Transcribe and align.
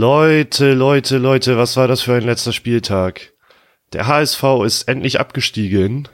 Leute, 0.00 0.72
Leute, 0.72 1.18
Leute, 1.18 1.58
was 1.58 1.76
war 1.76 1.86
das 1.86 2.00
für 2.00 2.14
ein 2.14 2.22
letzter 2.22 2.54
Spieltag? 2.54 3.34
Der 3.92 4.06
HSV 4.06 4.42
ist 4.64 4.88
endlich 4.88 5.20
abgestiegen. 5.20 6.08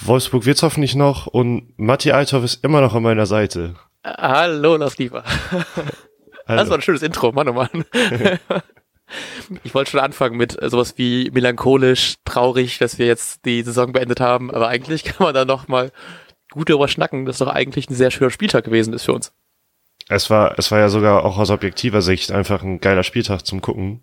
Wolfsburg 0.00 0.44
wird's 0.44 0.64
hoffentlich 0.64 0.96
noch 0.96 1.28
und 1.28 1.78
Matti 1.78 2.10
Althoff 2.10 2.42
ist 2.42 2.64
immer 2.64 2.80
noch 2.80 2.92
an 2.96 3.04
meiner 3.04 3.26
Seite. 3.26 3.76
Hallo, 4.04 4.76
Lars 4.76 4.98
Lieber. 4.98 5.22
Das 6.48 6.68
war 6.68 6.76
ein 6.76 6.82
schönes 6.82 7.02
Intro, 7.02 7.30
Mann, 7.30 7.48
oh 7.48 7.52
Mann. 7.52 7.84
ich 9.62 9.72
wollte 9.72 9.92
schon 9.92 10.00
anfangen 10.00 10.36
mit 10.36 10.58
sowas 10.60 10.94
wie 10.98 11.30
melancholisch, 11.32 12.16
traurig, 12.24 12.78
dass 12.78 12.98
wir 12.98 13.06
jetzt 13.06 13.46
die 13.46 13.62
Saison 13.62 13.92
beendet 13.92 14.18
haben, 14.20 14.50
aber 14.50 14.66
eigentlich 14.66 15.04
kann 15.04 15.24
man 15.24 15.34
da 15.34 15.44
noch 15.44 15.68
mal 15.68 15.92
gut 16.50 16.68
darüber 16.68 16.88
schnacken, 16.88 17.26
dass 17.26 17.38
doch 17.38 17.46
eigentlich 17.46 17.88
ein 17.88 17.94
sehr 17.94 18.10
schöner 18.10 18.30
Spieltag 18.30 18.64
gewesen 18.64 18.92
ist 18.92 19.04
für 19.04 19.12
uns. 19.12 19.32
Es 20.08 20.28
war, 20.30 20.58
es 20.58 20.70
war 20.70 20.78
ja 20.78 20.88
sogar 20.88 21.24
auch 21.24 21.38
aus 21.38 21.50
objektiver 21.50 22.02
Sicht 22.02 22.30
einfach 22.32 22.62
ein 22.62 22.80
geiler 22.80 23.02
Spieltag 23.02 23.46
zum 23.46 23.60
Gucken. 23.60 24.02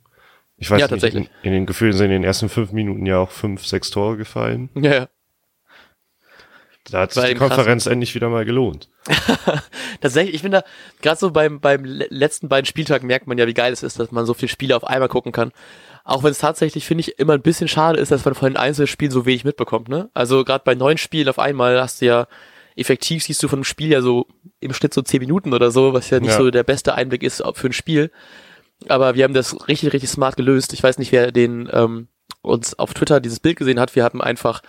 Ich 0.57 0.69
weiß 0.69 0.79
Ja, 0.79 0.85
nicht, 0.87 0.91
tatsächlich. 0.91 1.25
in, 1.43 1.47
in 1.47 1.53
den 1.53 1.65
Gefühlen 1.65 1.93
sind 1.93 2.05
in 2.07 2.11
den 2.11 2.23
ersten 2.23 2.49
fünf 2.49 2.71
Minuten 2.71 3.05
ja 3.05 3.17
auch 3.19 3.31
fünf, 3.31 3.65
sechs 3.65 3.89
Tore 3.91 4.17
gefallen. 4.17 4.69
Ja, 4.75 4.93
ja. 4.93 5.07
Da 6.89 7.01
hat 7.01 7.13
sich 7.13 7.23
die. 7.23 7.35
Konferenz 7.35 7.85
endlich 7.85 8.15
wieder 8.15 8.29
mal 8.29 8.43
gelohnt. 8.43 8.89
Tatsächlich, 10.01 10.33
ich 10.35 10.41
finde, 10.41 10.63
gerade 11.01 11.19
so 11.19 11.29
beim, 11.31 11.59
beim 11.59 11.85
le- 11.85 12.07
letzten 12.09 12.49
beiden 12.49 12.65
Spieltagen 12.65 13.05
merkt 13.07 13.27
man 13.27 13.37
ja, 13.37 13.45
wie 13.45 13.53
geil 13.53 13.71
es 13.71 13.83
ist, 13.83 13.99
dass 13.99 14.11
man 14.11 14.25
so 14.25 14.33
viele 14.33 14.49
Spiele 14.49 14.75
auf 14.75 14.83
einmal 14.83 15.07
gucken 15.09 15.31
kann. 15.31 15.51
Auch 16.03 16.23
wenn 16.23 16.31
es 16.31 16.39
tatsächlich, 16.39 16.85
finde 16.85 17.01
ich, 17.01 17.19
immer 17.19 17.33
ein 17.33 17.43
bisschen 17.43 17.67
schade 17.67 17.99
ist, 17.99 18.11
dass 18.11 18.25
man 18.25 18.33
von 18.33 18.49
den 18.49 18.57
einzelnen 18.57 18.87
Spielen 18.87 19.11
so 19.11 19.27
wenig 19.27 19.43
mitbekommt. 19.45 19.89
Ne? 19.89 20.09
Also 20.15 20.43
gerade 20.43 20.63
bei 20.65 20.73
neun 20.73 20.97
Spielen 20.97 21.29
auf 21.29 21.37
einmal 21.37 21.79
hast 21.79 22.01
du 22.01 22.07
ja, 22.07 22.27
effektiv 22.75 23.23
siehst 23.23 23.41
du 23.43 23.47
von 23.47 23.57
einem 23.59 23.63
Spiel 23.63 23.89
ja 23.91 24.01
so 24.01 24.27
im 24.59 24.73
Schnitt 24.73 24.93
so 24.93 25.01
zehn 25.01 25.19
Minuten 25.19 25.53
oder 25.53 25.71
so, 25.71 25.93
was 25.93 26.09
ja 26.09 26.19
nicht 26.19 26.31
Ja. 26.31 26.37
so 26.37 26.51
der 26.51 26.63
beste 26.63 26.95
Einblick 26.95 27.23
ist 27.23 27.43
für 27.53 27.67
ein 27.67 27.73
Spiel. 27.73 28.11
Aber 28.87 29.15
wir 29.15 29.23
haben 29.23 29.33
das 29.33 29.67
richtig, 29.67 29.93
richtig 29.93 30.09
smart 30.09 30.37
gelöst. 30.37 30.73
Ich 30.73 30.81
weiß 30.81 30.97
nicht, 30.97 31.11
wer 31.11 31.31
den 31.31 31.69
ähm, 31.71 32.07
uns 32.41 32.77
auf 32.79 32.93
Twitter 32.93 33.19
dieses 33.19 33.39
Bild 33.39 33.57
gesehen 33.57 33.79
hat. 33.79 33.95
Wir 33.95 34.03
hatten 34.03 34.21
einfach, 34.21 34.61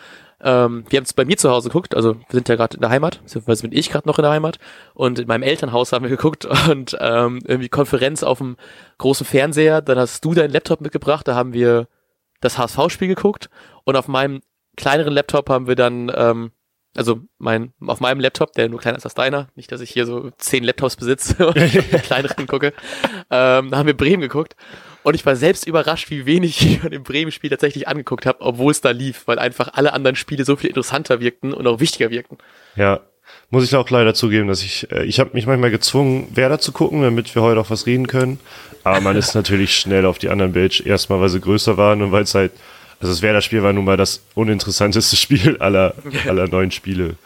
ähm, 0.42 0.84
wir 0.91 0.98
haben 0.98 1.05
es 1.05 1.14
bei 1.14 1.25
mir 1.25 1.36
zu 1.39 1.50
Hause 1.50 1.70
geguckt, 1.70 1.94
also 1.94 2.17
wir 2.17 2.25
sind 2.33 2.48
ja 2.48 2.56
gerade 2.56 2.75
in 2.75 2.81
der 2.83 2.91
Heimat, 2.91 3.20
beziehungsweise 3.22 3.62
bin 3.62 3.72
ich 3.72 3.89
gerade 3.89 4.06
noch 4.06 4.19
in 4.19 4.22
der 4.22 4.33
Heimat 4.33 4.59
und 4.92 5.19
in 5.19 5.28
meinem 5.28 5.42
Elternhaus 5.44 5.92
haben 5.92 6.03
wir 6.03 6.11
geguckt 6.11 6.44
und 6.70 6.97
ähm, 7.00 7.39
irgendwie 7.47 7.70
Konferenz 7.70 8.22
auf 8.22 8.39
dem 8.39 8.56
großen 8.98 9.25
Fernseher. 9.25 9.81
Dann 9.81 9.98
hast 9.98 10.22
du 10.25 10.34
deinen 10.34 10.50
Laptop 10.50 10.81
mitgebracht, 10.83 11.27
da 11.27 11.34
haben 11.34 11.55
wir 11.55 11.87
das 12.42 12.59
HSV-Spiel 12.59 13.09
geguckt 13.09 13.48
und 13.84 13.97
auf 13.97 14.09
meinem 14.09 14.41
kleineren 14.77 15.14
Laptop 15.14 15.48
haben 15.48 15.66
wir 15.69 15.77
dann 15.77 16.12
ähm, 16.14 16.50
also 16.95 17.21
mein, 17.39 17.73
auf 17.87 18.01
meinem 18.01 18.21
Laptop, 18.21 18.53
der 18.53 18.69
nur 18.69 18.81
kleiner 18.81 18.98
ist 18.98 19.05
als 19.05 19.15
deiner, 19.15 19.48
nicht, 19.55 19.73
dass 19.73 19.81
ich 19.81 19.91
hier 19.91 20.07
so 20.07 20.31
zehn 20.39 20.62
Laptops 20.62 20.97
besitze 20.97 21.47
und 21.47 21.55
kleineren 22.03 22.47
gucke, 22.47 22.75
ähm, 23.31 23.71
da 23.71 23.79
haben 23.79 23.87
wir 23.87 23.97
Bremen 23.97 24.21
geguckt. 24.21 24.57
Und 25.03 25.15
ich 25.15 25.27
war 25.27 25.34
selbst 25.34 25.67
überrascht, 25.67 26.11
wie 26.11 26.27
wenig 26.27 26.65
ich 26.65 26.81
von 26.81 26.91
dem 26.91 27.03
Bremen-Spiel 27.03 27.51
tatsächlich 27.51 27.89
angeguckt 27.89 28.27
habe, 28.27 28.41
obwohl 28.41 28.71
es 28.71 28.81
da 28.81 28.91
lief, 28.91 29.23
weil 29.27 29.39
einfach 29.39 29.71
alle 29.73 29.93
anderen 29.93 30.17
Spiele 30.17 30.45
so 30.45 30.57
viel 30.57 30.69
interessanter 30.69 31.21
wirkten 31.21 31.53
und 31.53 31.67
auch 31.67 31.81
wichtiger 31.81 32.11
wirkten. 32.11 32.39
Ja, 32.77 33.01
muss 33.51 33.65
ich 33.65 33.75
auch 33.75 33.89
leider 33.91 34.15
zugeben, 34.15 34.49
dass 34.49 34.62
ich, 34.62 34.91
äh, 34.91 35.05
ich 35.05 35.21
habe 35.21 35.31
mich 35.33 35.47
manchmal 35.47 35.71
gezwungen, 35.71 36.29
Werder 36.34 36.59
zu 36.59 36.73
gucken, 36.73 37.03
damit 37.03 37.34
wir 37.34 37.43
heute 37.43 37.61
auch 37.61 37.71
was 37.71 37.87
reden 37.87 38.06
können. 38.06 38.39
Aber 38.84 39.01
man 39.01 39.17
ist 39.17 39.34
natürlich 39.34 39.77
schnell 39.77 40.06
auf 40.06 40.19
die 40.19 40.29
anderen 40.29 40.53
Bilder, 40.53 40.87
erstmal 40.87 41.21
weil 41.21 41.29
sie 41.29 41.41
größer 41.41 41.77
waren 41.77 42.03
und 42.03 42.12
weil 42.12 42.23
es 42.23 42.34
halt, 42.34 42.53
also 43.03 43.12
das 43.12 43.20
Werder-Spiel 43.20 43.62
war 43.62 43.72
nun 43.72 43.84
mal 43.84 43.97
das 43.97 44.22
uninteressanteste 44.34 45.17
Spiel 45.25 45.58
aller, 45.58 45.95
aller 46.27 46.48
neun 46.48 46.70
Spiele. 46.70 47.17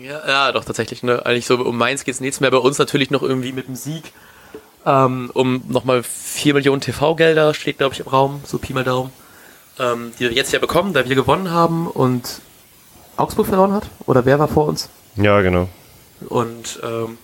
Ja, 0.00 0.26
ja, 0.26 0.52
doch 0.52 0.64
tatsächlich. 0.64 1.02
Ne? 1.02 1.26
Eigentlich 1.26 1.46
so 1.46 1.56
um 1.56 1.76
Mainz 1.76 2.04
geht's 2.04 2.20
nichts 2.20 2.40
mehr. 2.40 2.50
Bei 2.50 2.56
uns 2.56 2.78
natürlich 2.78 3.10
noch 3.10 3.22
irgendwie 3.22 3.52
mit 3.52 3.66
dem 3.66 3.74
Sieg 3.74 4.12
ähm, 4.86 5.30
um 5.34 5.62
nochmal 5.68 6.02
4 6.02 6.54
Millionen 6.54 6.80
TV-Gelder 6.80 7.54
steht, 7.54 7.78
glaube 7.78 7.94
ich, 7.94 8.00
im 8.00 8.06
Raum, 8.06 8.40
so 8.44 8.58
Pi 8.58 8.72
mal 8.72 8.84
Daumen, 8.84 9.12
ähm, 9.78 10.12
die 10.18 10.24
wir 10.24 10.32
jetzt 10.32 10.52
ja 10.52 10.58
bekommen, 10.58 10.92
da 10.92 11.06
wir 11.08 11.14
gewonnen 11.14 11.50
haben 11.50 11.86
und 11.86 12.40
Augsburg 13.16 13.46
verloren 13.46 13.72
hat. 13.72 13.88
Oder 14.06 14.24
wer 14.24 14.38
war 14.38 14.48
vor 14.48 14.66
uns? 14.66 14.88
Ja, 15.16 15.40
genau. 15.42 15.68
Und 16.28 16.80
ähm, 16.82 17.18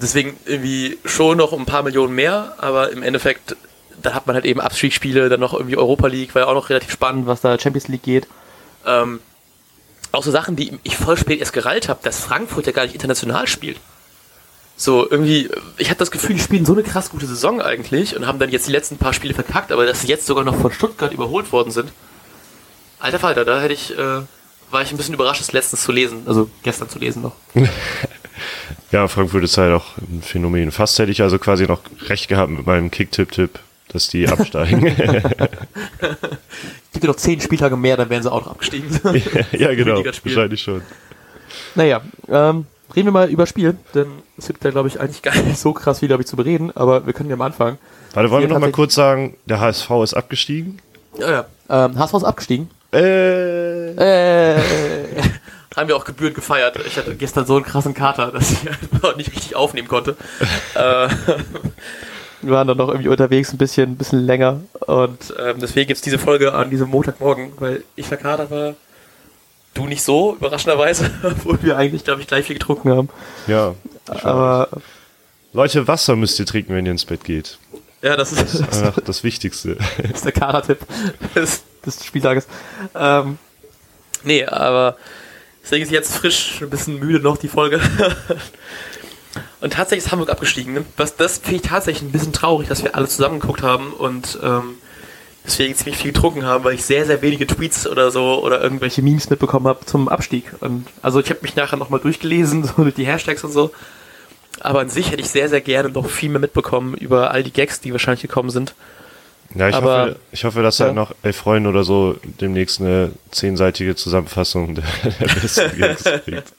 deswegen 0.00 0.36
irgendwie 0.46 0.98
schon 1.04 1.38
noch 1.38 1.52
ein 1.52 1.66
paar 1.66 1.82
Millionen 1.82 2.14
mehr, 2.14 2.54
aber 2.58 2.90
im 2.90 3.02
Endeffekt, 3.02 3.56
da 4.02 4.14
hat 4.14 4.26
man 4.26 4.34
halt 4.34 4.44
eben 4.44 4.60
Abstiegsspiele, 4.60 5.28
dann 5.28 5.40
noch 5.40 5.54
irgendwie 5.54 5.76
Europa 5.76 6.06
League, 6.06 6.34
war 6.34 6.42
ja 6.42 6.48
auch 6.48 6.54
noch 6.54 6.70
relativ 6.70 6.90
spannend, 6.90 7.26
was 7.26 7.40
da 7.40 7.58
Champions 7.58 7.88
League 7.88 8.02
geht. 8.02 8.26
Ähm, 8.86 9.20
auch 10.12 10.22
so 10.22 10.30
Sachen, 10.30 10.56
die 10.56 10.78
ich 10.82 10.96
voll 10.96 11.16
spät 11.16 11.40
erst 11.40 11.52
gerallt 11.52 11.88
habe, 11.88 12.00
dass 12.02 12.20
Frankfurt 12.20 12.66
ja 12.66 12.72
gar 12.72 12.84
nicht 12.84 12.94
international 12.94 13.46
spielt. 13.46 13.78
So, 14.76 15.08
irgendwie, 15.08 15.50
ich 15.78 15.88
hatte 15.88 16.00
das 16.00 16.10
Gefühl, 16.10 16.34
die 16.34 16.42
spielen 16.42 16.66
so 16.66 16.72
eine 16.72 16.82
krass 16.82 17.10
gute 17.10 17.26
Saison 17.26 17.60
eigentlich 17.60 18.16
und 18.16 18.26
haben 18.26 18.38
dann 18.38 18.50
jetzt 18.50 18.66
die 18.66 18.72
letzten 18.72 18.96
paar 18.96 19.12
Spiele 19.12 19.34
verkackt, 19.34 19.70
aber 19.70 19.86
dass 19.86 20.02
sie 20.02 20.08
jetzt 20.08 20.26
sogar 20.26 20.44
noch 20.44 20.56
von 20.56 20.72
Stuttgart 20.72 21.12
überholt 21.12 21.52
worden 21.52 21.70
sind. 21.70 21.92
Alter 22.98 23.18
Falter, 23.18 23.44
da 23.44 23.60
hätte 23.60 23.74
ich, 23.74 23.96
äh, 23.96 24.22
war 24.70 24.82
ich 24.82 24.90
ein 24.90 24.96
bisschen 24.96 25.14
überrascht, 25.14 25.40
das 25.40 25.52
letztens 25.52 25.82
zu 25.82 25.92
lesen, 25.92 26.22
also 26.26 26.50
gestern 26.62 26.88
zu 26.88 26.98
lesen 26.98 27.22
noch. 27.22 27.34
Ja, 28.94 29.08
Frankfurt 29.08 29.42
ist 29.42 29.58
halt 29.58 29.72
auch 29.72 29.96
ein 29.98 30.22
Phänomen. 30.22 30.70
Fast 30.70 30.96
hätte 31.00 31.10
ich 31.10 31.20
also 31.20 31.40
quasi 31.40 31.66
noch 31.66 31.80
recht 32.02 32.28
gehabt 32.28 32.50
mit 32.50 32.64
meinem 32.64 32.92
Kick-Tipp-Tipp, 32.92 33.58
dass 33.94 34.08
die 34.08 34.28
absteigen. 34.28 34.84
Gibt 36.92 37.04
ja 37.04 37.08
noch 37.08 37.16
zehn 37.16 37.40
Spieltage 37.40 37.76
mehr, 37.76 37.96
dann 37.96 38.10
wären 38.10 38.22
sie 38.22 38.30
auch 38.30 38.44
noch 38.44 38.50
abgestiegen. 38.52 38.88
ja, 39.52 39.74
genau. 39.74 39.96
Ligaspiel. 39.96 40.34
Wahrscheinlich 40.36 40.60
schon. 40.60 40.82
naja, 41.74 42.02
ähm, 42.28 42.66
reden 42.94 43.06
wir 43.06 43.12
mal 43.12 43.30
über 43.30 43.46
Spiel, 43.46 43.76
denn 43.94 44.06
es 44.36 44.48
gibt 44.48 44.64
da, 44.64 44.70
glaube 44.70 44.88
ich, 44.88 45.00
eigentlich 45.00 45.22
gar 45.22 45.34
nicht 45.36 45.58
so 45.58 45.72
krass 45.72 46.00
viel, 46.00 46.08
glaube 46.08 46.22
ich, 46.22 46.26
zu 46.28 46.36
bereden, 46.36 46.72
aber 46.74 47.06
wir 47.06 47.12
können 47.12 47.30
ja 47.30 47.36
mal 47.36 47.46
anfangen. 47.46 47.78
Warte, 48.12 48.30
wollen 48.30 48.42
wir 48.42 48.48
noch 48.48 48.60
mal 48.60 48.70
kurz 48.72 48.94
sagen, 48.94 49.36
der 49.46 49.60
HSV 49.60 49.90
ist 50.02 50.14
abgestiegen? 50.14 50.80
Ja, 51.18 51.30
ja. 51.30 51.46
Ähm, 51.86 51.98
HSV 51.98 52.14
ist 52.14 52.24
abgestiegen. 52.24 52.70
Äh, 52.92 53.94
Äh, 53.94 54.60
haben 55.76 55.88
wir 55.88 55.96
auch 55.96 56.04
gebührend 56.04 56.36
gefeiert. 56.36 56.78
Ich 56.86 56.96
hatte 56.96 57.16
gestern 57.16 57.46
so 57.46 57.56
einen 57.56 57.64
krassen 57.64 57.94
Kater, 57.94 58.30
dass 58.30 58.52
ich 58.52 58.68
einfach 58.68 59.16
nicht 59.16 59.32
richtig 59.32 59.56
aufnehmen 59.56 59.88
konnte. 59.88 60.16
äh, 60.74 61.08
wir 62.46 62.52
waren 62.52 62.68
dann 62.68 62.76
noch 62.76 62.88
irgendwie 62.88 63.08
unterwegs 63.08 63.52
ein 63.52 63.58
bisschen, 63.58 63.92
ein 63.92 63.96
bisschen 63.96 64.20
länger 64.20 64.60
und 64.86 65.34
ähm, 65.38 65.56
deswegen 65.60 65.88
gibt's 65.88 66.02
diese 66.02 66.18
Folge 66.18 66.52
an 66.52 66.70
diesem 66.70 66.88
Montagmorgen, 66.88 67.52
weil 67.58 67.84
ich 67.96 68.06
verkatert 68.06 68.50
war. 68.50 68.74
Du 69.74 69.86
nicht 69.86 70.02
so, 70.02 70.36
überraschenderweise, 70.36 71.10
obwohl 71.24 71.60
wir 71.62 71.76
eigentlich, 71.76 72.04
glaube 72.04 72.20
ich, 72.20 72.28
gleich 72.28 72.46
viel 72.46 72.56
getrunken 72.56 72.90
haben. 72.90 73.08
ja. 73.46 73.74
Aber 74.06 74.68
Leute, 75.54 75.86
Wasser 75.88 76.16
müsst 76.16 76.38
ihr 76.40 76.46
trinken, 76.46 76.74
wenn 76.74 76.84
ihr 76.84 76.92
ins 76.92 77.04
Bett 77.04 77.24
geht. 77.24 77.58
ja, 78.02 78.16
das 78.16 78.32
ist, 78.32 78.60
das 78.60 78.82
Einfach 78.82 79.00
das 79.02 79.22
Wichtigste. 79.22 79.78
ist 80.12 80.24
der 80.24 80.32
Kader-Tipp 80.32 80.78
des, 81.34 81.62
des 81.86 82.04
Spieltages. 82.04 82.46
Ähm, 82.94 83.38
nee, 84.24 84.44
aber 84.44 84.96
deswegen 85.62 85.84
ist 85.84 85.92
jetzt 85.92 86.14
frisch, 86.16 86.60
ein 86.60 86.70
bisschen 86.70 86.98
müde 86.98 87.20
noch 87.20 87.36
die 87.36 87.48
Folge. 87.48 87.80
und 89.60 89.72
tatsächlich 89.72 90.06
ist 90.06 90.12
Hamburg 90.12 90.30
abgestiegen. 90.30 90.74
Ne? 90.74 90.84
Was, 90.96 91.16
das 91.16 91.38
finde 91.38 91.56
ich 91.56 91.62
tatsächlich 91.62 92.02
ein 92.08 92.12
bisschen 92.12 92.32
traurig, 92.32 92.68
dass 92.68 92.82
wir 92.82 92.94
alle 92.94 93.08
zusammen 93.08 93.40
geguckt 93.40 93.62
haben 93.62 93.92
und 93.92 94.38
ähm, 94.42 94.74
deswegen 95.44 95.74
ziemlich 95.74 95.96
viel 95.96 96.12
getrunken 96.12 96.44
haben, 96.44 96.64
weil 96.64 96.74
ich 96.74 96.84
sehr, 96.84 97.04
sehr 97.06 97.20
wenige 97.22 97.46
Tweets 97.46 97.86
oder 97.86 98.10
so 98.10 98.42
oder 98.42 98.60
irgendwelche 98.62 99.02
Memes 99.02 99.30
mitbekommen 99.30 99.66
habe 99.66 99.84
zum 99.86 100.08
Abstieg. 100.08 100.44
Und 100.60 100.86
also 101.02 101.20
ich 101.20 101.28
habe 101.30 101.40
mich 101.42 101.56
nachher 101.56 101.76
nochmal 101.76 102.00
durchgelesen, 102.00 102.64
so 102.76 102.82
durch 102.82 102.94
die 102.94 103.06
Hashtags 103.06 103.44
und 103.44 103.52
so. 103.52 103.70
Aber 104.60 104.80
an 104.80 104.88
sich 104.88 105.10
hätte 105.10 105.20
ich 105.20 105.28
sehr, 105.28 105.48
sehr 105.48 105.60
gerne 105.60 105.88
noch 105.90 106.08
viel 106.08 106.30
mehr 106.30 106.40
mitbekommen 106.40 106.94
über 106.94 107.32
all 107.32 107.42
die 107.42 107.52
Gags, 107.52 107.80
die 107.80 107.92
wahrscheinlich 107.92 108.22
gekommen 108.22 108.50
sind. 108.50 108.74
Ja, 109.54 109.68
ich, 109.68 109.74
Aber- 109.74 110.00
hoffe, 110.02 110.16
ich 110.32 110.44
hoffe, 110.44 110.62
dass 110.62 110.78
Ja. 110.78 110.86
halt 110.86 110.94
noch 110.96 111.12
elf 111.22 111.36
Freunde 111.36 111.68
oder 111.70 111.84
so 111.84 112.16
demnächst 112.40 112.80
eine 112.80 113.10
zehnseitige 113.30 113.94
Zusammenfassung 113.94 114.74
der, 114.76 114.84
der 115.20 115.26
besten 115.26 115.78
Gags 115.78 116.04
kriegt. 116.24 116.52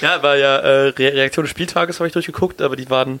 Ja, 0.00 0.22
war 0.22 0.36
ja 0.36 0.56
äh, 0.58 0.88
Re 0.88 1.12
Reaktion 1.14 1.44
des 1.44 1.50
Spieltages 1.50 1.98
habe 1.98 2.06
ich 2.06 2.12
durchgeguckt, 2.12 2.62
aber 2.62 2.76
die 2.76 2.90
waren 2.90 3.20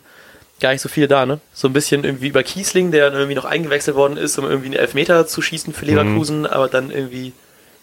gar 0.60 0.72
nicht 0.72 0.80
so 0.82 0.88
viele 0.88 1.08
da, 1.08 1.24
ne? 1.26 1.40
So 1.52 1.68
ein 1.68 1.72
bisschen 1.72 2.04
irgendwie 2.04 2.28
über 2.28 2.42
Kiesling, 2.42 2.90
der 2.90 3.06
dann 3.10 3.14
irgendwie 3.14 3.36
noch 3.36 3.44
eingewechselt 3.44 3.96
worden 3.96 4.16
ist, 4.16 4.38
um 4.38 4.44
irgendwie 4.44 4.66
einen 4.66 4.76
Elfmeter 4.76 5.26
zu 5.26 5.40
schießen 5.40 5.72
für 5.72 5.84
Leverkusen, 5.86 6.46
aber 6.46 6.68
dann 6.68 6.90
irgendwie, 6.90 7.32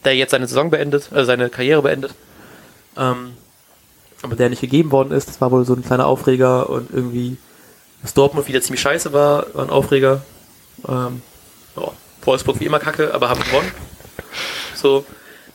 der 0.04 0.16
jetzt 0.16 0.32
seine 0.32 0.48
Saison 0.48 0.70
beendet, 0.70 1.10
also 1.12 1.26
seine 1.26 1.50
Karriere 1.50 1.82
beendet. 1.82 2.14
Ähm, 2.98 3.32
aber 4.22 4.36
der 4.36 4.50
nicht 4.50 4.62
gegeben 4.62 4.92
worden 4.92 5.12
ist, 5.12 5.30
das 5.30 5.40
war 5.40 5.52
wohl 5.52 5.66
so 5.66 5.74
ein 5.74 5.84
kleiner 5.84 6.06
Aufreger 6.08 6.70
und 6.70 6.92
irgendwie, 6.92 7.38
dass 8.02 8.14
Dortmund 8.14 8.48
wieder 8.48 8.62
ziemlich 8.62 8.82
scheiße 8.82 9.14
war, 9.14 9.46
war 9.54 9.64
ein 9.66 9.70
Aufreger. 9.70 10.24
Ähm, 10.88 11.22
ja, 11.76 11.92
Wolfsburg 12.24 12.60
wie 12.60 12.66
immer 12.66 12.80
kacke, 12.80 13.14
aber 13.14 13.30
haben 13.30 13.42
gewonnen. 13.42 13.72
So, 14.76 15.06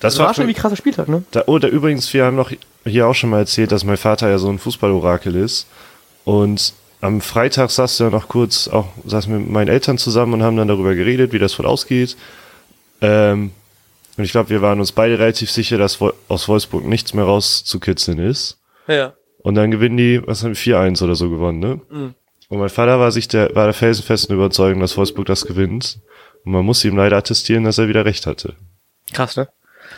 Das 0.00 0.14
das 0.14 0.18
war, 0.18 0.26
war 0.28 0.34
schon 0.34 0.48
wie 0.48 0.54
krasser 0.54 0.76
Spieltag, 0.76 1.08
ne? 1.08 1.22
da, 1.32 1.44
oh, 1.46 1.58
da 1.58 1.68
übrigens, 1.68 2.12
wir 2.14 2.24
haben 2.24 2.36
noch 2.36 2.50
hier 2.84 3.06
auch 3.06 3.14
schon 3.14 3.30
mal 3.30 3.38
erzählt, 3.40 3.72
dass 3.72 3.84
mein 3.84 3.96
Vater 3.96 4.28
ja 4.28 4.38
so 4.38 4.48
ein 4.48 4.58
Fußballorakel 4.58 5.34
ist. 5.34 5.66
Und 6.24 6.74
am 7.00 7.20
Freitag 7.20 7.70
saß 7.70 8.00
er 8.00 8.10
noch 8.10 8.28
kurz, 8.28 8.68
auch 8.68 8.88
saßen 9.06 9.32
wir 9.32 9.40
mit 9.40 9.50
meinen 9.50 9.68
Eltern 9.68 9.98
zusammen 9.98 10.34
und 10.34 10.42
haben 10.42 10.56
dann 10.56 10.68
darüber 10.68 10.94
geredet, 10.94 11.32
wie 11.32 11.38
das 11.38 11.58
wohl 11.58 11.66
ausgeht. 11.66 12.16
Ähm, 13.00 13.52
und 14.16 14.24
ich 14.24 14.32
glaube, 14.32 14.50
wir 14.50 14.60
waren 14.60 14.80
uns 14.80 14.92
beide 14.92 15.18
relativ 15.18 15.50
sicher, 15.50 15.78
dass 15.78 15.98
aus 16.28 16.48
Wolfsburg 16.48 16.84
nichts 16.84 17.14
mehr 17.14 17.24
rauszukitzeln 17.24 18.18
ist. 18.18 18.58
Ja, 18.86 18.94
ja. 18.94 19.12
Und 19.38 19.54
dann 19.54 19.70
gewinnen 19.70 19.96
die, 19.96 20.20
was 20.26 20.42
haben 20.42 20.50
wir, 20.50 20.76
4-1 20.76 21.02
oder 21.02 21.14
so 21.14 21.30
gewonnen, 21.30 21.58
ne? 21.58 21.80
Mhm. 21.88 22.14
Und 22.50 22.58
mein 22.58 22.68
Vater 22.68 22.98
war 22.98 23.12
sich 23.12 23.28
der, 23.28 23.54
war 23.54 23.64
der 23.64 23.74
felsenfesten 23.74 24.34
Überzeugung, 24.34 24.80
dass 24.80 24.96
Wolfsburg 24.96 25.24
das 25.26 25.46
gewinnt. 25.46 26.00
Und 26.44 26.52
man 26.52 26.64
muss 26.64 26.84
ihm 26.84 26.96
leider 26.96 27.16
attestieren, 27.16 27.64
dass 27.64 27.78
er 27.78 27.88
wieder 27.88 28.04
recht 28.04 28.26
hatte. 28.26 28.54
Krass, 29.12 29.36
ne? 29.36 29.48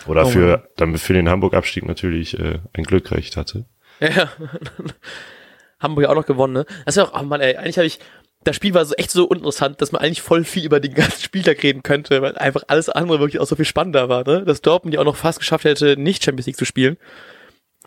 Oder 0.06 0.26
Oh 0.26 0.30
für, 0.30 0.68
dann 0.76 0.96
für 0.98 1.12
den 1.12 1.28
Hamburg-Abstieg 1.28 1.86
natürlich 1.86 2.38
äh, 2.38 2.58
ein 2.72 2.84
Glück 2.84 3.10
recht 3.12 3.36
hatte. 3.36 3.66
Ja, 4.00 4.08
ja. 4.08 4.28
Hamburg 5.80 6.06
auch 6.06 6.14
noch 6.14 6.26
gewonnen, 6.26 6.52
ne? 6.52 6.64
Das 6.84 6.96
ist 6.96 7.02
ja 7.02 7.04
auch, 7.08 7.20
oh 7.20 7.24
Mann, 7.24 7.40
ey, 7.40 7.56
eigentlich 7.56 7.76
habe 7.78 7.86
ich, 7.86 7.98
das 8.44 8.56
Spiel 8.56 8.74
war 8.74 8.84
so 8.84 8.94
echt 8.94 9.10
so 9.10 9.24
uninteressant, 9.24 9.80
dass 9.80 9.92
man 9.92 10.00
eigentlich 10.02 10.22
voll 10.22 10.44
viel 10.44 10.64
über 10.64 10.80
den 10.80 10.94
ganzen 10.94 11.22
Spieltag 11.22 11.62
reden 11.62 11.82
könnte, 11.82 12.22
weil 12.22 12.36
einfach 12.36 12.62
alles 12.68 12.88
andere 12.88 13.20
wirklich 13.20 13.40
auch 13.40 13.46
so 13.46 13.56
viel 13.56 13.64
spannender 13.64 14.08
war, 14.08 14.24
ne? 14.26 14.44
Dass 14.44 14.62
Dortmund 14.62 14.94
ja 14.94 15.00
auch 15.00 15.04
noch 15.04 15.16
fast 15.16 15.38
geschafft 15.40 15.64
hätte, 15.64 15.96
nicht 15.96 16.24
Champions 16.24 16.46
League 16.46 16.56
zu 16.56 16.64
spielen, 16.64 16.96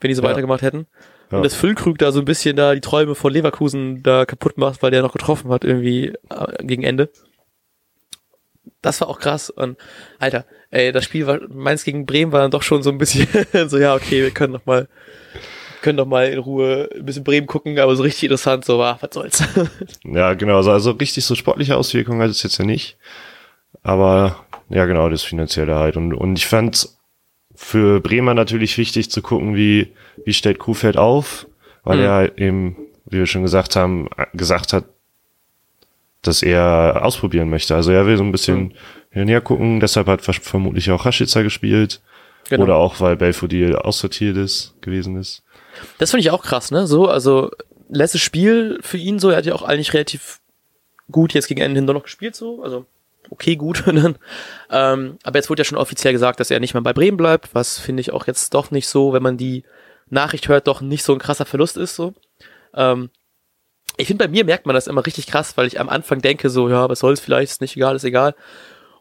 wenn 0.01 0.09
die 0.09 0.15
so 0.15 0.23
Ja. 0.23 0.29
weitergemacht 0.29 0.61
hätten. 0.61 0.87
Ja. 1.31 1.37
Und 1.37 1.43
dass 1.43 1.55
Füllkrug 1.55 1.97
da 1.97 2.11
so 2.11 2.19
ein 2.19 2.25
bisschen 2.25 2.55
da 2.55 2.73
die 2.75 2.81
Träume 2.81 3.15
von 3.15 3.33
Leverkusen 3.33 4.03
da 4.03 4.25
kaputt 4.25 4.57
macht, 4.57 4.83
weil 4.83 4.91
der 4.91 5.01
noch 5.01 5.13
getroffen 5.13 5.49
hat 5.51 5.63
irgendwie 5.63 6.13
äh, 6.29 6.63
gegen 6.63 6.83
Ende. 6.83 7.09
Das 8.85 9.01
war 9.01 9.09
auch 9.09 9.19
krass. 9.19 9.49
Und 9.49 9.77
Alter, 10.19 10.45
ey, 10.71 10.91
das 10.91 11.03
Spiel 11.05 11.25
war 11.27 11.39
Mainz 11.49 11.83
gegen 11.83 12.05
Bremen 12.05 12.31
war 12.31 12.41
dann 12.41 12.51
doch 12.51 12.61
schon 12.63 12.83
so 12.83 12.89
ein 12.91 12.97
bisschen 12.97 13.27
so, 13.67 13.77
ja, 13.77 13.95
okay, 13.95 14.21
wir 14.21 14.31
können 14.31 14.53
noch 14.53 14.65
mal 14.65 14.87
können 15.81 15.97
doch 15.97 16.05
mal 16.07 16.27
in 16.29 16.39
Ruhe 16.39 16.89
ein 16.95 17.05
bisschen 17.05 17.23
Bremen 17.23 17.45
gucken, 17.45 17.77
aber 17.77 17.95
so 17.95 18.01
richtig 18.01 18.23
interessant, 18.23 18.65
so 18.65 18.79
war, 18.79 18.97
was 19.01 19.09
soll's. 19.13 19.43
Ja, 20.03 20.33
genau. 20.33 20.57
Also, 20.57 20.71
also 20.71 20.91
richtig 20.91 21.23
so 21.25 21.35
sportliche 21.35 21.77
Auswirkungen 21.77 22.21
hat 22.21 22.29
es 22.31 22.41
jetzt 22.41 22.57
ja 22.57 22.65
nicht. 22.65 22.97
Aber 23.83 24.45
ja, 24.69 24.85
genau, 24.85 25.09
das 25.09 25.21
Finanzielle 25.23 25.75
halt. 25.75 25.95
Und, 25.95 26.13
und 26.15 26.37
ich 26.39 26.47
fand 26.47 26.89
für 27.53 28.01
Bremer 28.01 28.33
natürlich 28.33 28.77
wichtig 28.79 29.11
zu 29.11 29.21
gucken, 29.21 29.55
wie, 29.55 29.93
wie 30.25 30.33
stellt 30.33 30.57
Kuhfeld 30.59 30.97
auf, 30.97 31.45
weil 31.83 31.97
Mhm. 31.97 32.03
er 32.03 32.11
halt 32.13 32.39
eben, 32.39 32.77
wie 33.05 33.19
wir 33.19 33.27
schon 33.27 33.43
gesagt 33.43 33.75
haben, 33.75 34.09
gesagt 34.33 34.73
hat, 34.73 34.85
dass 36.27 36.43
er 36.43 37.01
ausprobieren 37.03 37.49
möchte. 37.49 37.75
Also 37.75 37.91
er 37.91 38.05
will 38.05 38.17
so 38.17 38.23
ein 38.23 38.31
bisschen 38.31 38.57
Mhm. 38.59 38.71
hin 39.11 39.21
und 39.23 39.27
her 39.27 39.41
gucken, 39.41 39.79
deshalb 39.79 40.07
hat 40.07 40.21
vermutlich 40.21 40.91
auch 40.91 41.05
Rashica 41.05 41.41
gespielt. 41.41 42.01
Genau. 42.49 42.63
Oder 42.63 42.75
auch, 42.75 42.99
weil 42.99 43.15
Belfodil 43.15 43.75
aussortiert 43.75 44.37
ist, 44.37 44.75
gewesen 44.81 45.17
ist. 45.17 45.43
Das 45.97 46.11
finde 46.11 46.21
ich 46.21 46.29
auch 46.29 46.43
krass, 46.43 46.69
ne? 46.69 46.85
So, 46.85 47.07
also 47.07 47.49
letztes 47.89 48.21
Spiel 48.21 48.77
für 48.81 48.97
ihn 48.97 49.17
so, 49.19 49.29
er 49.29 49.37
hat 49.37 49.45
ja 49.45 49.55
auch 49.55 49.63
eigentlich 49.63 49.93
relativ 49.93 50.39
gut 51.11 51.33
jetzt 51.33 51.47
gegen 51.47 51.61
Ende 51.61 51.79
hin 51.79 51.85
noch 51.85 52.03
gespielt, 52.03 52.35
so, 52.35 52.61
also 52.63 52.85
okay, 53.29 53.55
gut. 53.55 53.83
dann, 53.87 54.15
ähm, 54.69 55.17
aber 55.23 55.39
jetzt 55.39 55.49
wurde 55.49 55.61
ja 55.61 55.65
schon 55.65 55.77
offiziell 55.77 56.13
gesagt, 56.13 56.39
dass 56.39 56.51
er 56.51 56.59
nicht 56.59 56.73
mehr 56.75 56.83
bei 56.83 56.93
Bremen 56.93 57.17
bleibt, 57.17 57.49
was 57.53 57.79
finde 57.79 58.01
ich 58.01 58.11
auch 58.13 58.27
jetzt 58.27 58.53
doch 58.53 58.69
nicht 58.71 58.87
so, 58.87 59.13
wenn 59.13 59.23
man 59.23 59.37
die 59.37 59.63
Nachricht 60.09 60.47
hört, 60.47 60.67
doch 60.67 60.81
nicht 60.81 61.03
so 61.03 61.13
ein 61.13 61.19
krasser 61.19 61.45
Verlust 61.45 61.77
ist, 61.77 61.95
so. 61.95 62.13
Ähm, 62.75 63.09
ich 63.97 64.07
finde, 64.07 64.25
bei 64.25 64.31
mir 64.31 64.45
merkt 64.45 64.65
man 64.65 64.75
das 64.75 64.87
immer 64.87 65.05
richtig 65.05 65.27
krass, 65.27 65.57
weil 65.57 65.67
ich 65.67 65.79
am 65.79 65.89
Anfang 65.89 66.21
denke, 66.21 66.49
so, 66.49 66.69
ja, 66.69 66.89
was 66.89 66.99
soll's, 66.99 67.19
vielleicht 67.19 67.51
ist 67.51 67.61
nicht 67.61 67.75
egal, 67.75 67.95
ist 67.95 68.03
egal. 68.03 68.35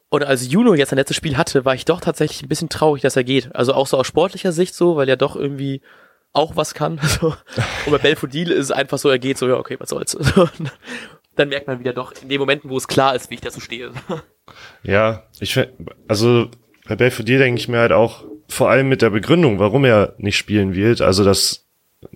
Und 0.08 0.25
als 0.25 0.50
Juno 0.50 0.75
jetzt 0.75 0.91
sein 0.91 0.99
letztes 0.99 1.17
Spiel 1.17 1.37
hatte, 1.37 1.64
war 1.64 1.75
ich 1.75 1.85
doch 1.85 2.00
tatsächlich 2.00 2.43
ein 2.43 2.49
bisschen 2.49 2.69
traurig, 2.69 3.02
dass 3.02 3.17
er 3.17 3.25
geht. 3.25 3.55
Also 3.55 3.75
auch 3.75 3.87
so 3.87 3.99
aus 3.99 4.06
sportlicher 4.06 4.52
Sicht 4.52 4.75
so, 4.75 4.96
weil 4.96 5.08
er 5.08 5.17
doch 5.17 5.35
irgendwie 5.35 5.81
auch 6.32 6.56
was 6.56 6.75
kann. 6.75 7.00
Und 7.23 7.91
bei 7.91 7.99
Belfodil 7.99 8.50
ist 8.50 8.67
es 8.67 8.70
einfach 8.70 8.99
so, 8.99 9.08
er 9.08 9.19
geht 9.19 9.38
so, 9.38 9.49
ja, 9.49 9.56
okay, 9.56 9.76
was 9.79 9.88
soll's. 9.91 10.12
So. 10.35 10.49
Dann 11.37 11.49
merkt 11.49 11.67
man 11.67 11.81
wieder 11.81 11.93
doch 11.93 12.12
in 12.23 12.29
den 12.29 12.38
Momenten, 12.38 12.70
wo 12.70 12.76
es 12.76 12.87
klar 12.87 13.17
ist, 13.17 13.29
wie 13.29 13.35
ich 13.35 13.41
dazu 13.41 13.61
stehe. 13.61 13.91
Ja, 14.82 15.25
ich 15.41 15.58
also 16.06 16.50
bei 16.87 16.96
Belfodil 16.96 17.38
denke 17.38 17.58
ich 17.58 17.67
mir 17.67 17.79
halt 17.79 17.93
auch, 17.93 18.25
vor 18.46 18.69
allem 18.69 18.91
mit 18.91 19.00
der 19.00 19.08
Begründung, 19.08 19.58
warum 19.58 19.87
er 19.87 20.14
nicht 20.19 20.37
spielen 20.37 20.75
wird, 20.75 21.00
also 21.00 21.25
dass 21.25 21.63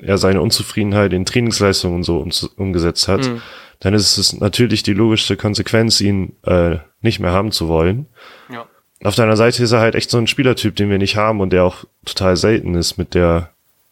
er 0.01 0.19
seine 0.19 0.41
Unzufriedenheit 0.41 1.13
in 1.13 1.25
Trainingsleistungen 1.25 1.97
und 1.97 2.03
so 2.05 2.19
um, 2.19 2.31
umgesetzt 2.57 3.09
hat, 3.09 3.27
Mhm. 3.27 3.43
dann 3.81 3.95
ist 3.95 4.19
es 4.19 4.39
natürlich 4.41 4.83
die 4.83 4.93
logischste 4.95 5.37
Konsequenz, 5.37 6.01
ihn 6.01 6.35
äh, 6.45 6.77
nicht 7.01 7.21
mehr 7.21 7.33
haben 7.33 7.53
zu 7.53 7.69
wollen. 7.69 8.07
Ja. 8.53 8.67
Auf 9.05 9.15
deiner 9.15 9.37
Seite 9.37 9.63
ist 9.63 9.73
er 9.73 9.81
halt 9.81 9.95
echt 9.95 10.11
so 10.11 10.19
ein 10.19 10.27
Spielertyp, 10.27 10.75
den 10.75 10.91
wir 10.91 10.99
nicht 10.99 11.17
haben 11.17 11.41
und 11.41 11.53
der 11.53 11.65
auch 11.65 11.85
total 12.05 12.37
selten 12.37 12.75
ist 12.75 12.99
mit 12.99 13.15
der 13.15 13.51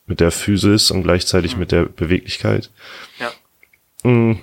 mit 0.09 0.21
der 0.21 0.31
Physis 0.31 0.93
und 0.93 1.03
gleichzeitig 1.03 1.57
mit 1.57 1.73
der 1.73 1.85
Beweglichkeit. 1.85 2.71
Ja. 3.19 4.09
Mm. 4.09 4.39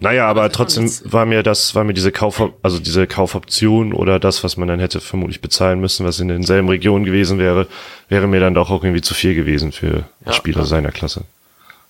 Naja, 0.00 0.26
aber 0.28 0.46
ist 0.46 0.56
schon 0.56 0.66
trotzdem 0.66 1.12
war 1.12 1.24
mir 1.26 1.42
das, 1.42 1.74
war 1.74 1.84
mir 1.84 1.94
diese 1.94 2.12
Kauf, 2.12 2.42
also 2.62 2.78
diese 2.78 3.06
Kaufoption 3.06 3.92
oder 3.92 4.18
das, 4.20 4.44
was 4.44 4.56
man 4.56 4.68
dann 4.68 4.78
hätte 4.80 5.00
vermutlich 5.00 5.40
bezahlen 5.40 5.80
müssen, 5.80 6.04
was 6.06 6.20
in 6.20 6.28
denselben 6.28 6.68
Regionen 6.68 7.04
gewesen 7.04 7.38
wäre, 7.38 7.66
wäre 8.08 8.26
mir 8.26 8.40
dann 8.40 8.54
doch 8.54 8.70
auch 8.70 8.84
irgendwie 8.84 9.02
zu 9.02 9.14
viel 9.14 9.34
gewesen 9.34 9.72
für 9.72 10.04
Ja, 10.24 10.32
Spieler 10.32 10.60
ja. 10.60 10.64
seiner 10.66 10.92
Klasse. 10.92 11.22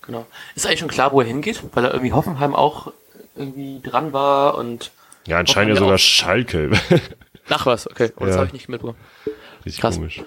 Genau. 0.03 0.25
Ist 0.55 0.67
eigentlich 0.67 0.79
schon 0.81 0.89
klar, 0.89 1.13
wo 1.13 1.21
er 1.21 1.27
hingeht? 1.27 1.63
Weil 1.75 1.85
er 1.85 1.93
irgendwie 1.93 2.13
Hoffenheim 2.13 2.55
auch 2.55 2.93
irgendwie 3.35 3.81
dran 3.83 4.13
war 4.13 4.57
und 4.57 4.93
Ja, 5.27 5.39
anscheinend 5.39 5.75
ja 5.75 5.81
sogar 5.81 5.99
Schalke. 5.99 6.71
Ach 7.49 7.67
was, 7.67 7.89
okay. 7.91 8.13
Oh, 8.17 8.21
das 8.25 8.31
Ja. 8.31 8.37
habe 8.37 8.47
ich 8.47 8.53
nicht 8.53 8.69
mitbekommen. 8.69 8.99
Richtig 9.65 9.81
Krass. 9.81 9.97
komisch. 9.97 10.23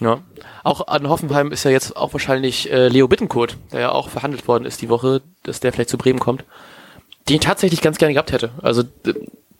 Ja. 0.00 0.20
Auch 0.62 0.86
an 0.88 1.08
Hoffenheim 1.08 1.50
ist 1.52 1.64
ja 1.64 1.70
jetzt 1.70 1.96
auch 1.96 2.12
wahrscheinlich 2.12 2.70
äh, 2.70 2.88
Leo 2.88 3.08
Bittencourt, 3.08 3.56
der 3.72 3.80
ja 3.80 3.92
auch 3.92 4.10
verhandelt 4.10 4.46
worden 4.46 4.66
ist 4.66 4.82
die 4.82 4.90
Woche, 4.90 5.22
dass 5.42 5.60
der 5.60 5.72
vielleicht 5.72 5.88
zu 5.88 5.96
Bremen 5.96 6.18
kommt, 6.18 6.44
den 7.28 7.36
ich 7.36 7.40
tatsächlich 7.40 7.80
ganz 7.80 7.98
gerne 7.98 8.14
gehabt 8.14 8.32
hätte. 8.32 8.50
Also 8.62 8.84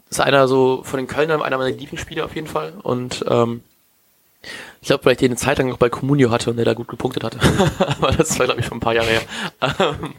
ist 0.08 0.20
einer 0.20 0.48
so 0.48 0.82
von 0.84 0.98
den 0.98 1.06
Kölnern 1.06 1.42
einer 1.42 1.58
meiner 1.58 1.76
Lieblingsspieler 1.76 2.24
auf 2.24 2.34
jeden 2.34 2.46
Fall 2.46 2.72
und 2.82 3.24
ähm, 3.28 3.62
ich 4.80 4.88
glaube, 4.88 5.04
weil 5.04 5.12
ich 5.12 5.18
den 5.18 5.32
eine 5.32 5.36
Zeit 5.36 5.58
lang 5.58 5.72
auch 5.72 5.78
bei 5.78 5.88
Comunio 5.88 6.30
hatte 6.30 6.50
und 6.50 6.56
der 6.56 6.64
da 6.64 6.74
gut 6.74 6.88
gepunktet 6.88 7.24
hatte. 7.24 7.38
aber 7.78 8.12
das 8.12 8.38
war, 8.38 8.46
glaube 8.46 8.60
ich, 8.60 8.66
schon 8.66 8.76
ein 8.76 8.80
paar 8.80 8.94
Jahre 8.94 9.08
her. 9.08 9.20
Ähm, 9.60 10.14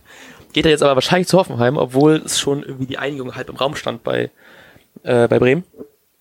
geht 0.52 0.66
er 0.66 0.72
jetzt 0.72 0.84
aber 0.84 0.96
wahrscheinlich 0.96 1.28
zu 1.28 1.38
Hoffenheim, 1.38 1.78
obwohl 1.78 2.16
es 2.26 2.40
schon 2.40 2.64
irgendwie 2.64 2.88
die 2.88 2.98
Einigung 2.98 3.36
halb 3.36 3.50
im 3.50 3.56
Raum 3.56 3.76
stand 3.76 4.04
bei, 4.04 4.30
äh, 5.04 5.28
bei 5.28 5.40
Bremen. 5.40 5.64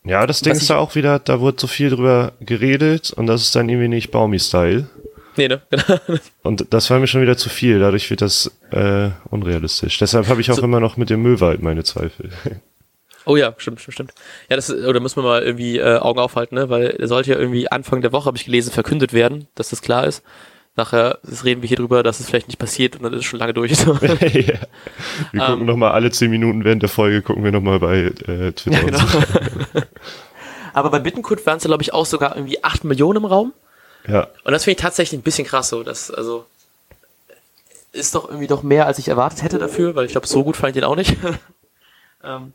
Ja, 0.04 0.26
das 0.26 0.40
Ding 0.40 0.52
Was 0.52 0.62
ist 0.62 0.70
da 0.70 0.78
auch 0.78 0.94
wieder, 0.94 1.18
da 1.18 1.40
wurde 1.40 1.58
so 1.60 1.66
viel 1.66 1.90
drüber 1.90 2.32
geredet 2.40 3.12
und 3.12 3.26
das 3.26 3.42
ist 3.42 3.56
dann 3.56 3.68
irgendwie 3.68 3.88
nicht 3.88 4.12
Baumi-Style. 4.12 4.88
Nee, 5.36 5.48
ne? 5.48 5.60
Und 6.42 6.66
das 6.72 6.88
war 6.90 6.98
mir 6.98 7.06
schon 7.06 7.20
wieder 7.22 7.36
zu 7.36 7.48
viel, 7.48 7.78
dadurch 7.78 8.08
wird 8.10 8.20
das 8.22 8.50
äh, 8.70 9.10
unrealistisch. 9.30 9.98
Deshalb 9.98 10.28
habe 10.28 10.40
ich 10.40 10.50
auch 10.50 10.56
So- 10.56 10.62
immer 10.62 10.80
noch 10.80 10.96
mit 10.96 11.10
dem 11.10 11.22
Möwald 11.22 11.62
meine 11.62 11.84
Zweifel. 11.84 12.30
Oh 13.28 13.34
ja, 13.34 13.52
stimmt, 13.58 13.80
stimmt, 13.80 13.94
stimmt. 13.94 14.14
Ja, 14.48 14.54
das 14.54 14.68
ist, 14.70 14.86
oder 14.86 15.00
müssen 15.00 15.16
wir 15.16 15.24
mal 15.24 15.42
irgendwie 15.42 15.78
äh, 15.78 15.98
Augen 15.98 16.20
aufhalten, 16.20 16.54
ne? 16.54 16.70
Weil 16.70 16.90
er 16.90 17.08
sollte 17.08 17.32
ja 17.32 17.36
irgendwie 17.36 17.68
Anfang 17.68 18.00
der 18.00 18.12
Woche, 18.12 18.26
habe 18.26 18.36
ich 18.36 18.44
gelesen, 18.44 18.70
verkündet 18.70 19.12
werden, 19.12 19.48
dass 19.56 19.70
das 19.70 19.82
klar 19.82 20.06
ist. 20.06 20.22
Nachher 20.76 21.18
reden 21.42 21.60
wir 21.60 21.66
hier 21.66 21.78
drüber, 21.78 22.04
dass 22.04 22.20
es 22.20 22.26
vielleicht 22.28 22.46
nicht 22.46 22.60
passiert 22.60 22.94
und 22.94 23.02
dann 23.02 23.12
ist 23.14 23.18
es 23.18 23.24
schon 23.24 23.40
lange 23.40 23.52
durch. 23.52 23.72
ja. 23.80 23.88
Wir 23.90 24.54
Ähm. 25.32 25.40
gucken 25.40 25.66
noch 25.66 25.74
mal 25.76 25.90
alle 25.90 26.12
zehn 26.12 26.30
Minuten 26.30 26.62
während 26.62 26.82
der 26.82 26.88
Folge, 26.88 27.20
gucken 27.20 27.42
wir 27.42 27.50
noch 27.50 27.62
mal 27.62 27.80
bei 27.80 28.02
äh, 28.28 28.52
Twitter. 28.52 28.76
ja, 28.78 28.84
und 28.84 28.86
genau. 28.92 28.98
so. 29.08 29.80
Aber 30.72 30.90
bei 30.90 31.00
Bittenkurt 31.00 31.44
waren 31.46 31.56
es, 31.56 31.64
glaube 31.64 31.82
ich, 31.82 31.92
auch 31.92 32.06
sogar 32.06 32.36
irgendwie 32.36 32.62
8 32.62 32.84
Millionen 32.84 33.16
im 33.16 33.24
Raum. 33.24 33.52
Ja. 34.08 34.28
Und 34.44 34.52
das 34.52 34.64
finde 34.64 34.76
ich 34.78 34.82
tatsächlich 34.82 35.18
ein 35.20 35.22
bisschen 35.22 35.46
krass 35.46 35.68
so. 35.68 35.82
Das, 35.82 36.10
also, 36.10 36.46
ist 37.92 38.14
doch 38.14 38.28
irgendwie 38.28 38.46
doch 38.46 38.62
mehr, 38.62 38.86
als 38.86 38.98
ich 38.98 39.08
erwartet 39.08 39.42
hätte 39.42 39.58
dafür, 39.58 39.94
weil 39.94 40.04
ich 40.06 40.12
glaube, 40.12 40.26
so 40.26 40.44
gut 40.44 40.56
fand 40.56 40.70
ich 40.70 40.74
den 40.80 40.84
auch 40.84 40.96
nicht. 40.96 41.16
ähm, 42.24 42.52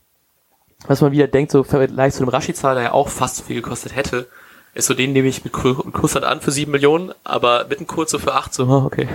was 0.88 1.02
man 1.02 1.12
wieder 1.12 1.28
denkt, 1.28 1.52
so 1.52 1.64
vielleicht 1.64 2.16
zu 2.16 2.24
dem 2.24 2.30
Rashica, 2.30 2.74
der 2.74 2.84
ja 2.84 2.92
auch 2.92 3.10
fast 3.10 3.38
so 3.38 3.44
viel 3.44 3.56
gekostet 3.62 3.96
hätte, 3.96 4.28
ist 4.74 4.88
so 4.88 4.94
den 4.94 5.14
nehme 5.14 5.28
ich 5.28 5.44
mit 5.44 5.54
Ku- 5.54 5.82
mit 5.86 5.94
Kusshand 5.94 6.26
an 6.26 6.42
für 6.42 6.52
7 6.52 6.72
Millionen, 6.72 7.14
aber 7.24 7.66
mit 7.68 7.78
einem 7.80 7.88
Kurz 7.88 8.12
so 8.12 8.20
für 8.20 8.34
8, 8.34 8.54
so, 8.54 8.64
ah, 8.66 8.86
okay. 8.86 9.08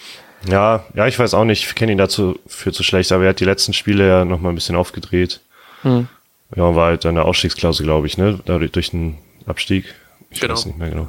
ja, 0.48 0.84
ja, 0.94 1.06
ich 1.06 1.18
weiß 1.18 1.34
auch 1.34 1.44
nicht, 1.44 1.64
ich 1.66 1.74
kenne 1.74 1.92
ihn 1.92 1.98
dazu 1.98 2.38
für 2.46 2.72
zu 2.72 2.82
schlecht, 2.82 3.12
aber 3.12 3.24
er 3.24 3.30
hat 3.30 3.40
die 3.40 3.44
letzten 3.44 3.72
Spiele 3.72 4.06
ja 4.08 4.24
noch 4.24 4.40
mal 4.40 4.48
ein 4.50 4.54
bisschen 4.54 4.76
aufgedreht. 4.76 5.40
Hm. 5.82 6.08
Ja, 6.56 6.74
war 6.74 6.86
halt 6.88 7.06
eine 7.06 7.24
Ausstiegsklausel, 7.24 7.84
glaube 7.84 8.06
ich, 8.06 8.16
ne? 8.18 8.38
Dadurch 8.44 8.72
durch 8.72 8.90
den 8.90 9.18
Abstieg. 9.46 9.94
Ich 10.30 10.40
Genau. 10.40 10.54
weiß 10.54 10.66
nicht 10.66 10.78
mehr 10.78 10.90
genau. 10.90 11.08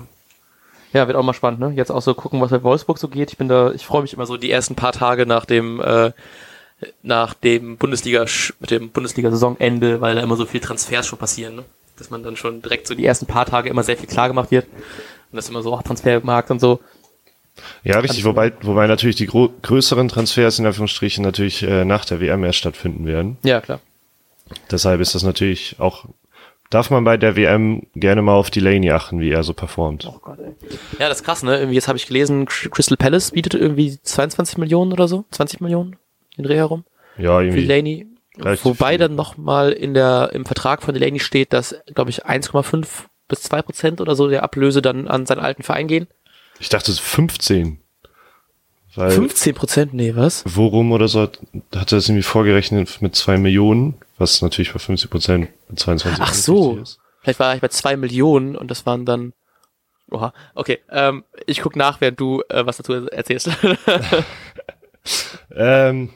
Ja, 0.93 1.07
wird 1.07 1.17
auch 1.17 1.23
mal 1.23 1.33
spannend, 1.33 1.59
ne? 1.59 1.73
Jetzt 1.75 1.91
auch 1.91 2.01
so 2.01 2.13
gucken, 2.13 2.39
was 2.41 2.51
bei 2.51 2.63
Wolfsburg 2.63 2.97
so 2.97 3.07
geht. 3.07 3.31
Ich 3.31 3.37
bin 3.37 3.47
da, 3.49 3.71
ich 3.71 3.85
freue 3.85 4.01
mich 4.01 4.13
immer 4.13 4.25
so 4.25 4.37
die 4.37 4.49
ersten 4.51 4.75
paar 4.75 4.91
Tage 4.93 5.25
nach 5.25 5.45
dem, 5.45 5.81
äh, 5.81 6.11
nach 7.03 7.33
dem 7.33 7.77
Bundesliga, 7.77 8.25
mit 8.59 8.71
dem 8.71 8.89
Bundesliga-Saisonende, 8.91 9.99
weil 10.01 10.15
da 10.15 10.21
immer 10.21 10.35
so 10.35 10.45
viel 10.45 10.61
Transfers 10.61 11.05
schon 11.07 11.19
passieren, 11.19 11.55
ne? 11.57 11.63
Dass 11.97 12.09
man 12.09 12.23
dann 12.23 12.35
schon 12.35 12.61
direkt 12.61 12.87
so 12.87 12.95
die 12.95 13.05
ersten 13.05 13.25
paar 13.25 13.45
Tage 13.45 13.69
immer 13.69 13.83
sehr 13.83 13.97
viel 13.97 14.07
klar 14.07 14.27
gemacht 14.27 14.51
wird. 14.51 14.65
Und 15.31 15.37
das 15.37 15.49
immer 15.49 15.61
so, 15.61 15.75
ach, 15.75 15.83
Transfermarkt 15.83 16.51
und 16.51 16.59
so. 16.59 16.79
Ja, 17.83 17.99
richtig, 17.99 18.23
du- 18.23 18.29
wobei, 18.29 18.51
wobei 18.61 18.87
natürlich 18.87 19.15
die 19.15 19.27
größeren 19.27 20.09
Transfers 20.09 20.59
in 20.59 20.65
Anführungsstrichen 20.65 21.23
natürlich 21.23 21.63
äh, 21.63 21.85
nach 21.85 22.03
der 22.05 22.19
WM 22.19 22.43
erst 22.43 22.59
stattfinden 22.59 23.05
werden. 23.05 23.37
Ja, 23.43 23.61
klar. 23.61 23.79
Deshalb 24.71 24.99
ist 25.01 25.15
das 25.15 25.23
natürlich 25.23 25.77
auch, 25.79 26.05
darf 26.69 26.89
man 26.89 27.03
bei 27.03 27.17
der 27.17 27.35
WM 27.35 27.83
gerne 27.95 28.21
mal 28.21 28.33
auf 28.33 28.49
Delaney 28.49 28.91
achten, 28.91 29.19
wie 29.19 29.31
er 29.31 29.43
so 29.43 29.53
performt. 29.53 30.05
Oh 30.07 30.19
Gott, 30.21 30.39
ey. 30.39 30.53
Ja, 30.99 31.09
das 31.09 31.19
ist 31.19 31.23
krass, 31.25 31.43
ne? 31.43 31.57
Irgendwie, 31.57 31.75
jetzt 31.75 31.87
habe 31.87 31.97
ich 31.97 32.07
gelesen, 32.07 32.45
Crystal 32.45 32.97
Palace 32.97 33.31
bietet 33.31 33.53
irgendwie 33.53 33.99
22 34.01 34.57
Millionen 34.57 34.91
oder 34.93 35.07
so, 35.07 35.25
20 35.31 35.61
Millionen 35.61 35.95
den 36.37 36.43
Dreh 36.45 36.55
herum. 36.55 36.83
Ja, 37.17 37.37
Für 37.37 37.45
irgendwie. 37.45 37.61
Delaney. 37.67 38.07
relativ 38.37 38.65
Wobei 38.65 38.89
viel. 38.91 38.97
dann 38.99 39.15
nochmal 39.15 39.71
in 39.71 39.93
der, 39.93 40.31
im 40.33 40.45
Vertrag 40.45 40.83
von 40.83 40.93
Delaney 40.93 41.19
steht, 41.19 41.53
dass, 41.53 41.75
glaube 41.93 42.09
ich, 42.09 42.25
1,5 42.25 42.85
bis 43.27 43.41
2 43.43 43.61
Prozent 43.61 44.01
oder 44.01 44.15
so 44.15 44.27
der 44.27 44.43
Ablöse 44.43 44.81
dann 44.81 45.07
an 45.07 45.25
seinen 45.25 45.39
alten 45.39 45.63
Verein 45.63 45.87
gehen. 45.87 46.07
Ich 46.59 46.69
dachte 46.69 46.91
es 46.91 46.97
ist 46.99 47.03
15. 47.05 47.79
Weil 48.95 49.11
15 49.11 49.55
Prozent? 49.55 49.93
Nee, 49.93 50.15
was? 50.15 50.43
Worum 50.47 50.91
oder 50.93 51.07
so 51.07 51.21
hat, 51.21 51.39
hatte 51.75 51.95
das 51.95 52.07
irgendwie 52.07 52.23
vorgerechnet 52.23 53.01
mit 53.01 53.15
zwei 53.15 53.37
Millionen, 53.37 53.95
was 54.17 54.41
natürlich 54.41 54.73
bei 54.73 54.79
50 54.79 55.09
Prozent 55.09 55.49
mit 55.69 55.79
22 55.79 56.21
Ach 56.21 56.33
so. 56.33 56.77
ist. 56.77 56.99
Vielleicht 57.21 57.39
war 57.39 57.55
ich 57.55 57.61
bei 57.61 57.67
zwei 57.69 57.97
Millionen 57.97 58.55
und 58.55 58.69
das 58.71 58.85
waren 58.85 59.05
dann. 59.05 59.33
Oha, 60.11 60.33
okay. 60.53 60.79
Ähm, 60.91 61.23
ich 61.47 61.61
guck 61.61 61.75
nach, 61.75 61.99
während 61.99 62.19
du 62.19 62.43
äh, 62.49 62.65
was 62.65 62.77
dazu 62.77 62.93
erzählst. 62.93 63.49
Ähm, 65.55 66.09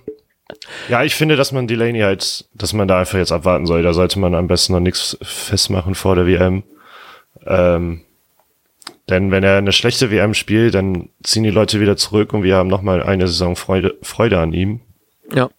ja, 0.89 1.03
ich 1.03 1.15
finde, 1.15 1.35
dass 1.35 1.51
man 1.51 1.67
Delaney 1.67 1.99
halt, 1.99 2.45
dass 2.53 2.73
man 2.73 2.87
da 2.87 2.99
einfach 2.99 3.17
jetzt 3.17 3.31
abwarten 3.31 3.65
soll. 3.65 3.83
Da 3.83 3.93
sollte 3.93 4.19
man 4.19 4.35
am 4.35 4.47
besten 4.47 4.73
noch 4.73 4.79
nichts 4.79 5.17
festmachen 5.21 5.95
vor 5.95 6.15
der 6.15 6.25
WM. 6.25 6.63
Ähm, 7.45 8.01
denn 9.09 9.31
wenn 9.31 9.43
er 9.43 9.57
eine 9.57 9.71
schlechte 9.71 10.11
WM 10.11 10.33
spielt, 10.33 10.75
dann 10.75 11.09
ziehen 11.23 11.43
die 11.43 11.49
Leute 11.49 11.79
wieder 11.79 11.97
zurück 11.97 12.33
und 12.33 12.43
wir 12.43 12.55
haben 12.55 12.69
nochmal 12.69 13.01
eine 13.01 13.27
Saison 13.27 13.55
Freude, 13.55 13.97
Freude 14.01 14.39
an 14.39 14.53
ihm. 14.53 14.81
ja. 15.33 15.49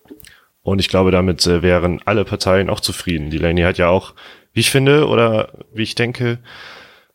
Und 0.71 0.79
ich 0.79 0.89
glaube, 0.89 1.11
damit 1.11 1.45
äh, 1.49 1.63
wären 1.63 2.01
alle 2.05 2.25
Parteien 2.25 2.71
auch 2.71 2.79
zufrieden. 2.79 3.31
Delaney 3.31 3.63
hat 3.63 3.77
ja 3.77 3.89
auch, 3.89 4.15
wie 4.53 4.61
ich 4.61 4.71
finde, 4.71 5.09
oder 5.09 5.49
wie 5.75 5.83
ich 5.83 5.97
denke, 5.97 6.39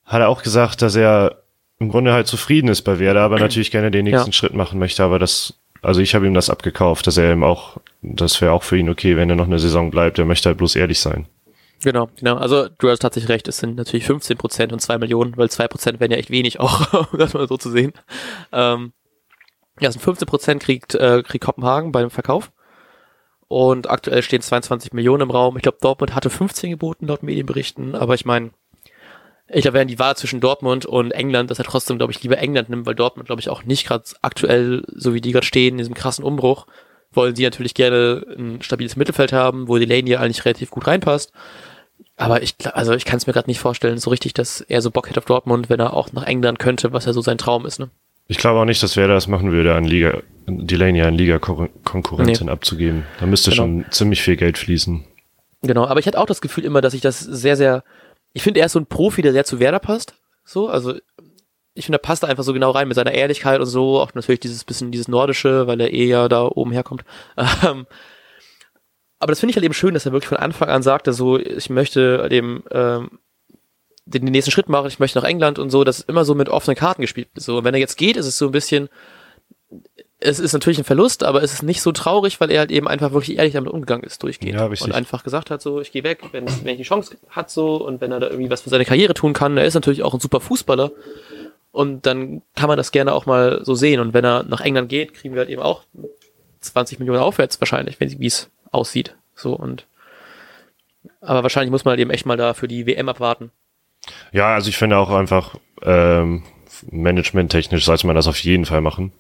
hat 0.04 0.20
er 0.20 0.28
auch 0.28 0.44
gesagt, 0.44 0.82
dass 0.82 0.98
er 0.98 1.42
im 1.80 1.88
Grunde 1.88 2.12
halt 2.12 2.28
zufrieden 2.28 2.68
ist 2.68 2.82
bei 2.82 3.00
Werder, 3.00 3.22
aber 3.22 3.40
natürlich 3.40 3.72
gerne 3.72 3.92
den 3.92 4.04
nächsten 4.04 4.32
Ja. 4.32 4.34
Schritt 4.34 4.54
machen 4.54 4.78
möchte. 4.78 5.04
Aber 5.04 5.20
das, 5.20 5.54
also 5.82 6.02
ich 6.02 6.16
habe 6.16 6.28
ihm 6.28 6.34
das 6.34 6.50
abgekauft, 6.50 7.08
dass 7.08 7.16
er 7.16 7.32
eben 7.32 7.46
auch, 7.46 7.78
das 8.02 8.42
wäre 8.42 8.52
auch 8.52 8.64
für 8.64 8.78
ihn 8.78 8.90
okay, 8.90 9.16
wenn 9.16 9.30
er 9.30 9.38
noch 9.38 9.48
eine 9.48 9.60
Saison 9.60 9.90
bleibt. 9.90 10.20
Er 10.20 10.26
möchte 10.26 10.50
halt 10.50 10.58
bloß 10.58 10.76
ehrlich 10.76 11.00
sein. 11.00 11.26
Genau, 11.82 12.10
genau. 12.18 12.36
Also 12.36 12.68
du 12.68 12.90
hast 12.90 13.00
tatsächlich 13.00 13.30
recht, 13.30 13.48
es 13.48 13.58
sind 13.58 13.78
natürlich 13.78 14.06
15 14.06 14.38
Prozent 14.38 14.74
und 14.74 14.82
zwei 14.82 14.98
Millionen, 14.98 15.38
weil 15.38 15.50
zwei 15.50 15.70
Prozent 15.70 16.02
wären 16.02 16.12
ja 16.12 16.18
echt 16.18 16.30
wenig 16.30 16.60
auch, 16.60 17.08
um 17.14 17.20
das 17.20 17.34
mal 17.34 17.48
so 17.48 17.56
zu 17.56 17.72
sehen. 17.72 17.94
Ähm, 18.52 18.92
ja, 19.80 19.88
es 19.88 19.94
sind 19.94 20.02
15 20.02 20.28
Prozent 20.28 20.62
kriegt, 20.62 20.94
äh, 20.96 21.24
kriegt 21.26 21.46
Kopenhagen 21.46 21.94
beim 21.94 22.10
Verkauf. 22.10 22.52
Und 23.48 23.90
aktuell 23.90 24.24
stehen 24.24 24.42
22 24.42 24.94
Millionen 24.94 25.24
im 25.24 25.32
Raum. 25.32 25.56
Ich 25.56 25.64
glaube, 25.64 25.78
Dortmund 25.82 26.16
hatte 26.16 26.30
15 26.30 26.72
geboten 26.72 27.08
laut 27.08 27.24
Medienberichten, 27.24 27.96
aber 27.96 28.16
ich 28.16 28.26
meine, 28.26 28.52
ich 29.48 29.62
glaube, 29.62 29.78
wenn 29.78 29.88
die 29.88 30.00
Wahl 30.00 30.18
zwischen 30.18 30.40
Dortmund 30.40 30.88
und 30.88 31.12
England, 31.12 31.52
dass 31.52 31.60
er 31.60 31.66
trotzdem, 31.66 31.98
glaube 31.98 32.12
ich, 32.12 32.24
lieber 32.24 32.40
England 32.40 32.70
nimmt, 32.70 32.88
weil 32.88 32.96
Dortmund, 32.96 33.28
glaube 33.28 33.42
ich, 33.42 33.50
auch 33.50 33.64
nicht 33.64 33.86
gerade 33.88 34.04
aktuell, 34.24 34.84
so 34.88 35.14
wie 35.14 35.22
die 35.22 35.32
gerade 35.32 35.46
stehen, 35.46 35.76
in 35.76 35.78
diesem 35.78 35.94
krassen 35.94 36.26
Umbruch, 36.26 36.66
wollen 37.12 37.36
die 37.36 37.44
natürlich 37.44 37.76
gerne 37.76 38.26
ein 38.38 38.62
stabiles 38.64 38.96
Mittelfeld 38.96 39.34
haben, 39.34 39.68
wo 39.68 39.78
Delaney 39.78 40.16
eigentlich 40.16 40.46
relativ 40.46 40.72
gut 40.72 40.88
reinpasst. 40.88 41.32
Aber 42.18 42.42
ich, 42.42 42.56
also 42.74 42.94
ich 42.94 43.06
kann 43.06 43.18
es 43.18 43.28
mir 43.28 43.34
gerade 43.34 43.50
nicht 43.50 43.60
vorstellen, 43.60 44.00
so 44.00 44.10
richtig, 44.10 44.34
dass 44.34 44.62
er 44.62 44.82
so 44.82 44.90
Bock 44.90 45.10
hätte 45.10 45.20
auf 45.20 45.26
Dortmund, 45.26 45.70
wenn 45.70 45.80
er 45.80 45.94
auch 45.94 46.12
nach 46.12 46.24
England 46.24 46.60
könnte, 46.60 46.92
was 46.92 47.06
ja 47.06 47.14
so 47.14 47.22
sein 47.22 47.38
Traum 47.38 47.66
ist, 47.66 47.80
ne? 47.80 47.90
Ich 48.28 48.38
glaube 48.38 48.60
auch 48.60 48.66
nicht, 48.66 48.82
dass 48.82 48.98
Werder 48.98 49.14
das 49.14 49.28
machen 49.28 49.52
würde, 49.52 49.76
an 49.76 49.84
Liga, 49.84 50.22
Delaney 50.48 51.02
an 51.04 51.14
Liga-Konkurrentin 51.14 52.50
abzugeben. 52.50 53.04
Da 53.20 53.26
müsste 53.26 53.52
Genau. 53.52 53.64
schon 53.64 53.86
ziemlich 53.92 54.22
viel 54.22 54.36
Geld 54.36 54.58
fließen. 54.58 55.06
Genau, 55.62 55.86
aber 55.86 56.00
ich 56.00 56.08
hatte 56.08 56.20
auch 56.20 56.26
das 56.26 56.42
Gefühl 56.42 56.66
immer, 56.66 56.82
dass 56.82 56.94
ich 56.94 57.02
das 57.02 57.20
sehr, 57.20 57.56
sehr, 57.56 57.84
ich 58.34 58.44
finde, 58.44 58.60
er 58.60 58.66
ist 58.68 58.74
so 58.74 58.80
ein 58.80 58.86
Profi, 58.88 59.22
der 59.22 59.32
sehr 59.32 59.46
zu 59.46 59.60
Werder 59.60 59.80
passt. 59.80 60.16
So, 60.44 60.70
also 60.70 60.96
ich 61.74 61.86
finde, 61.86 61.98
er 61.98 62.02
passt 62.02 62.24
einfach 62.24 62.44
so 62.44 62.54
genau 62.54 62.72
rein 62.72 62.88
mit 62.88 62.96
seiner 62.96 63.12
Ehrlichkeit 63.14 63.60
und 63.60 63.66
so, 63.66 64.00
auch 64.00 64.14
natürlich 64.14 64.40
dieses 64.40 64.64
bisschen 64.64 64.92
dieses 64.92 65.08
Nordische, 65.08 65.68
weil 65.68 65.80
er 65.82 65.92
eh 65.94 66.06
ja 66.08 66.28
da 66.28 66.46
oben 66.46 66.72
herkommt. 66.72 67.04
Ähm, 67.66 67.86
aber 69.20 69.32
das 69.32 69.40
finde 69.40 69.52
ich 69.52 69.56
halt 69.56 69.64
eben 69.66 69.74
schön, 69.74 69.94
dass 69.94 70.06
er 70.06 70.12
wirklich 70.12 70.28
von 70.28 70.38
Anfang 70.38 70.70
an 70.70 70.84
sagte, 70.84 71.14
so, 71.14 71.40
ich 71.40 71.70
möchte 71.70 72.28
dem, 72.30 72.64
ähm, 72.72 73.18
den, 74.06 74.26
den 74.26 74.32
nächsten 74.32 74.52
Schritt 74.52 74.70
machen, 74.70 74.88
ich 74.88 75.00
möchte 75.00 75.20
nach 75.20 75.28
England 75.28 75.60
und 75.60 75.70
so, 75.70 75.84
das 75.84 76.00
ist 76.00 76.10
immer 76.10 76.26
so 76.26 76.36
mit 76.36 76.50
offenen 76.50 76.76
Karten 76.76 77.02
gespielt. 77.02 77.28
So, 77.36 77.58
und 77.58 77.64
wenn 77.64 77.74
er 77.74 77.80
jetzt 77.80 77.98
geht, 77.98 78.18
ist 78.18 78.28
es 78.28 78.38
so 78.38 78.46
ein 78.46 78.52
bisschen, 78.52 78.90
es 80.20 80.40
ist 80.40 80.54
natürlich 80.54 80.78
ein 80.78 80.86
Verlust, 80.86 81.24
aber 81.24 81.44
es 81.44 81.54
ist 81.54 81.64
nicht 81.64 81.82
so 81.82 81.92
traurig, 81.92 82.40
weil 82.40 82.52
er 82.52 82.60
halt 82.60 82.72
eben 82.72 82.88
einfach 82.88 83.12
wirklich 83.12 83.38
ehrlich 83.38 83.54
damit 83.54 83.72
umgegangen 83.72 84.04
ist, 84.04 84.24
durchgehend. 84.24 84.60
Ja, 84.60 84.68
richtig. 84.68 84.88
Und 84.88 84.96
einfach 84.96 85.24
gesagt 85.24 85.50
hat, 85.50 85.62
so, 85.62 85.82
ich 85.82 85.92
gehe 85.92 86.04
weg, 86.04 86.22
wenn, 86.32 86.46
wenn 86.46 86.74
ich 86.74 86.78
die 86.78 86.84
Chance 86.84 87.18
hat, 87.30 87.50
so, 87.50 87.76
und 87.78 88.02
wenn 88.02 88.12
er 88.12 88.20
da 88.20 88.28
irgendwie 88.28 88.50
was 88.50 88.62
für 88.62 88.70
seine 88.70 88.86
Karriere 88.86 89.14
tun 89.14 89.34
kann, 89.34 89.58
er 89.58 89.66
ist 89.66 89.74
natürlich 89.74 90.04
auch 90.04 90.14
ein 90.14 90.20
super 90.20 90.40
Fußballer. 90.40 90.92
Und 91.72 92.06
dann 92.06 92.42
kann 92.56 92.70
man 92.70 92.78
das 92.78 92.92
gerne 92.92 93.14
auch 93.14 93.26
mal 93.26 93.60
so 93.64 93.76
sehen. 93.76 94.00
Und 94.00 94.14
wenn 94.14 94.24
er 94.24 94.44
nach 94.44 94.62
England 94.62 94.88
geht, 94.88 95.14
kriegen 95.14 95.34
wir 95.34 95.42
halt 95.42 95.50
eben 95.50 95.62
auch 95.62 95.84
20 96.62 97.00
Millionen 97.00 97.20
aufwärts 97.20 97.60
wahrscheinlich, 97.60 98.00
wenn 98.00 98.18
wie 98.20 98.28
es 98.28 98.50
aussieht. 98.72 99.16
So 99.36 99.54
und 99.54 99.86
aber 101.22 101.44
wahrscheinlich 101.44 101.72
muss 101.72 101.86
man 101.86 101.92
halt 101.92 102.00
eben 102.00 102.12
echt 102.12 102.26
mal 102.26 102.38
da 102.38 102.54
für 102.54 102.68
die 102.68 102.86
WM 102.86 103.10
abwarten. 103.10 103.52
Ja, 104.32 104.54
also 104.56 104.70
ich 104.70 104.78
finde 104.78 104.98
auch 104.98 105.10
einfach, 105.10 105.56
ähm, 105.84 106.44
managementtechnisch 106.92 107.86
sollte 107.86 108.08
man 108.08 108.16
das 108.16 108.28
auf 108.28 108.40
jeden 108.40 108.66
Fall 108.66 108.82
machen. 108.82 109.12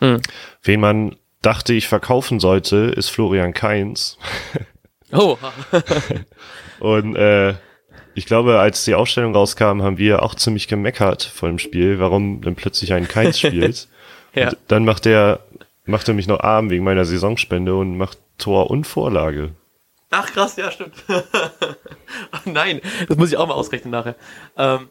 Hm. 0.00 0.20
Wen 0.62 0.80
man 0.80 1.16
dachte, 1.42 1.72
ich 1.72 1.88
verkaufen 1.88 2.40
sollte, 2.40 2.76
ist 2.96 3.08
Florian 3.08 3.54
Kainz. 3.54 4.18
Oh, 5.12 5.36
Und 6.78 7.16
äh, 7.16 7.54
ich 8.14 8.26
glaube, 8.26 8.60
als 8.60 8.84
die 8.84 8.94
Ausstellung 8.94 9.34
rauskam, 9.34 9.82
haben 9.82 9.98
wir 9.98 10.22
auch 10.22 10.34
ziemlich 10.34 10.68
gemeckert 10.68 11.22
vor 11.22 11.48
dem 11.48 11.58
Spiel, 11.58 11.98
warum 11.98 12.40
denn 12.42 12.54
plötzlich 12.54 12.92
ein 12.92 13.08
Keins 13.08 13.38
spielt. 13.40 13.88
ja. 14.34 14.50
Und 14.50 14.58
dann 14.68 14.84
macht 14.84 15.06
er, 15.06 15.40
macht 15.84 16.06
er 16.08 16.14
mich 16.14 16.26
noch 16.26 16.40
arm 16.40 16.70
wegen 16.70 16.84
meiner 16.84 17.04
Saisonspende 17.04 17.74
und 17.74 17.96
macht 17.96 18.18
Tor 18.38 18.70
und 18.70 18.86
Vorlage. 18.86 19.50
Ach 20.10 20.26
krass, 20.26 20.56
ja, 20.56 20.70
stimmt. 20.70 20.94
Ach, 22.32 22.42
nein, 22.44 22.80
das 23.08 23.16
muss 23.16 23.30
ich 23.30 23.36
auch 23.36 23.46
mal 23.46 23.54
ausrechnen 23.54 23.92
nachher. 23.92 24.16
Ähm, 24.56 24.88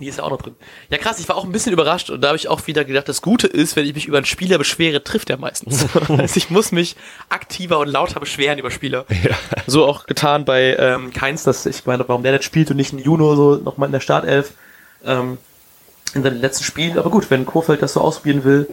die 0.00 0.06
ist 0.06 0.18
ja 0.18 0.24
auch 0.24 0.30
noch 0.30 0.42
drin. 0.42 0.54
Ja, 0.90 0.98
krass, 0.98 1.18
ich 1.18 1.28
war 1.28 1.36
auch 1.36 1.44
ein 1.44 1.52
bisschen 1.52 1.72
überrascht 1.72 2.10
und 2.10 2.20
da 2.20 2.28
habe 2.28 2.36
ich 2.36 2.48
auch 2.48 2.66
wieder 2.66 2.84
gedacht, 2.84 3.08
das 3.08 3.22
Gute 3.22 3.46
ist, 3.46 3.74
wenn 3.74 3.86
ich 3.86 3.94
mich 3.94 4.06
über 4.06 4.18
einen 4.18 4.26
Spieler 4.26 4.58
beschwere, 4.58 5.02
trifft 5.02 5.30
er 5.30 5.36
meistens. 5.36 5.86
also 6.08 6.36
ich 6.36 6.50
muss 6.50 6.72
mich 6.72 6.96
aktiver 7.28 7.78
und 7.78 7.88
lauter 7.88 8.20
beschweren 8.20 8.58
über 8.58 8.70
Spieler. 8.70 9.04
Ja. 9.08 9.36
So 9.66 9.86
auch 9.86 10.06
getan 10.06 10.44
bei 10.44 10.76
ähm, 10.76 11.12
Keins, 11.12 11.42
dass 11.42 11.66
ich 11.66 11.86
meine, 11.86 12.06
warum 12.08 12.22
der 12.22 12.32
nicht 12.32 12.44
spielt 12.44 12.70
und 12.70 12.76
nicht 12.76 12.92
ein 12.92 12.98
Juno 12.98 13.34
so 13.34 13.56
nochmal 13.56 13.88
in 13.88 13.92
der 13.92 14.00
Startelf 14.00 14.52
ähm, 15.04 15.38
in 16.14 16.22
seinen 16.22 16.40
letzten 16.40 16.64
Spielen. 16.64 16.98
Aber 16.98 17.10
gut, 17.10 17.30
wenn 17.30 17.46
Kofeld 17.46 17.82
das 17.82 17.94
so 17.94 18.00
ausprobieren 18.00 18.44
will, 18.44 18.68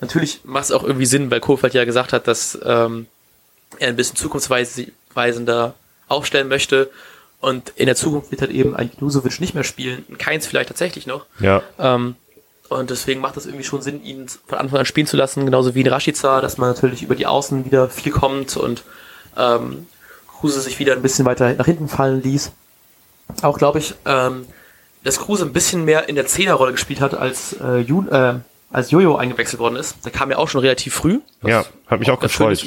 natürlich 0.00 0.40
macht 0.44 0.64
es 0.64 0.72
auch 0.72 0.84
irgendwie 0.84 1.06
Sinn, 1.06 1.30
weil 1.30 1.40
Kofeld 1.40 1.74
ja 1.74 1.84
gesagt 1.84 2.12
hat, 2.12 2.28
dass 2.28 2.58
ähm, 2.64 3.06
er 3.78 3.88
ein 3.88 3.96
bisschen 3.96 4.16
zukunftsweisender 5.14 5.74
aufstellen 6.08 6.48
möchte. 6.48 6.90
Und 7.40 7.72
in 7.76 7.86
der 7.86 7.96
Zukunft 7.96 8.30
wird 8.30 8.40
halt 8.40 8.50
eben 8.50 8.74
ein 8.74 8.90
Junusovic 8.98 9.40
nicht 9.40 9.54
mehr 9.54 9.64
spielen, 9.64 10.04
ein 10.08 10.18
Keins 10.18 10.46
vielleicht 10.46 10.68
tatsächlich 10.68 11.06
noch. 11.06 11.26
Ja, 11.40 11.62
Ähm, 11.78 12.16
und 12.70 12.88
deswegen 12.88 13.20
macht 13.20 13.36
es 13.36 13.44
irgendwie 13.44 13.64
schon 13.64 13.82
Sinn, 13.82 14.02
ihn 14.02 14.26
von 14.46 14.58
Anfang 14.58 14.78
an 14.78 14.86
spielen 14.86 15.06
zu 15.06 15.18
lassen, 15.18 15.44
genauso 15.44 15.74
wie 15.74 15.82
in 15.82 15.86
Rashica, 15.86 16.40
dass 16.40 16.56
man 16.56 16.70
natürlich 16.70 17.02
über 17.02 17.14
die 17.14 17.26
Außen 17.26 17.66
wieder 17.66 17.88
viel 17.90 18.10
kommt 18.10 18.56
und 18.56 18.82
ähm, 19.36 19.86
Kruse 20.26 20.60
sich 20.62 20.78
wieder 20.78 20.94
ein 20.94 21.02
bisschen 21.02 21.26
weiter 21.26 21.52
nach 21.52 21.66
hinten 21.66 21.88
fallen 21.88 22.22
ließ. 22.22 22.52
Auch 23.42 23.58
glaube 23.58 23.80
ich, 23.80 23.94
ähm, 24.06 24.46
dass 25.02 25.18
Kruse 25.18 25.44
ein 25.44 25.52
bisschen 25.52 25.84
mehr 25.84 26.08
in 26.08 26.14
der 26.14 26.26
Zehnerrolle 26.26 26.72
gespielt 26.72 27.02
hat, 27.02 27.12
als, 27.14 27.54
äh, 27.60 27.80
Jun, 27.80 28.08
äh, 28.10 28.36
als 28.72 28.90
Jojo 28.90 29.16
eingewechselt 29.16 29.60
worden 29.60 29.76
ist. 29.76 30.02
Der 30.04 30.10
kam 30.10 30.30
ja 30.30 30.38
auch 30.38 30.48
schon 30.48 30.62
relativ 30.62 30.94
früh. 30.94 31.20
ja, 31.44 31.66
hat 31.86 32.00
mich 32.00 32.10
auch 32.10 32.18
schön 32.20 32.28
gefreut 32.28 32.52
ist. 32.52 32.64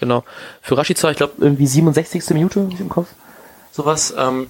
Genau. 0.00 0.24
Für 0.62 0.76
Rashica, 0.78 1.10
ich 1.10 1.18
glaube, 1.18 1.34
irgendwie 1.38 1.66
67. 1.66 2.30
Minute 2.30 2.66
ich 2.72 2.80
im 2.80 2.88
Kopf. 2.88 3.08
Sowas. 3.70 4.14
Ähm, 4.18 4.48